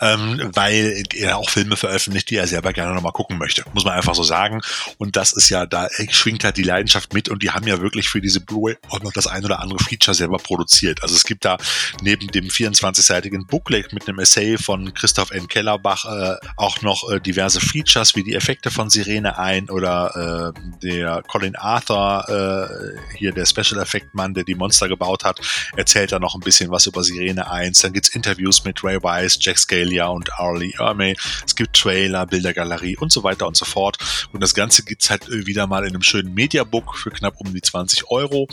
ähm, 0.00 0.50
weil 0.54 1.04
er 1.14 1.38
auch 1.38 1.50
Filme 1.50 1.76
veröffentlicht, 1.76 2.30
die 2.30 2.36
er 2.36 2.46
selber 2.46 2.72
gerne 2.72 2.94
nochmal 2.94 3.12
gucken 3.12 3.38
möchte. 3.38 3.64
Muss 3.72 3.84
man 3.84 3.94
einfach 3.94 4.14
so 4.14 4.22
sagen. 4.22 4.60
Und 4.98 5.16
das 5.16 5.32
ist 5.32 5.48
ja, 5.48 5.66
da 5.66 5.88
schwingt 6.10 6.44
halt 6.44 6.56
die 6.56 6.62
Leidenschaft 6.62 7.14
mit 7.14 7.28
und 7.28 7.42
die 7.42 7.50
haben 7.50 7.66
ja 7.66 7.80
wirklich 7.80 8.08
für 8.08 8.20
diese 8.20 8.40
Blu-ray 8.40 8.76
auch 8.88 9.00
noch 9.00 9.12
das 9.12 9.26
ein 9.26 9.44
oder 9.44 9.60
andere 9.60 9.78
Feature 9.78 10.14
selber 10.14 10.38
produziert. 10.38 11.02
Also 11.02 11.16
es 11.16 11.24
gibt 11.24 11.44
da 11.44 11.56
neben 12.02 12.28
dem 12.28 12.46
24-seitigen 12.46 13.46
Booklet 13.46 13.92
mit 13.92 14.08
einem 14.08 14.18
Essay 14.18 14.58
von 14.58 14.92
Christoph 14.94 15.30
N. 15.30 15.48
Kellerbach 15.48 16.04
äh, 16.04 16.36
auch 16.56 16.82
noch 16.82 17.10
äh, 17.10 17.20
diverse 17.20 17.60
Features 17.60 18.16
wie 18.16 18.22
die 18.22 18.34
Effekte 18.34 18.70
von 18.70 18.90
Sirene 18.90 19.38
ein 19.38 19.70
oder 19.70 20.54
äh, 20.56 20.60
der 20.82 21.22
Colin 21.26 21.56
Arthur, 21.56 22.24
äh, 22.28 23.16
hier 23.16 23.32
der 23.32 23.46
Special 23.46 23.80
Effect 23.80 24.14
Mann, 24.14 24.34
der 24.34 24.44
die 24.44 24.54
Monster 24.54 24.88
gebaut 24.88 25.24
hat, 25.24 25.40
erzählt 25.76 26.12
da 26.12 26.18
noch 26.18 26.34
ein 26.34 26.40
bisschen 26.40 26.70
was 26.70 26.86
über 26.86 27.02
Sirene 27.02 27.50
1. 27.50 27.80
Dann 27.80 27.92
gibt's 27.92 28.08
Interviews 28.08 28.39
mit 28.64 28.82
Ray 28.82 29.02
Wise, 29.02 29.38
Jack 29.40 29.58
Scalia 29.58 30.06
und 30.06 30.32
Arlie 30.38 30.72
Ermey. 30.78 31.16
Es 31.46 31.54
gibt 31.54 31.76
Trailer, 31.76 32.26
Bildergalerie 32.26 32.96
und 32.96 33.12
so 33.12 33.22
weiter 33.22 33.46
und 33.46 33.56
so 33.56 33.64
fort. 33.64 33.98
Und 34.32 34.42
das 34.42 34.54
Ganze 34.54 34.82
gibt's 34.82 35.10
halt 35.10 35.28
äh, 35.28 35.46
wieder 35.46 35.66
mal 35.66 35.84
in 35.84 35.90
einem 35.90 36.02
schönen 36.02 36.34
Mediabook 36.34 36.96
für 36.96 37.10
knapp 37.10 37.34
um 37.38 37.52
die 37.52 37.60
20 37.60 38.10
Euro. 38.10 38.48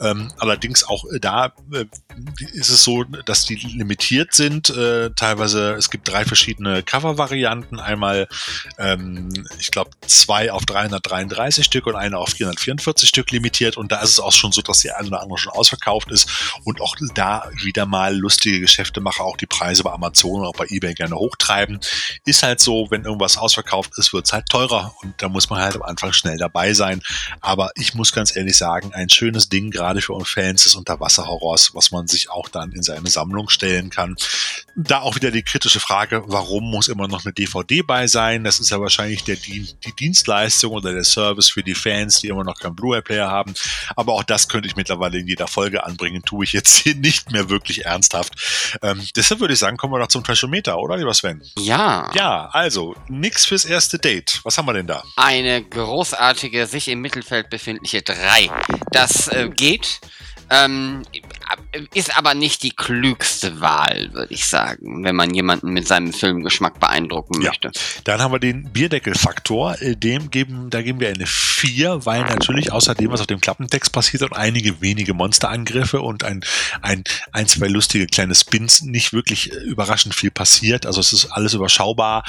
Ähm, 0.00 0.32
allerdings 0.38 0.84
auch 0.84 1.04
äh, 1.12 1.20
da 1.20 1.52
äh, 1.72 1.84
ist 2.52 2.68
es 2.68 2.82
so, 2.82 3.04
dass 3.04 3.44
die 3.44 3.56
limitiert 3.56 4.34
sind. 4.34 4.70
Äh, 4.70 5.10
teilweise, 5.10 5.72
es 5.72 5.90
gibt 5.90 6.08
drei 6.08 6.24
verschiedene 6.24 6.82
Cover-Varianten. 6.82 7.80
Einmal, 7.80 8.28
ähm, 8.78 9.28
ich 9.58 9.70
glaube, 9.70 9.90
zwei 10.06 10.52
auf 10.52 10.64
333 10.66 11.64
Stück 11.64 11.86
und 11.86 11.96
eine 11.96 12.18
auf 12.18 12.30
444 12.30 13.08
Stück 13.08 13.30
limitiert. 13.30 13.76
Und 13.76 13.92
da 13.92 14.00
ist 14.00 14.10
es 14.10 14.20
auch 14.20 14.32
schon 14.32 14.52
so, 14.52 14.62
dass 14.62 14.80
die 14.80 14.90
eine 14.90 15.08
oder 15.08 15.22
andere 15.22 15.38
schon 15.38 15.52
ausverkauft 15.52 16.10
ist. 16.10 16.28
Und 16.64 16.80
auch 16.80 16.96
da 17.14 17.50
wieder 17.62 17.86
mal 17.86 18.16
lustige 18.16 18.60
Geschäftemacher 18.60 19.24
auch 19.24 19.31
die 19.36 19.46
Preise 19.46 19.82
bei 19.82 19.92
Amazon 19.92 20.40
oder 20.40 20.48
auch 20.48 20.56
bei 20.56 20.66
eBay 20.68 20.94
gerne 20.94 21.16
hochtreiben. 21.16 21.80
Ist 22.24 22.42
halt 22.42 22.60
so, 22.60 22.86
wenn 22.90 23.04
irgendwas 23.04 23.36
ausverkauft 23.36 23.92
ist, 23.96 24.12
wird's 24.12 24.32
halt 24.32 24.48
teurer. 24.48 24.94
Und 25.02 25.14
da 25.20 25.28
muss 25.28 25.50
man 25.50 25.60
halt 25.60 25.76
am 25.76 25.82
Anfang 25.82 26.12
schnell 26.12 26.38
dabei 26.38 26.72
sein. 26.74 27.02
Aber 27.40 27.70
ich 27.74 27.94
muss 27.94 28.12
ganz 28.12 28.34
ehrlich 28.36 28.56
sagen, 28.56 28.92
ein 28.94 29.08
schönes 29.08 29.48
Ding, 29.48 29.70
gerade 29.70 30.00
für 30.00 30.22
Fans 30.24 30.64
des 30.64 30.74
Unterwasserhorrors, 30.74 31.74
was 31.74 31.90
man 31.90 32.06
sich 32.06 32.30
auch 32.30 32.48
dann 32.48 32.72
in 32.72 32.82
seine 32.82 33.08
Sammlung 33.08 33.48
stellen 33.48 33.90
kann. 33.90 34.16
Da 34.74 35.00
auch 35.00 35.16
wieder 35.16 35.30
die 35.30 35.42
kritische 35.42 35.80
Frage, 35.80 36.22
warum 36.26 36.70
muss 36.70 36.88
immer 36.88 37.06
noch 37.06 37.24
eine 37.24 37.32
DVD 37.32 37.82
bei 37.82 38.06
sein? 38.06 38.42
Das 38.42 38.58
ist 38.58 38.70
ja 38.70 38.80
wahrscheinlich 38.80 39.22
der, 39.24 39.36
die 39.36 39.68
Dienstleistung 39.98 40.72
oder 40.72 40.92
der 40.92 41.04
Service 41.04 41.50
für 41.50 41.62
die 41.62 41.74
Fans, 41.74 42.20
die 42.20 42.28
immer 42.28 42.44
noch 42.44 42.58
keinen 42.58 42.74
Blu-ray-Player 42.74 43.28
haben. 43.28 43.54
Aber 43.96 44.14
auch 44.14 44.22
das 44.22 44.48
könnte 44.48 44.68
ich 44.68 44.76
mittlerweile 44.76 45.18
in 45.18 45.26
jeder 45.26 45.46
Folge 45.46 45.84
anbringen, 45.84 46.22
tue 46.24 46.44
ich 46.44 46.52
jetzt 46.52 46.78
hier 46.78 46.94
nicht 46.96 47.32
mehr 47.32 47.50
wirklich 47.50 47.84
ernsthaft. 47.84 48.78
Ähm, 48.82 49.06
deshalb 49.14 49.40
würde 49.40 49.54
ich 49.54 49.60
sagen, 49.60 49.76
kommen 49.76 49.92
wir 49.92 49.98
noch 49.98 50.08
zum 50.08 50.24
Trashometer, 50.24 50.78
oder 50.78 50.96
lieber 50.96 51.12
Sven? 51.12 51.42
Ja. 51.58 52.10
Ja, 52.14 52.48
also, 52.52 52.96
nix 53.08 53.44
fürs 53.44 53.64
erste 53.64 53.98
Date. 53.98 54.40
Was 54.44 54.56
haben 54.56 54.66
wir 54.66 54.72
denn 54.72 54.86
da? 54.86 55.02
Eine 55.16 55.62
großartige, 55.62 56.66
sich 56.66 56.88
im 56.88 57.00
Mittelfeld 57.00 57.50
befindliche 57.50 58.02
3. 58.02 58.50
Das 58.90 59.28
äh, 59.28 59.50
geht. 59.50 60.00
Ähm, 60.52 61.02
ist 61.94 62.16
aber 62.16 62.34
nicht 62.34 62.62
die 62.62 62.70
klügste 62.70 63.60
Wahl, 63.60 64.10
würde 64.12 64.32
ich 64.34 64.46
sagen, 64.46 65.02
wenn 65.04 65.16
man 65.16 65.32
jemanden 65.34 65.72
mit 65.72 65.88
seinem 65.88 66.12
Filmgeschmack 66.12 66.78
beeindrucken 66.78 67.40
Ja. 67.40 67.48
möchte. 67.48 67.70
Dann 68.04 68.20
haben 68.20 68.32
wir 68.32 68.38
den 68.38 68.70
Bierdeckelfaktor. 68.72 69.80
Äh, 69.80 69.96
Dem 69.96 70.30
geben, 70.30 70.68
da 70.70 70.82
geben 70.82 71.00
wir 71.00 71.08
eine 71.08 71.26
4, 71.26 72.04
weil 72.04 72.22
natürlich 72.22 72.72
außerdem, 72.72 73.10
was 73.10 73.20
auf 73.20 73.26
dem 73.26 73.40
Klappentext 73.40 73.92
passiert 73.92 74.22
und 74.22 74.34
einige 74.34 74.80
wenige 74.80 75.14
Monsterangriffe 75.14 76.00
und 76.02 76.24
ein, 76.24 76.44
ein, 76.82 77.04
ein, 77.32 77.46
zwei 77.48 77.68
lustige 77.68 78.06
kleine 78.06 78.34
Spins 78.34 78.82
nicht 78.82 79.12
wirklich 79.12 79.52
äh, 79.52 79.56
überraschend 79.56 80.14
viel 80.14 80.30
passiert. 80.30 80.84
Also 80.86 81.00
es 81.00 81.12
ist 81.12 81.26
alles 81.32 81.54
überschaubar. 81.54 82.24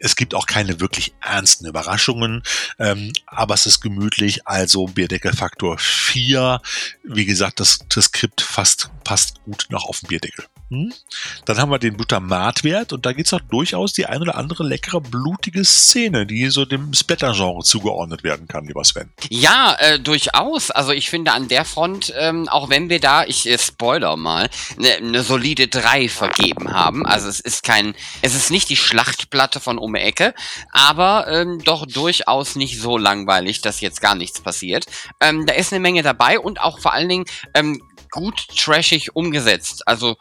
Es 0.00 0.16
gibt 0.16 0.34
auch 0.34 0.46
keine 0.46 0.80
wirklich 0.80 1.12
ernsten 1.20 1.66
Überraschungen, 1.66 2.42
ähm, 2.78 3.12
aber 3.26 3.54
es 3.54 3.66
ist 3.66 3.80
gemütlich. 3.80 4.46
Also 4.46 4.86
Bierdeckelfaktor 4.86 5.78
4. 5.78 6.60
Wie 7.04 7.24
gesagt, 7.24 7.60
das, 7.60 7.67
das 7.88 8.06
Skript 8.06 8.40
fast, 8.40 8.90
passt 9.04 9.42
gut 9.44 9.66
noch 9.70 9.84
auf 9.84 10.00
den 10.00 10.08
Bierdeckel. 10.08 10.46
Hm? 10.70 10.92
Dann 11.46 11.58
haben 11.58 11.70
wir 11.70 11.78
den 11.78 11.96
Glutamatwert 11.96 12.92
und 12.92 13.06
da 13.06 13.12
gibt's 13.12 13.32
auch 13.32 13.40
durchaus 13.40 13.94
die 13.94 14.04
ein 14.04 14.20
oder 14.20 14.36
andere 14.36 14.64
leckere, 14.64 15.00
blutige 15.00 15.64
Szene, 15.64 16.26
die 16.26 16.48
so 16.48 16.66
dem 16.66 16.92
Splatter-Genre 16.92 17.62
zugeordnet 17.62 18.22
werden 18.22 18.48
kann, 18.48 18.66
lieber 18.66 18.84
Sven. 18.84 19.10
Ja, 19.30 19.76
äh, 19.78 19.98
durchaus. 19.98 20.70
Also 20.70 20.92
ich 20.92 21.08
finde 21.08 21.32
an 21.32 21.48
der 21.48 21.64
Front, 21.64 22.12
ähm, 22.18 22.48
auch 22.48 22.68
wenn 22.68 22.90
wir 22.90 23.00
da, 23.00 23.24
ich 23.24 23.48
äh, 23.48 23.58
spoiler 23.58 24.16
mal, 24.16 24.50
eine 24.76 25.00
ne 25.00 25.22
solide 25.22 25.68
3 25.68 26.08
vergeben 26.08 26.72
haben. 26.72 27.06
Also 27.06 27.28
es 27.28 27.40
ist 27.40 27.62
kein, 27.62 27.94
es 28.20 28.34
ist 28.34 28.50
nicht 28.50 28.68
die 28.68 28.76
Schlachtplatte 28.76 29.60
von 29.60 29.78
um 29.78 29.94
Ecke, 29.94 30.34
aber 30.70 31.26
ähm, 31.28 31.62
doch 31.64 31.86
durchaus 31.86 32.56
nicht 32.56 32.78
so 32.78 32.98
langweilig, 32.98 33.62
dass 33.62 33.80
jetzt 33.80 34.02
gar 34.02 34.14
nichts 34.14 34.40
passiert. 34.42 34.84
Ähm, 35.20 35.46
da 35.46 35.54
ist 35.54 35.72
eine 35.72 35.80
Menge 35.80 36.02
dabei 36.02 36.38
und 36.38 36.60
auch 36.60 36.78
vor 36.78 36.92
allen 36.92 37.08
Dingen 37.08 37.24
ähm, 37.54 37.80
gut 38.10 38.48
trashig 38.56 39.14
umgesetzt. 39.14 39.86
Also 39.86 40.16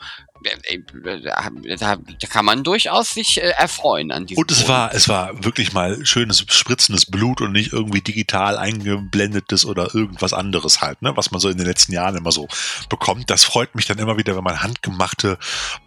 da, 1.80 1.98
kann 2.30 2.46
man 2.46 2.64
durchaus 2.64 3.12
sich 3.14 3.38
äh, 3.42 3.50
erfreuen 3.58 4.12
an 4.12 4.26
diesem 4.26 4.42
Und 4.42 4.52
es 4.52 4.68
war, 4.68 4.94
es 4.94 5.10
war 5.10 5.44
wirklich 5.44 5.74
mal 5.74 6.06
schönes 6.06 6.46
spritzendes 6.50 7.06
Blut 7.06 7.42
und 7.42 7.52
nicht 7.52 7.74
irgendwie 7.74 8.02
digital 8.02 8.58
eingeblendetes 8.58 9.66
oder 9.66 9.94
irgendwas 9.94 10.34
anderes 10.34 10.82
halt, 10.82 11.02
ne, 11.02 11.16
was 11.16 11.32
man 11.32 11.40
so 11.40 11.50
in 11.50 11.58
den 11.58 11.66
letzten 11.66 11.94
Jahren 11.94 12.16
immer 12.16 12.32
so 12.32 12.48
bekommt. 12.90 13.30
Das 13.30 13.44
freut 13.44 13.76
mich 13.76 13.86
dann 13.86 13.98
immer 14.00 14.18
wieder, 14.18 14.36
wenn 14.36 14.44
man 14.44 14.62
handgemachte, 14.62 15.38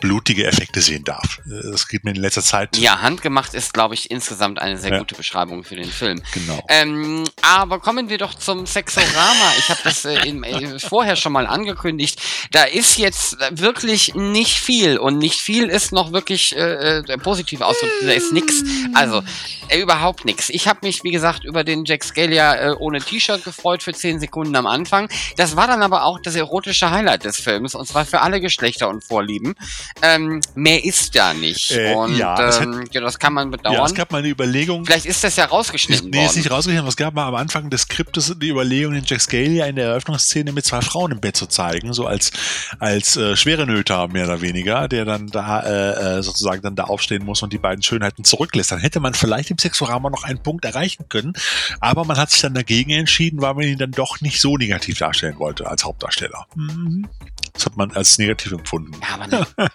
blutige 0.01 0.47
Effekte 0.47 0.81
sehen 0.81 1.05
darf. 1.05 1.41
Äh, 1.47 1.71
Das 1.71 1.89
geht 1.89 2.05
mir 2.05 2.11
in 2.11 2.17
letzter 2.17 2.43
Zeit. 2.43 2.77
Ja, 2.77 3.01
handgemacht 3.01 3.55
ist, 3.55 3.73
glaube 3.75 3.95
ich, 3.95 4.11
insgesamt 4.11 4.59
eine 4.61 4.77
sehr 4.79 4.93
Ja. 4.93 4.99
gute 4.99 5.15
Beschreibung 5.15 5.65
für 5.65 5.77
den 5.77 5.91
Film. 5.91 6.23
Genau. 6.33 6.65
Ähm, 6.69 7.25
aber 7.43 7.79
kommen 7.81 8.09
wir 8.09 8.19
doch 8.19 8.35
zum 8.35 8.67
Sexorama. 8.67 9.53
Ich 9.59 9.69
habe 9.69 9.81
das 9.85 10.05
äh, 10.05 10.27
in, 10.27 10.43
äh, 10.43 10.79
vorher 10.79 11.17
schon 11.17 11.33
mal 11.33 11.47
angekündigt. 11.47 12.21
Da 12.51 12.65
ist 12.65 12.99
jetzt 12.99 13.37
wirklich 13.51 14.15
nicht 14.15 14.40
viel 14.49 14.99
und 14.99 15.19
nicht 15.19 15.41
viel 15.41 15.69
ist 15.69 15.93
noch 15.93 16.13
wirklich 16.13 16.57
äh, 16.57 16.99
äh, 16.99 17.19
positiv 17.19 17.61
ausgedrückt. 17.61 18.03
Da 18.07 18.13
ist 18.13 18.33
nix. 18.33 18.63
Also 18.95 19.23
äh, 19.69 19.81
überhaupt 19.81 20.25
nix. 20.25 20.49
Ich 20.49 20.67
habe 20.67 20.81
mich, 20.83 21.05
wie 21.05 21.11
gesagt, 21.11 21.45
über 21.45 21.65
den 21.65 21.85
Jack 21.85 22.05
Scalia 22.05 22.55
äh, 22.55 22.75
ohne 22.79 23.01
T-Shirt 23.01 23.45
gefreut 23.45 23.83
für 23.83 23.93
10 23.93 24.21
Sekunden 24.21 24.57
am 24.57 24.67
Anfang. 24.67 25.09
Das 25.37 25.57
war 25.57 25.67
dann 25.67 25.83
aber 25.83 26.05
auch 26.05 26.19
das 26.21 26.35
erotische 26.35 26.91
Highlight 26.91 27.25
des 27.25 27.37
Films 27.37 27.75
und 27.75 27.87
zwar 27.87 28.05
für 28.05 28.21
alle 28.21 28.41
Geschlechter 28.41 28.89
und 28.89 29.05
Vorlieben. 29.05 29.55
Ähm, 30.03 30.41
mehr 30.55 30.85
ist 30.85 31.15
da 31.15 31.35
nicht. 31.35 31.71
Äh, 31.73 31.95
und 31.95 32.17
ja, 32.17 32.61
ähm, 32.61 32.85
ja, 32.91 33.01
das 33.01 33.19
kann 33.19 33.33
man 33.33 33.51
bedauern. 33.51 33.75
Ja, 33.75 33.85
es 33.85 33.95
gab 33.95 34.11
mal 34.13 34.19
eine 34.19 34.29
Überlegung. 34.29 34.85
Vielleicht 34.85 35.07
ist 35.07 35.23
das 35.23 35.37
ja 35.37 35.45
Ist, 35.45 35.53
rausgeschnitten 35.53 36.11
nee, 36.11 36.19
ist 36.19 36.31
worden. 36.31 36.39
nicht 36.39 36.51
rausgekommen. 36.51 36.89
Es 36.89 36.97
gab 36.97 37.15
mal 37.15 37.27
am 37.27 37.35
Anfang 37.35 37.71
des 37.71 37.83
Skriptes 37.83 38.35
die 38.41 38.49
Überlegung, 38.49 38.95
den 38.95 39.05
Jack 39.05 39.21
Scalia 39.21 39.67
in 39.67 39.77
der 39.77 39.87
Eröffnungsszene 39.87 40.53
mit 40.53 40.65
zwei 40.65 40.81
Frauen 40.81 41.13
im 41.13 41.21
Bett 41.21 41.37
zu 41.37 41.47
zeigen, 41.47 41.93
so 41.93 42.07
als, 42.07 42.31
als 42.79 43.17
äh, 43.17 43.37
schwere 43.37 43.67
Nöter 43.67 44.09
mehr 44.09 44.27
oder 44.31 44.41
weniger, 44.41 44.89
der 44.89 45.05
dann 45.05 45.27
da 45.27 45.61
äh, 45.61 46.19
äh, 46.19 46.23
sozusagen 46.23 46.63
dann 46.63 46.77
da 46.77 46.85
aufstehen 46.85 47.25
muss 47.25 47.43
und 47.43 47.53
die 47.53 47.59
beiden 47.59 47.83
Schönheiten 47.83 48.25
zurücklässt. 48.25 48.73
Dann 48.73 48.79
hätte 48.79 49.01
man 49.01 49.15
vielleicht 49.15 49.51
im 49.51 49.59
Sexorama 49.59 50.11
noch 50.11 50.25
einen 50.25 50.43
Punkt 50.43 50.65
erreichen 50.65 51.07
können, 51.09 51.33
aber 51.81 52.05
man 52.05 52.17
hat 52.17 52.31
sich 52.31 52.41
dann 52.41 52.55
dagegen 52.55 52.91
entschieden, 52.91 53.41
weil 53.41 53.55
man 53.55 53.65
ihn 53.65 53.79
dann 53.79 53.91
doch 53.91 54.21
nicht 54.21 54.41
so 54.41 54.57
negativ 54.57 54.99
darstellen 54.99 55.39
wollte 55.39 55.69
als 55.69 55.85
Hauptdarsteller. 55.85 56.47
Mhm. 56.55 57.09
Das 57.53 57.67
hat 57.67 57.77
man 57.77 57.91
als 57.93 58.19
negativ 58.19 58.53
empfunden. 58.53 58.93
Ja, 59.03 59.15
aber 59.15 59.27
ne, 59.27 59.47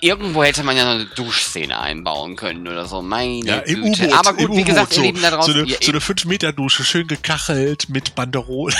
irgendwo 0.00 0.44
hätte 0.44 0.62
man 0.62 0.76
ja 0.76 0.84
noch 0.84 0.92
eine 0.92 1.06
Duschszene 1.06 1.78
einbauen 1.78 2.36
können 2.36 2.66
oder 2.66 2.86
so. 2.86 3.02
Meine 3.02 3.44
Ja, 3.44 3.58
im 3.58 3.84
Güte. 3.84 4.12
Aber 4.16 4.34
gut, 4.34 4.54
wie 4.54 4.64
gesagt, 4.64 4.92
U-Boot 4.92 4.96
ihr 4.98 5.02
Lieben 5.04 5.22
da 5.22 5.30
draußen. 5.30 5.52
so 5.52 5.60
eine, 5.60 5.76
so 5.80 5.92
eine 5.92 6.00
5-Meter-Dusche, 6.00 6.84
schön 6.84 7.06
gekachelt 7.06 7.88
mit 7.88 8.14
Banderole. 8.14 8.74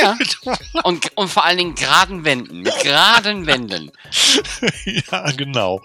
ja. 0.00 0.16
und, 0.84 1.16
und 1.16 1.28
vor 1.28 1.44
allen 1.44 1.58
Dingen 1.58 1.74
geraden 1.74 2.24
Wänden. 2.24 2.62
Mit 2.62 2.78
geraden 2.82 3.46
Wänden. 3.46 3.90
ja, 4.84 5.30
genau. 5.32 5.80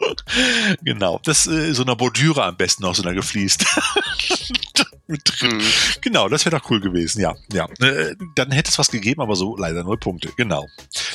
Genau. 0.82 1.20
Das 1.24 1.48
äh, 1.48 1.74
so 1.74 1.84
einer 1.84 1.96
Bordüre 1.96 2.44
am 2.44 2.56
besten 2.56 2.84
noch 2.84 2.96
so 2.96 3.04
einer 3.04 3.14
gefliest. 3.14 3.66
Mit 5.08 5.22
drin. 5.26 5.58
Mhm. 5.58 5.64
Genau, 6.02 6.28
das 6.30 6.46
wäre 6.46 6.58
doch 6.58 6.70
cool 6.72 6.80
gewesen, 6.80 7.22
ja. 7.22 7.36
ja. 7.54 7.68
Äh, 7.80 8.16
dann 8.36 8.52
hätte 8.52 8.72
es 8.72 8.80
was 8.80 8.90
gegeben, 8.90 9.22
aber 9.22 9.36
so 9.36 9.56
leider 9.56 9.84
null 9.84 9.98
Punkte, 9.98 10.30
genau. 10.36 10.68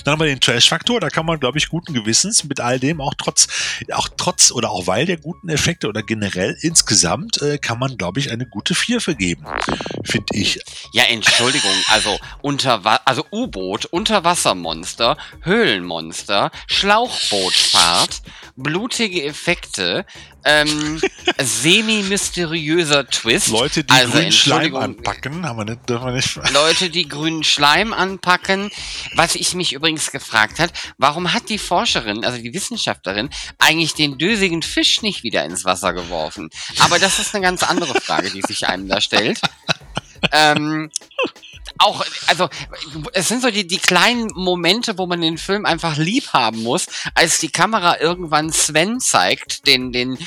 Dann 0.05 0.13
haben 0.13 0.21
wir 0.21 0.27
den 0.27 0.41
Trash-Faktor, 0.41 1.01
da 1.01 1.09
kann 1.09 1.27
man, 1.27 1.41
glaube 1.41 1.59
ich, 1.59 1.69
guten 1.69 1.93
Gewissens 1.93 2.45
mit 2.45 2.61
all 2.61 2.79
dem 2.79 3.01
auch 3.01 3.15
trotz, 3.19 3.49
auch 3.93 4.09
trotz 4.17 4.53
oder 4.53 4.71
auch 4.71 4.87
weil 4.87 5.07
der 5.07 5.17
guten 5.17 5.49
Effekte 5.49 5.89
oder 5.89 6.03
generell 6.05 6.57
insgesamt 6.61 7.43
äh, 7.43 7.59
kann 7.59 7.81
man, 7.81 7.97
glaube 7.97 8.21
ich, 8.21 8.31
eine 8.31 8.47
gute 8.47 8.77
4 8.77 9.01
vergeben. 9.01 9.45
Finde 10.05 10.27
ich. 10.33 10.61
Ja, 10.93 11.05
Entschuldigung. 11.05 11.71
Also, 11.89 12.19
unter 12.43 13.07
also 13.07 13.25
U-Boot, 13.33 13.87
Unterwassermonster, 13.87 15.17
Höhlenmonster, 15.43 16.53
Schlauchbootfahrt, 16.69 18.23
blutige 18.63 19.25
Effekte, 19.25 20.05
ähm, 20.45 21.01
semi-mysteriöser 21.39 23.07
Twist. 23.09 23.49
Leute, 23.49 23.85
die 23.85 23.93
also, 23.93 24.13
grünen 24.13 24.33
Schleim 24.33 24.77
anpacken, 24.77 25.47
haben 25.47 25.59
wir 25.59 25.65
nicht, 25.65 25.89
dürfen 25.89 26.07
wir 26.07 26.13
nicht. 26.13 26.37
Leute, 26.53 26.91
die 26.91 27.09
grünen 27.09 27.45
Schleim 27.45 27.93
anpacken. 27.93 28.71
Was 29.15 29.35
ich 29.35 29.55
mich 29.55 29.73
übrigens 29.73 30.11
gefragt 30.13 30.59
hat, 30.59 30.73
warum 30.99 31.33
hat 31.33 31.49
die 31.49 31.59
Forscherin, 31.59 32.25
also 32.25 32.41
die 32.41 32.55
Wissenschaftlerin, 32.55 33.31
eigentlich 33.59 33.95
den 33.95 34.19
dösigen 34.19 34.63
Fisch 34.63 35.03
nicht 35.03 35.23
wieder 35.23 35.45
ins 35.45 35.65
Wasser 35.65 35.93
geworfen? 35.93 36.51
Aber 36.79 36.99
das 36.99 37.19
ist 37.19 37.35
eine 37.35 37.45
ganz 37.45 37.63
andere 37.63 38.01
Frage, 38.01 38.31
die 38.31 38.43
sich 38.43 38.67
einem 38.67 38.89
da 38.89 39.01
stellt. 39.01 39.41
Ähm, 40.33 40.91
auch, 41.79 42.05
also, 42.27 42.49
es 43.13 43.29
sind 43.29 43.43
so 43.43 43.51
die, 43.51 43.67
die 43.67 43.79
kleinen 43.79 44.29
Momente, 44.35 44.99
wo 44.99 45.07
man 45.07 45.21
den 45.21 45.39
Film 45.39 45.65
einfach 45.67 45.97
lieb 45.97 46.33
haben 46.33 46.63
muss, 46.63 46.87
als 47.15 47.39
die 47.39 47.51
Kamera 47.51 48.01
irgendwann 48.01 48.53
Sven 48.53 49.01
zeigt, 49.01 49.67
den, 49.67 49.93
den 49.93 50.19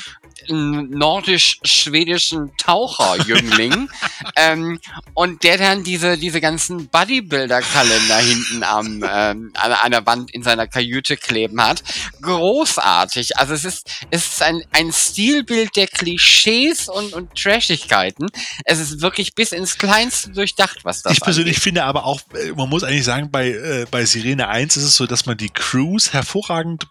nordisch-schwedischen 0.48 2.56
Taucherjüngling, 2.56 3.88
ähm, 4.36 4.80
und 5.14 5.42
der 5.44 5.58
dann 5.58 5.84
diese, 5.84 6.18
diese 6.18 6.40
ganzen 6.40 6.88
Bodybuilder-Kalender 6.88 8.18
hinten 8.18 8.62
am, 8.62 9.04
ähm, 9.08 9.52
an, 9.54 9.72
an 9.72 9.90
der 9.90 10.06
Wand 10.06 10.32
in 10.32 10.42
seiner 10.42 10.66
Kajüte 10.66 11.16
kleben 11.16 11.62
hat. 11.62 11.82
Großartig. 12.20 13.38
Also 13.38 13.54
es 13.54 13.64
ist, 13.64 13.90
es 14.10 14.26
ist 14.26 14.42
ein, 14.42 14.62
ein 14.72 14.92
Stilbild 14.92 15.76
der 15.76 15.86
Klischees 15.86 16.88
und, 16.88 17.12
und 17.12 17.34
Trashigkeiten. 17.34 18.28
Es 18.64 18.80
ist 18.80 19.00
wirklich 19.00 19.34
bis 19.34 19.52
ins 19.52 19.78
Kleinste 19.78 20.30
durchdacht, 20.30 20.84
was 20.84 21.02
das 21.02 21.12
Ich 21.12 21.20
persönlich 21.20 21.56
angeht. 21.56 21.62
finde 21.62 21.84
aber 21.84 22.04
auch, 22.04 22.20
äh, 22.34 22.52
man 22.52 22.68
muss 22.68 22.84
eigentlich 22.84 23.04
sagen, 23.04 23.30
bei, 23.30 23.50
äh, 23.50 23.86
bei 23.90 24.04
Sirene 24.04 24.48
1 24.48 24.76
ist 24.76 24.84
es 24.84 24.96
so, 24.96 25.06
dass 25.06 25.26
man 25.26 25.36
die 25.36 25.50
Crews 25.50 26.12
hervorragend 26.12 26.86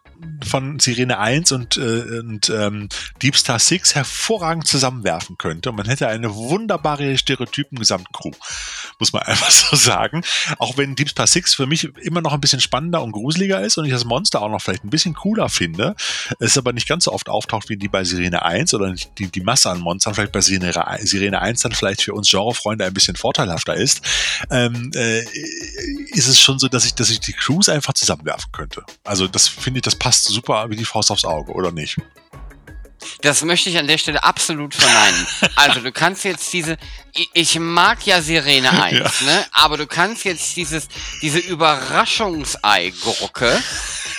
von 0.46 0.80
Sirene 0.80 1.20
1 1.20 1.52
und, 1.52 1.78
äh, 1.78 2.20
und 2.20 2.50
ähm, 2.50 2.90
Deep 3.22 3.36
Star 3.36 3.60
6 3.60 3.96
hervorragend 3.96 4.68
zusammenwerfen 4.68 5.38
könnte. 5.38 5.70
Und 5.70 5.78
man 5.78 5.88
hätte 5.88 6.08
eine 6.08 6.34
wunderbare 6.34 7.18
Stereotypen-Gesamtcrew, 7.18 8.32
muss 9.00 9.14
man 9.14 9.22
einfach 9.26 9.52
so 9.52 9.76
sagen. 9.76 10.24
Auch 10.58 10.78
wenn 10.78 10.96
Deep 10.96 11.10
Star 11.10 11.28
6 11.28 11.56
für 11.56 11.66
mich 11.66 11.86
immer 12.02 12.22
noch 12.22 12.34
ein 12.34 12.42
bisschen 12.42 12.62
spannender 12.62 13.02
und 13.02 13.12
gruseliger 13.12 13.62
ist 13.62 13.78
und 13.78 13.86
ich 13.86 13.92
das 13.92 14.06
Monster 14.06 14.42
auch 14.42 14.50
noch 14.50 14.62
vielleicht 14.62 14.84
ein 14.84 14.90
bisschen 14.90 15.14
cooler 15.14 15.50
finde, 15.50 15.96
es 16.40 16.58
aber 16.58 16.74
nicht 16.74 16.88
ganz 16.88 17.06
so 17.06 17.12
oft 17.12 17.30
auftaucht 17.30 17.70
wie 17.70 17.78
die 17.78 17.88
bei 17.88 18.04
Sirene 18.04 18.44
1 18.44 18.74
oder 18.74 18.94
die, 19.18 19.28
die 19.28 19.42
Masse 19.42 19.70
an 19.70 19.80
Monstern 19.80 20.14
vielleicht 20.14 20.32
bei 20.32 20.42
Sirene, 20.42 20.74
Sirene 21.02 21.42
1 21.42 21.62
dann 21.62 21.72
vielleicht 21.72 22.02
für 22.02 22.14
uns 22.14 22.30
Genrefreunde 22.30 22.86
ein 22.86 22.94
bisschen 22.94 23.16
vorteilhafter 23.16 23.76
ist, 23.76 24.02
ähm, 24.50 24.92
äh, 24.96 25.24
ist 26.12 26.28
es 26.28 26.40
schon 26.40 26.60
so, 26.60 26.68
dass 26.68 26.86
ich, 26.86 26.96
dass 26.96 27.10
ich 27.10 27.20
die 27.20 27.34
Crews 27.34 27.70
einfach 27.70 27.94
zusammenwerfen 27.94 28.52
könnte. 28.52 28.84
Also 29.04 29.28
das 29.28 29.48
finde 29.48 29.80
ich, 29.80 29.84
das 29.84 29.96
passt 30.04 30.26
super 30.26 30.70
wie 30.70 30.76
die 30.76 30.86
Faust 30.86 31.10
aufs 31.12 31.24
Auge, 31.26 31.52
oder 31.54 31.72
nicht? 31.72 31.98
Das 33.22 33.42
möchte 33.44 33.70
ich 33.70 33.78
an 33.78 33.88
der 33.88 33.98
Stelle 33.98 34.22
absolut 34.24 34.76
verneinen. 34.76 35.28
Also 35.56 35.80
du 35.82 35.92
kannst 35.94 36.24
jetzt 36.26 36.52
diese, 36.54 36.78
ich- 37.34 37.58
mag 37.60 38.06
ja 38.06 38.22
Sirene 38.22 38.70
1, 38.84 39.20
Ja. 39.22 39.26
ne? 39.26 39.46
Aber 39.54 39.78
du 39.78 39.88
kannst 39.88 40.24
jetzt 40.26 40.56
dieses, 40.58 40.88
diese 41.22 41.40
Überraschungsei-Gurke, 41.40 43.62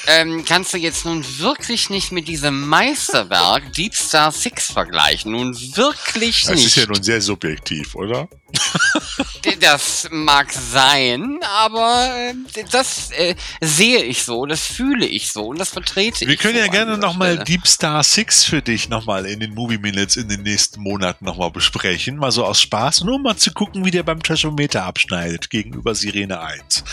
ähm, 0.06 0.44
kannst 0.46 0.72
du 0.74 0.78
jetzt 0.78 1.04
nun 1.04 1.24
wirklich 1.38 1.90
nicht 1.90 2.12
mit 2.12 2.28
diesem 2.28 2.66
Meisterwerk 2.68 3.72
Deep 3.72 3.94
Star 3.94 4.30
6 4.32 4.72
vergleichen. 4.72 5.32
Nun 5.32 5.54
wirklich 5.76 6.42
Das 6.42 6.56
nicht. 6.56 6.66
ist 6.66 6.76
ja 6.76 6.86
nun 6.86 7.02
sehr 7.02 7.20
subjektiv, 7.20 7.94
oder? 7.94 8.28
Das 9.60 10.08
mag 10.10 10.52
sein, 10.52 11.38
aber 11.42 12.10
äh, 12.30 12.64
das 12.70 13.10
äh, 13.10 13.34
sehe 13.60 14.02
ich 14.02 14.22
so, 14.22 14.46
das 14.46 14.66
fühle 14.66 15.06
ich 15.06 15.30
so 15.32 15.42
und 15.48 15.58
das 15.58 15.68
vertrete 15.68 16.26
Wir 16.26 16.34
ich 16.34 16.40
können 16.40 16.54
so 16.54 16.60
ja 16.60 16.66
gerne 16.68 16.96
nochmal. 16.96 17.38
Deep 17.44 17.66
Star 17.66 18.02
6 18.02 18.44
für 18.44 18.62
dich 18.62 18.88
nochmal 18.88 19.26
in 19.26 19.40
den 19.40 19.52
Movie 19.54 19.76
Minutes 19.78 20.16
in 20.16 20.28
den 20.28 20.42
nächsten 20.42 20.80
Monaten 20.80 21.26
nochmal 21.26 21.50
besprechen. 21.50 22.16
Mal 22.16 22.32
so 22.32 22.44
aus 22.44 22.60
Spaß, 22.62 23.02
nur 23.04 23.16
um 23.16 23.22
mal 23.22 23.36
zu 23.36 23.52
gucken, 23.52 23.84
wie 23.84 23.90
der 23.90 24.02
beim 24.02 24.22
Trashometer 24.22 24.84
abschneidet 24.84 25.50
gegenüber 25.50 25.94
Sirene 25.94 26.40
1. 26.40 26.84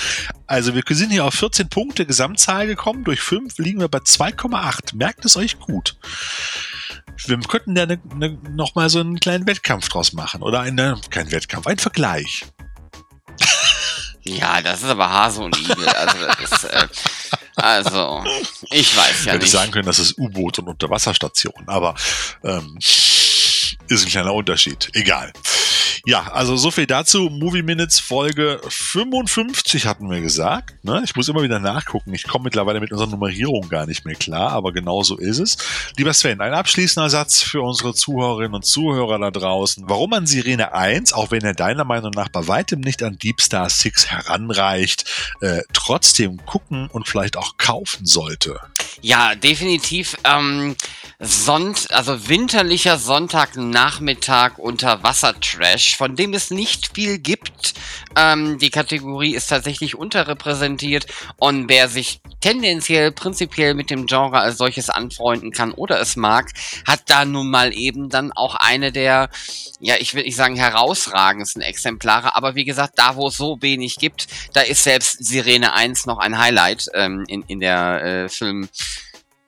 Also 0.51 0.75
wir 0.75 0.83
sind 0.89 1.11
hier 1.11 1.23
auf 1.23 1.33
14 1.35 1.69
Punkte 1.69 2.05
Gesamtzahl 2.05 2.67
gekommen. 2.67 3.05
Durch 3.05 3.21
5 3.21 3.57
liegen 3.57 3.79
wir 3.79 3.87
bei 3.87 3.99
2,8. 3.99 4.97
Merkt 4.97 5.23
es 5.23 5.37
euch 5.37 5.57
gut. 5.59 5.95
Wir 7.25 7.39
könnten 7.39 7.73
da 7.73 7.85
ne, 7.85 8.01
ne, 8.15 8.37
nochmal 8.49 8.89
so 8.89 8.99
einen 8.99 9.21
kleinen 9.21 9.47
Wettkampf 9.47 9.87
draus 9.87 10.11
machen. 10.11 10.41
Oder 10.41 10.59
eine, 10.59 10.99
kein 11.09 11.31
Wettkampf, 11.31 11.67
ein 11.67 11.79
Vergleich. 11.79 12.43
Ja, 14.23 14.61
das 14.61 14.83
ist 14.83 14.89
aber 14.89 15.09
Hase 15.09 15.41
und 15.41 15.57
Igel. 15.57 15.87
Also 15.87 16.17
ist, 16.43 16.63
äh, 16.65 16.87
Also, 17.55 18.21
ich 18.71 18.97
weiß 18.97 19.23
ja 19.23 19.31
Hätte 19.31 19.37
ich 19.37 19.41
nicht. 19.43 19.51
sagen 19.51 19.71
können, 19.71 19.85
das 19.85 19.99
ist 19.99 20.17
U-Boot 20.17 20.59
und 20.59 20.67
Unterwasserstation, 20.67 21.63
aber 21.67 21.95
ähm, 22.43 22.77
ist 22.77 24.05
ein 24.05 24.09
kleiner 24.09 24.33
Unterschied. 24.33 24.89
Egal. 24.95 25.31
Ja, 26.05 26.31
also 26.31 26.57
so 26.57 26.71
viel 26.71 26.87
dazu. 26.87 27.29
Movie 27.29 27.61
Minutes 27.61 27.99
Folge 27.99 28.59
55 28.67 29.85
hatten 29.85 30.09
wir 30.09 30.19
gesagt. 30.19 30.83
Ne? 30.83 31.01
Ich 31.05 31.15
muss 31.15 31.29
immer 31.29 31.43
wieder 31.43 31.59
nachgucken. 31.59 32.13
Ich 32.13 32.27
komme 32.27 32.45
mittlerweile 32.45 32.79
mit 32.79 32.91
unserer 32.91 33.09
Nummerierung 33.09 33.69
gar 33.69 33.85
nicht 33.85 34.03
mehr 34.03 34.15
klar, 34.15 34.51
aber 34.51 34.71
genau 34.71 35.03
so 35.03 35.17
ist 35.17 35.37
es. 35.37 35.57
Lieber 35.97 36.13
Sven, 36.13 36.41
ein 36.41 36.53
abschließender 36.53 37.09
Satz 37.09 37.43
für 37.43 37.61
unsere 37.61 37.93
Zuhörerinnen 37.93 38.55
und 38.55 38.65
Zuhörer 38.65 39.19
da 39.19 39.29
draußen. 39.29 39.83
Warum 39.87 40.09
man 40.09 40.25
Sirene 40.25 40.73
1, 40.73 41.13
auch 41.13 41.29
wenn 41.29 41.43
er 41.43 41.53
deiner 41.53 41.83
Meinung 41.83 42.11
nach 42.11 42.29
bei 42.29 42.47
weitem 42.47 42.79
nicht 42.79 43.03
an 43.03 43.17
Deep 43.19 43.39
Star 43.39 43.69
6 43.69 44.07
heranreicht, 44.07 45.05
äh, 45.41 45.61
trotzdem 45.73 46.43
gucken 46.45 46.87
und 46.87 47.07
vielleicht 47.07 47.37
auch 47.37 47.57
kaufen 47.57 48.07
sollte. 48.07 48.59
Ja, 49.01 49.35
definitiv. 49.35 50.17
Ähm, 50.23 50.75
Sonnt, 51.23 51.91
also 51.91 52.29
winterlicher 52.29 52.97
Sonntagnachmittag 52.97 54.57
unter 54.57 55.03
Wassertrash, 55.03 55.95
von 55.95 56.15
dem 56.15 56.33
es 56.33 56.49
nicht 56.49 56.95
viel 56.95 57.19
gibt. 57.19 57.75
Ähm, 58.15 58.57
die 58.57 58.71
Kategorie 58.71 59.35
ist 59.35 59.45
tatsächlich 59.45 59.95
unterrepräsentiert 59.95 61.05
und 61.37 61.69
wer 61.69 61.89
sich 61.89 62.21
tendenziell 62.39 63.11
prinzipiell 63.11 63.75
mit 63.75 63.91
dem 63.91 64.07
Genre 64.07 64.39
als 64.39 64.57
solches 64.57 64.89
anfreunden 64.89 65.51
kann 65.51 65.73
oder 65.73 65.99
es 65.99 66.15
mag, 66.15 66.49
hat 66.87 67.01
da 67.05 67.23
nun 67.23 67.51
mal 67.51 67.71
eben 67.71 68.09
dann 68.09 68.31
auch 68.31 68.55
eine 68.55 68.91
der, 68.91 69.29
ja, 69.79 69.97
ich 69.99 70.15
will 70.15 70.23
nicht 70.23 70.35
sagen 70.35 70.55
herausragendsten 70.55 71.61
Exemplare, 71.61 72.35
aber 72.35 72.55
wie 72.55 72.65
gesagt, 72.65 72.93
da 72.95 73.15
wo 73.15 73.27
es 73.27 73.37
so 73.37 73.61
wenig 73.61 73.97
gibt, 73.97 74.25
da 74.53 74.61
ist 74.61 74.83
selbst 74.83 75.23
Sirene 75.23 75.73
1 75.73 76.07
noch 76.07 76.17
ein 76.17 76.39
Highlight 76.39 76.87
ähm, 76.95 77.25
in, 77.27 77.43
in 77.43 77.59
der 77.59 78.03
äh, 78.03 78.29
Film. 78.29 78.67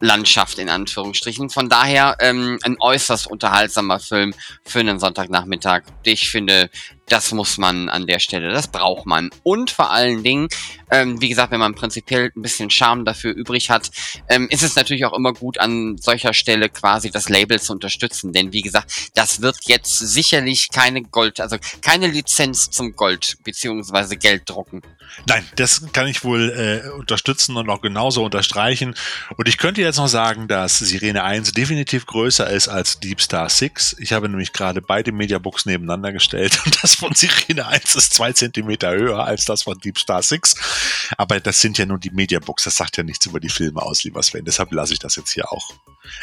Landschaft 0.04 0.60
in 0.60 0.70
Anführungsstrichen. 0.70 1.50
Von 1.50 1.70
daher 1.70 2.18
ähm, 2.20 2.60
ein 2.64 2.76
äußerst 2.80 3.28
unterhaltsamer 3.28 4.00
Film 4.00 4.34
für 4.66 4.80
einen 4.80 5.00
Sonntagnachmittag. 5.00 5.84
Ich 6.04 6.30
finde, 6.30 6.70
das 7.08 7.32
muss 7.32 7.58
man 7.58 7.90
an 7.90 8.06
der 8.06 8.20
Stelle, 8.20 8.52
das 8.52 8.68
braucht 8.68 9.06
man. 9.06 9.30
Und 9.44 9.72
vor 9.72 9.92
allen 9.92 10.24
Dingen, 10.24 10.48
ähm, 10.94 11.20
wie 11.20 11.30
gesagt, 11.30 11.52
wenn 11.52 11.60
man 11.60 11.74
prinzipiell 11.74 12.32
ein 12.36 12.42
bisschen 12.44 12.70
Charme 12.70 13.04
dafür 13.04 13.34
übrig 13.34 13.72
hat, 13.72 13.90
ähm, 14.30 14.48
ist 14.50 14.62
es 14.62 14.76
natürlich 14.76 15.06
auch 15.06 15.14
immer 15.14 15.34
gut, 15.34 15.58
an 15.60 15.98
solcher 15.98 16.34
Stelle 16.34 16.70
quasi 16.70 17.10
das 17.10 17.30
Label 17.30 17.60
zu 17.60 17.74
unterstützen. 17.74 18.32
Denn 18.32 18.54
wie 18.54 18.62
gesagt, 18.62 19.12
das 19.16 19.42
wird 19.42 19.58
jetzt 19.64 19.98
sicherlich 19.98 20.70
keine 20.72 21.02
Gold, 21.02 21.40
also 21.40 21.58
keine 21.82 22.08
Lizenz 22.08 22.70
zum 22.70 22.96
Gold 22.96 23.38
beziehungsweise 23.44 24.18
Geld 24.18 24.44
drucken. 24.48 24.82
Nein, 25.28 25.46
das 25.56 25.92
kann 25.94 26.08
ich 26.08 26.24
wohl 26.24 26.50
äh, 26.52 26.90
unterstützen 26.90 27.58
und 27.58 27.70
auch 27.70 27.82
genauso 27.82 28.24
unterstreichen. 28.24 28.96
Und 29.38 29.48
ich 29.48 29.58
könnte 29.58 29.82
jetzt 29.82 29.98
noch 29.98 30.08
sagen, 30.08 30.48
dass 30.48 30.80
Sirene 30.80 31.24
1 31.24 31.54
definitiv 31.54 32.06
größer 32.06 32.50
ist 32.50 32.68
als 32.68 33.00
Deep 33.00 33.22
Star 33.22 33.50
6. 33.50 33.98
Ich 34.00 34.14
habe 34.14 34.30
nämlich 34.30 34.54
gerade 34.54 34.82
beide 34.82 35.12
Mediabooks 35.12 35.66
nebeneinander 35.66 36.12
gestellt 36.12 36.60
und 36.66 36.84
das 36.84 36.96
von 36.96 37.14
Sirene 37.14 37.68
1 37.68 37.96
ist 37.96 38.14
zwei 38.14 38.34
Zentimeter 38.34 38.92
höher 38.92 39.24
als 39.24 39.46
das 39.46 39.64
von 39.64 39.78
Deep 39.80 39.98
Star 39.98 40.22
6. 40.22 40.83
Aber 41.18 41.40
das 41.40 41.60
sind 41.60 41.78
ja 41.78 41.86
nur 41.86 42.00
die 42.00 42.12
Mediabooks, 42.12 42.64
das 42.64 42.76
sagt 42.76 42.98
ja 42.98 43.04
nichts 43.04 43.26
über 43.26 43.40
die 43.40 43.50
Filme 43.50 43.82
aus, 43.82 44.04
lieber 44.04 44.22
Sven. 44.24 44.46
Deshalb 44.46 44.72
lasse 44.72 44.94
ich 44.94 45.00
das 45.00 45.16
jetzt 45.16 45.32
hier 45.32 45.52
auch. 45.52 45.72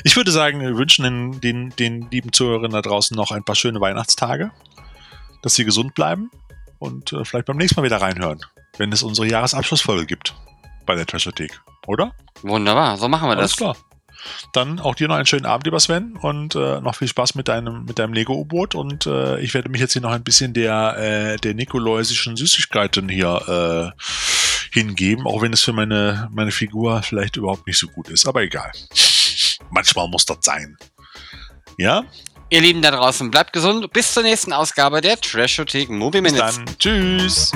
Ich 0.05 0.17
würde 0.17 0.31
sagen, 0.31 0.61
wir 0.61 0.77
wünschen 0.77 1.05
den, 1.05 1.41
den, 1.41 1.71
den 1.77 2.11
lieben 2.11 2.33
Zuhörern 2.33 2.71
da 2.71 2.83
draußen 2.83 3.17
noch 3.17 3.31
ein 3.31 3.45
paar 3.45 3.57
schöne 3.57 3.81
Weihnachtstage, 3.81 4.51
dass 5.43 5.55
sie 5.55 5.65
gesund 5.65 5.95
bleiben 5.95 6.31
und 6.79 7.13
äh, 7.13 7.25
vielleicht 7.25 7.47
beim 7.47 7.57
nächsten 7.57 7.81
Mal 7.81 7.87
wieder 7.87 8.01
reinhören 8.01 8.41
wenn 8.81 8.93
es 8.93 9.03
unsere 9.03 9.29
Jahresabschlussfolge 9.29 10.07
gibt 10.07 10.35
bei 10.87 10.95
der 10.95 11.07
Trashothek, 11.07 11.61
oder? 11.87 12.13
Wunderbar, 12.43 12.97
so 12.97 13.09
machen 13.09 13.29
wir 13.29 13.37
Alles 13.37 13.53
das. 13.53 13.57
klar. 13.59 13.77
Dann 14.53 14.81
auch 14.81 14.95
dir 14.95 15.09
noch 15.09 15.15
einen 15.15 15.27
schönen 15.27 15.47
Abend, 15.47 15.65
lieber 15.65 15.81
Sven, 15.81 16.17
und 16.21 16.55
äh, 16.55 16.81
noch 16.81 16.95
viel 16.95 17.09
Spaß 17.09 17.37
mit 17.37 17.49
deinem, 17.49 17.85
mit 17.87 17.99
deinem 17.99 18.13
Lego-U-Boot. 18.13 18.75
Und 18.75 19.07
äh, 19.07 19.41
ich 19.41 19.55
werde 19.55 19.71
mich 19.71 19.81
jetzt 19.81 19.95
hier 19.95 20.03
noch 20.03 20.11
ein 20.11 20.25
bisschen 20.25 20.53
der, 20.53 20.97
äh, 20.99 21.37
der 21.39 21.55
nikolausischen 21.55 22.37
Süßigkeiten 22.37 23.09
hier 23.09 23.95
äh, 23.97 24.03
hingeben, 24.73 25.27
auch 25.27 25.43
wenn 25.43 25.53
es 25.53 25.63
für 25.63 25.73
meine, 25.73 26.29
meine 26.33 26.51
Figur 26.51 27.03
vielleicht 27.03 27.37
überhaupt 27.37 27.67
nicht 27.67 27.79
so 27.79 27.89
gut 27.89 28.09
ist. 28.09 28.27
Aber 28.27 28.43
egal. 28.43 28.71
Manchmal 29.71 30.09
muss 30.09 30.25
das 30.27 30.39
sein. 30.43 30.77
Ja? 31.77 32.05
Ihr 32.51 32.61
Lieben 32.61 32.83
da 32.83 32.91
draußen, 32.91 33.31
bleibt 33.31 33.53
gesund. 33.53 33.93
Bis 33.93 34.13
zur 34.13 34.25
nächsten 34.25 34.53
Ausgabe 34.53 35.01
der 35.01 35.21
Trashothek 35.21 35.89
Movie 35.89 36.21
Bis 36.21 36.33
Minutes. 36.33 36.57
dann. 36.57 36.79
Tschüss. 36.79 37.53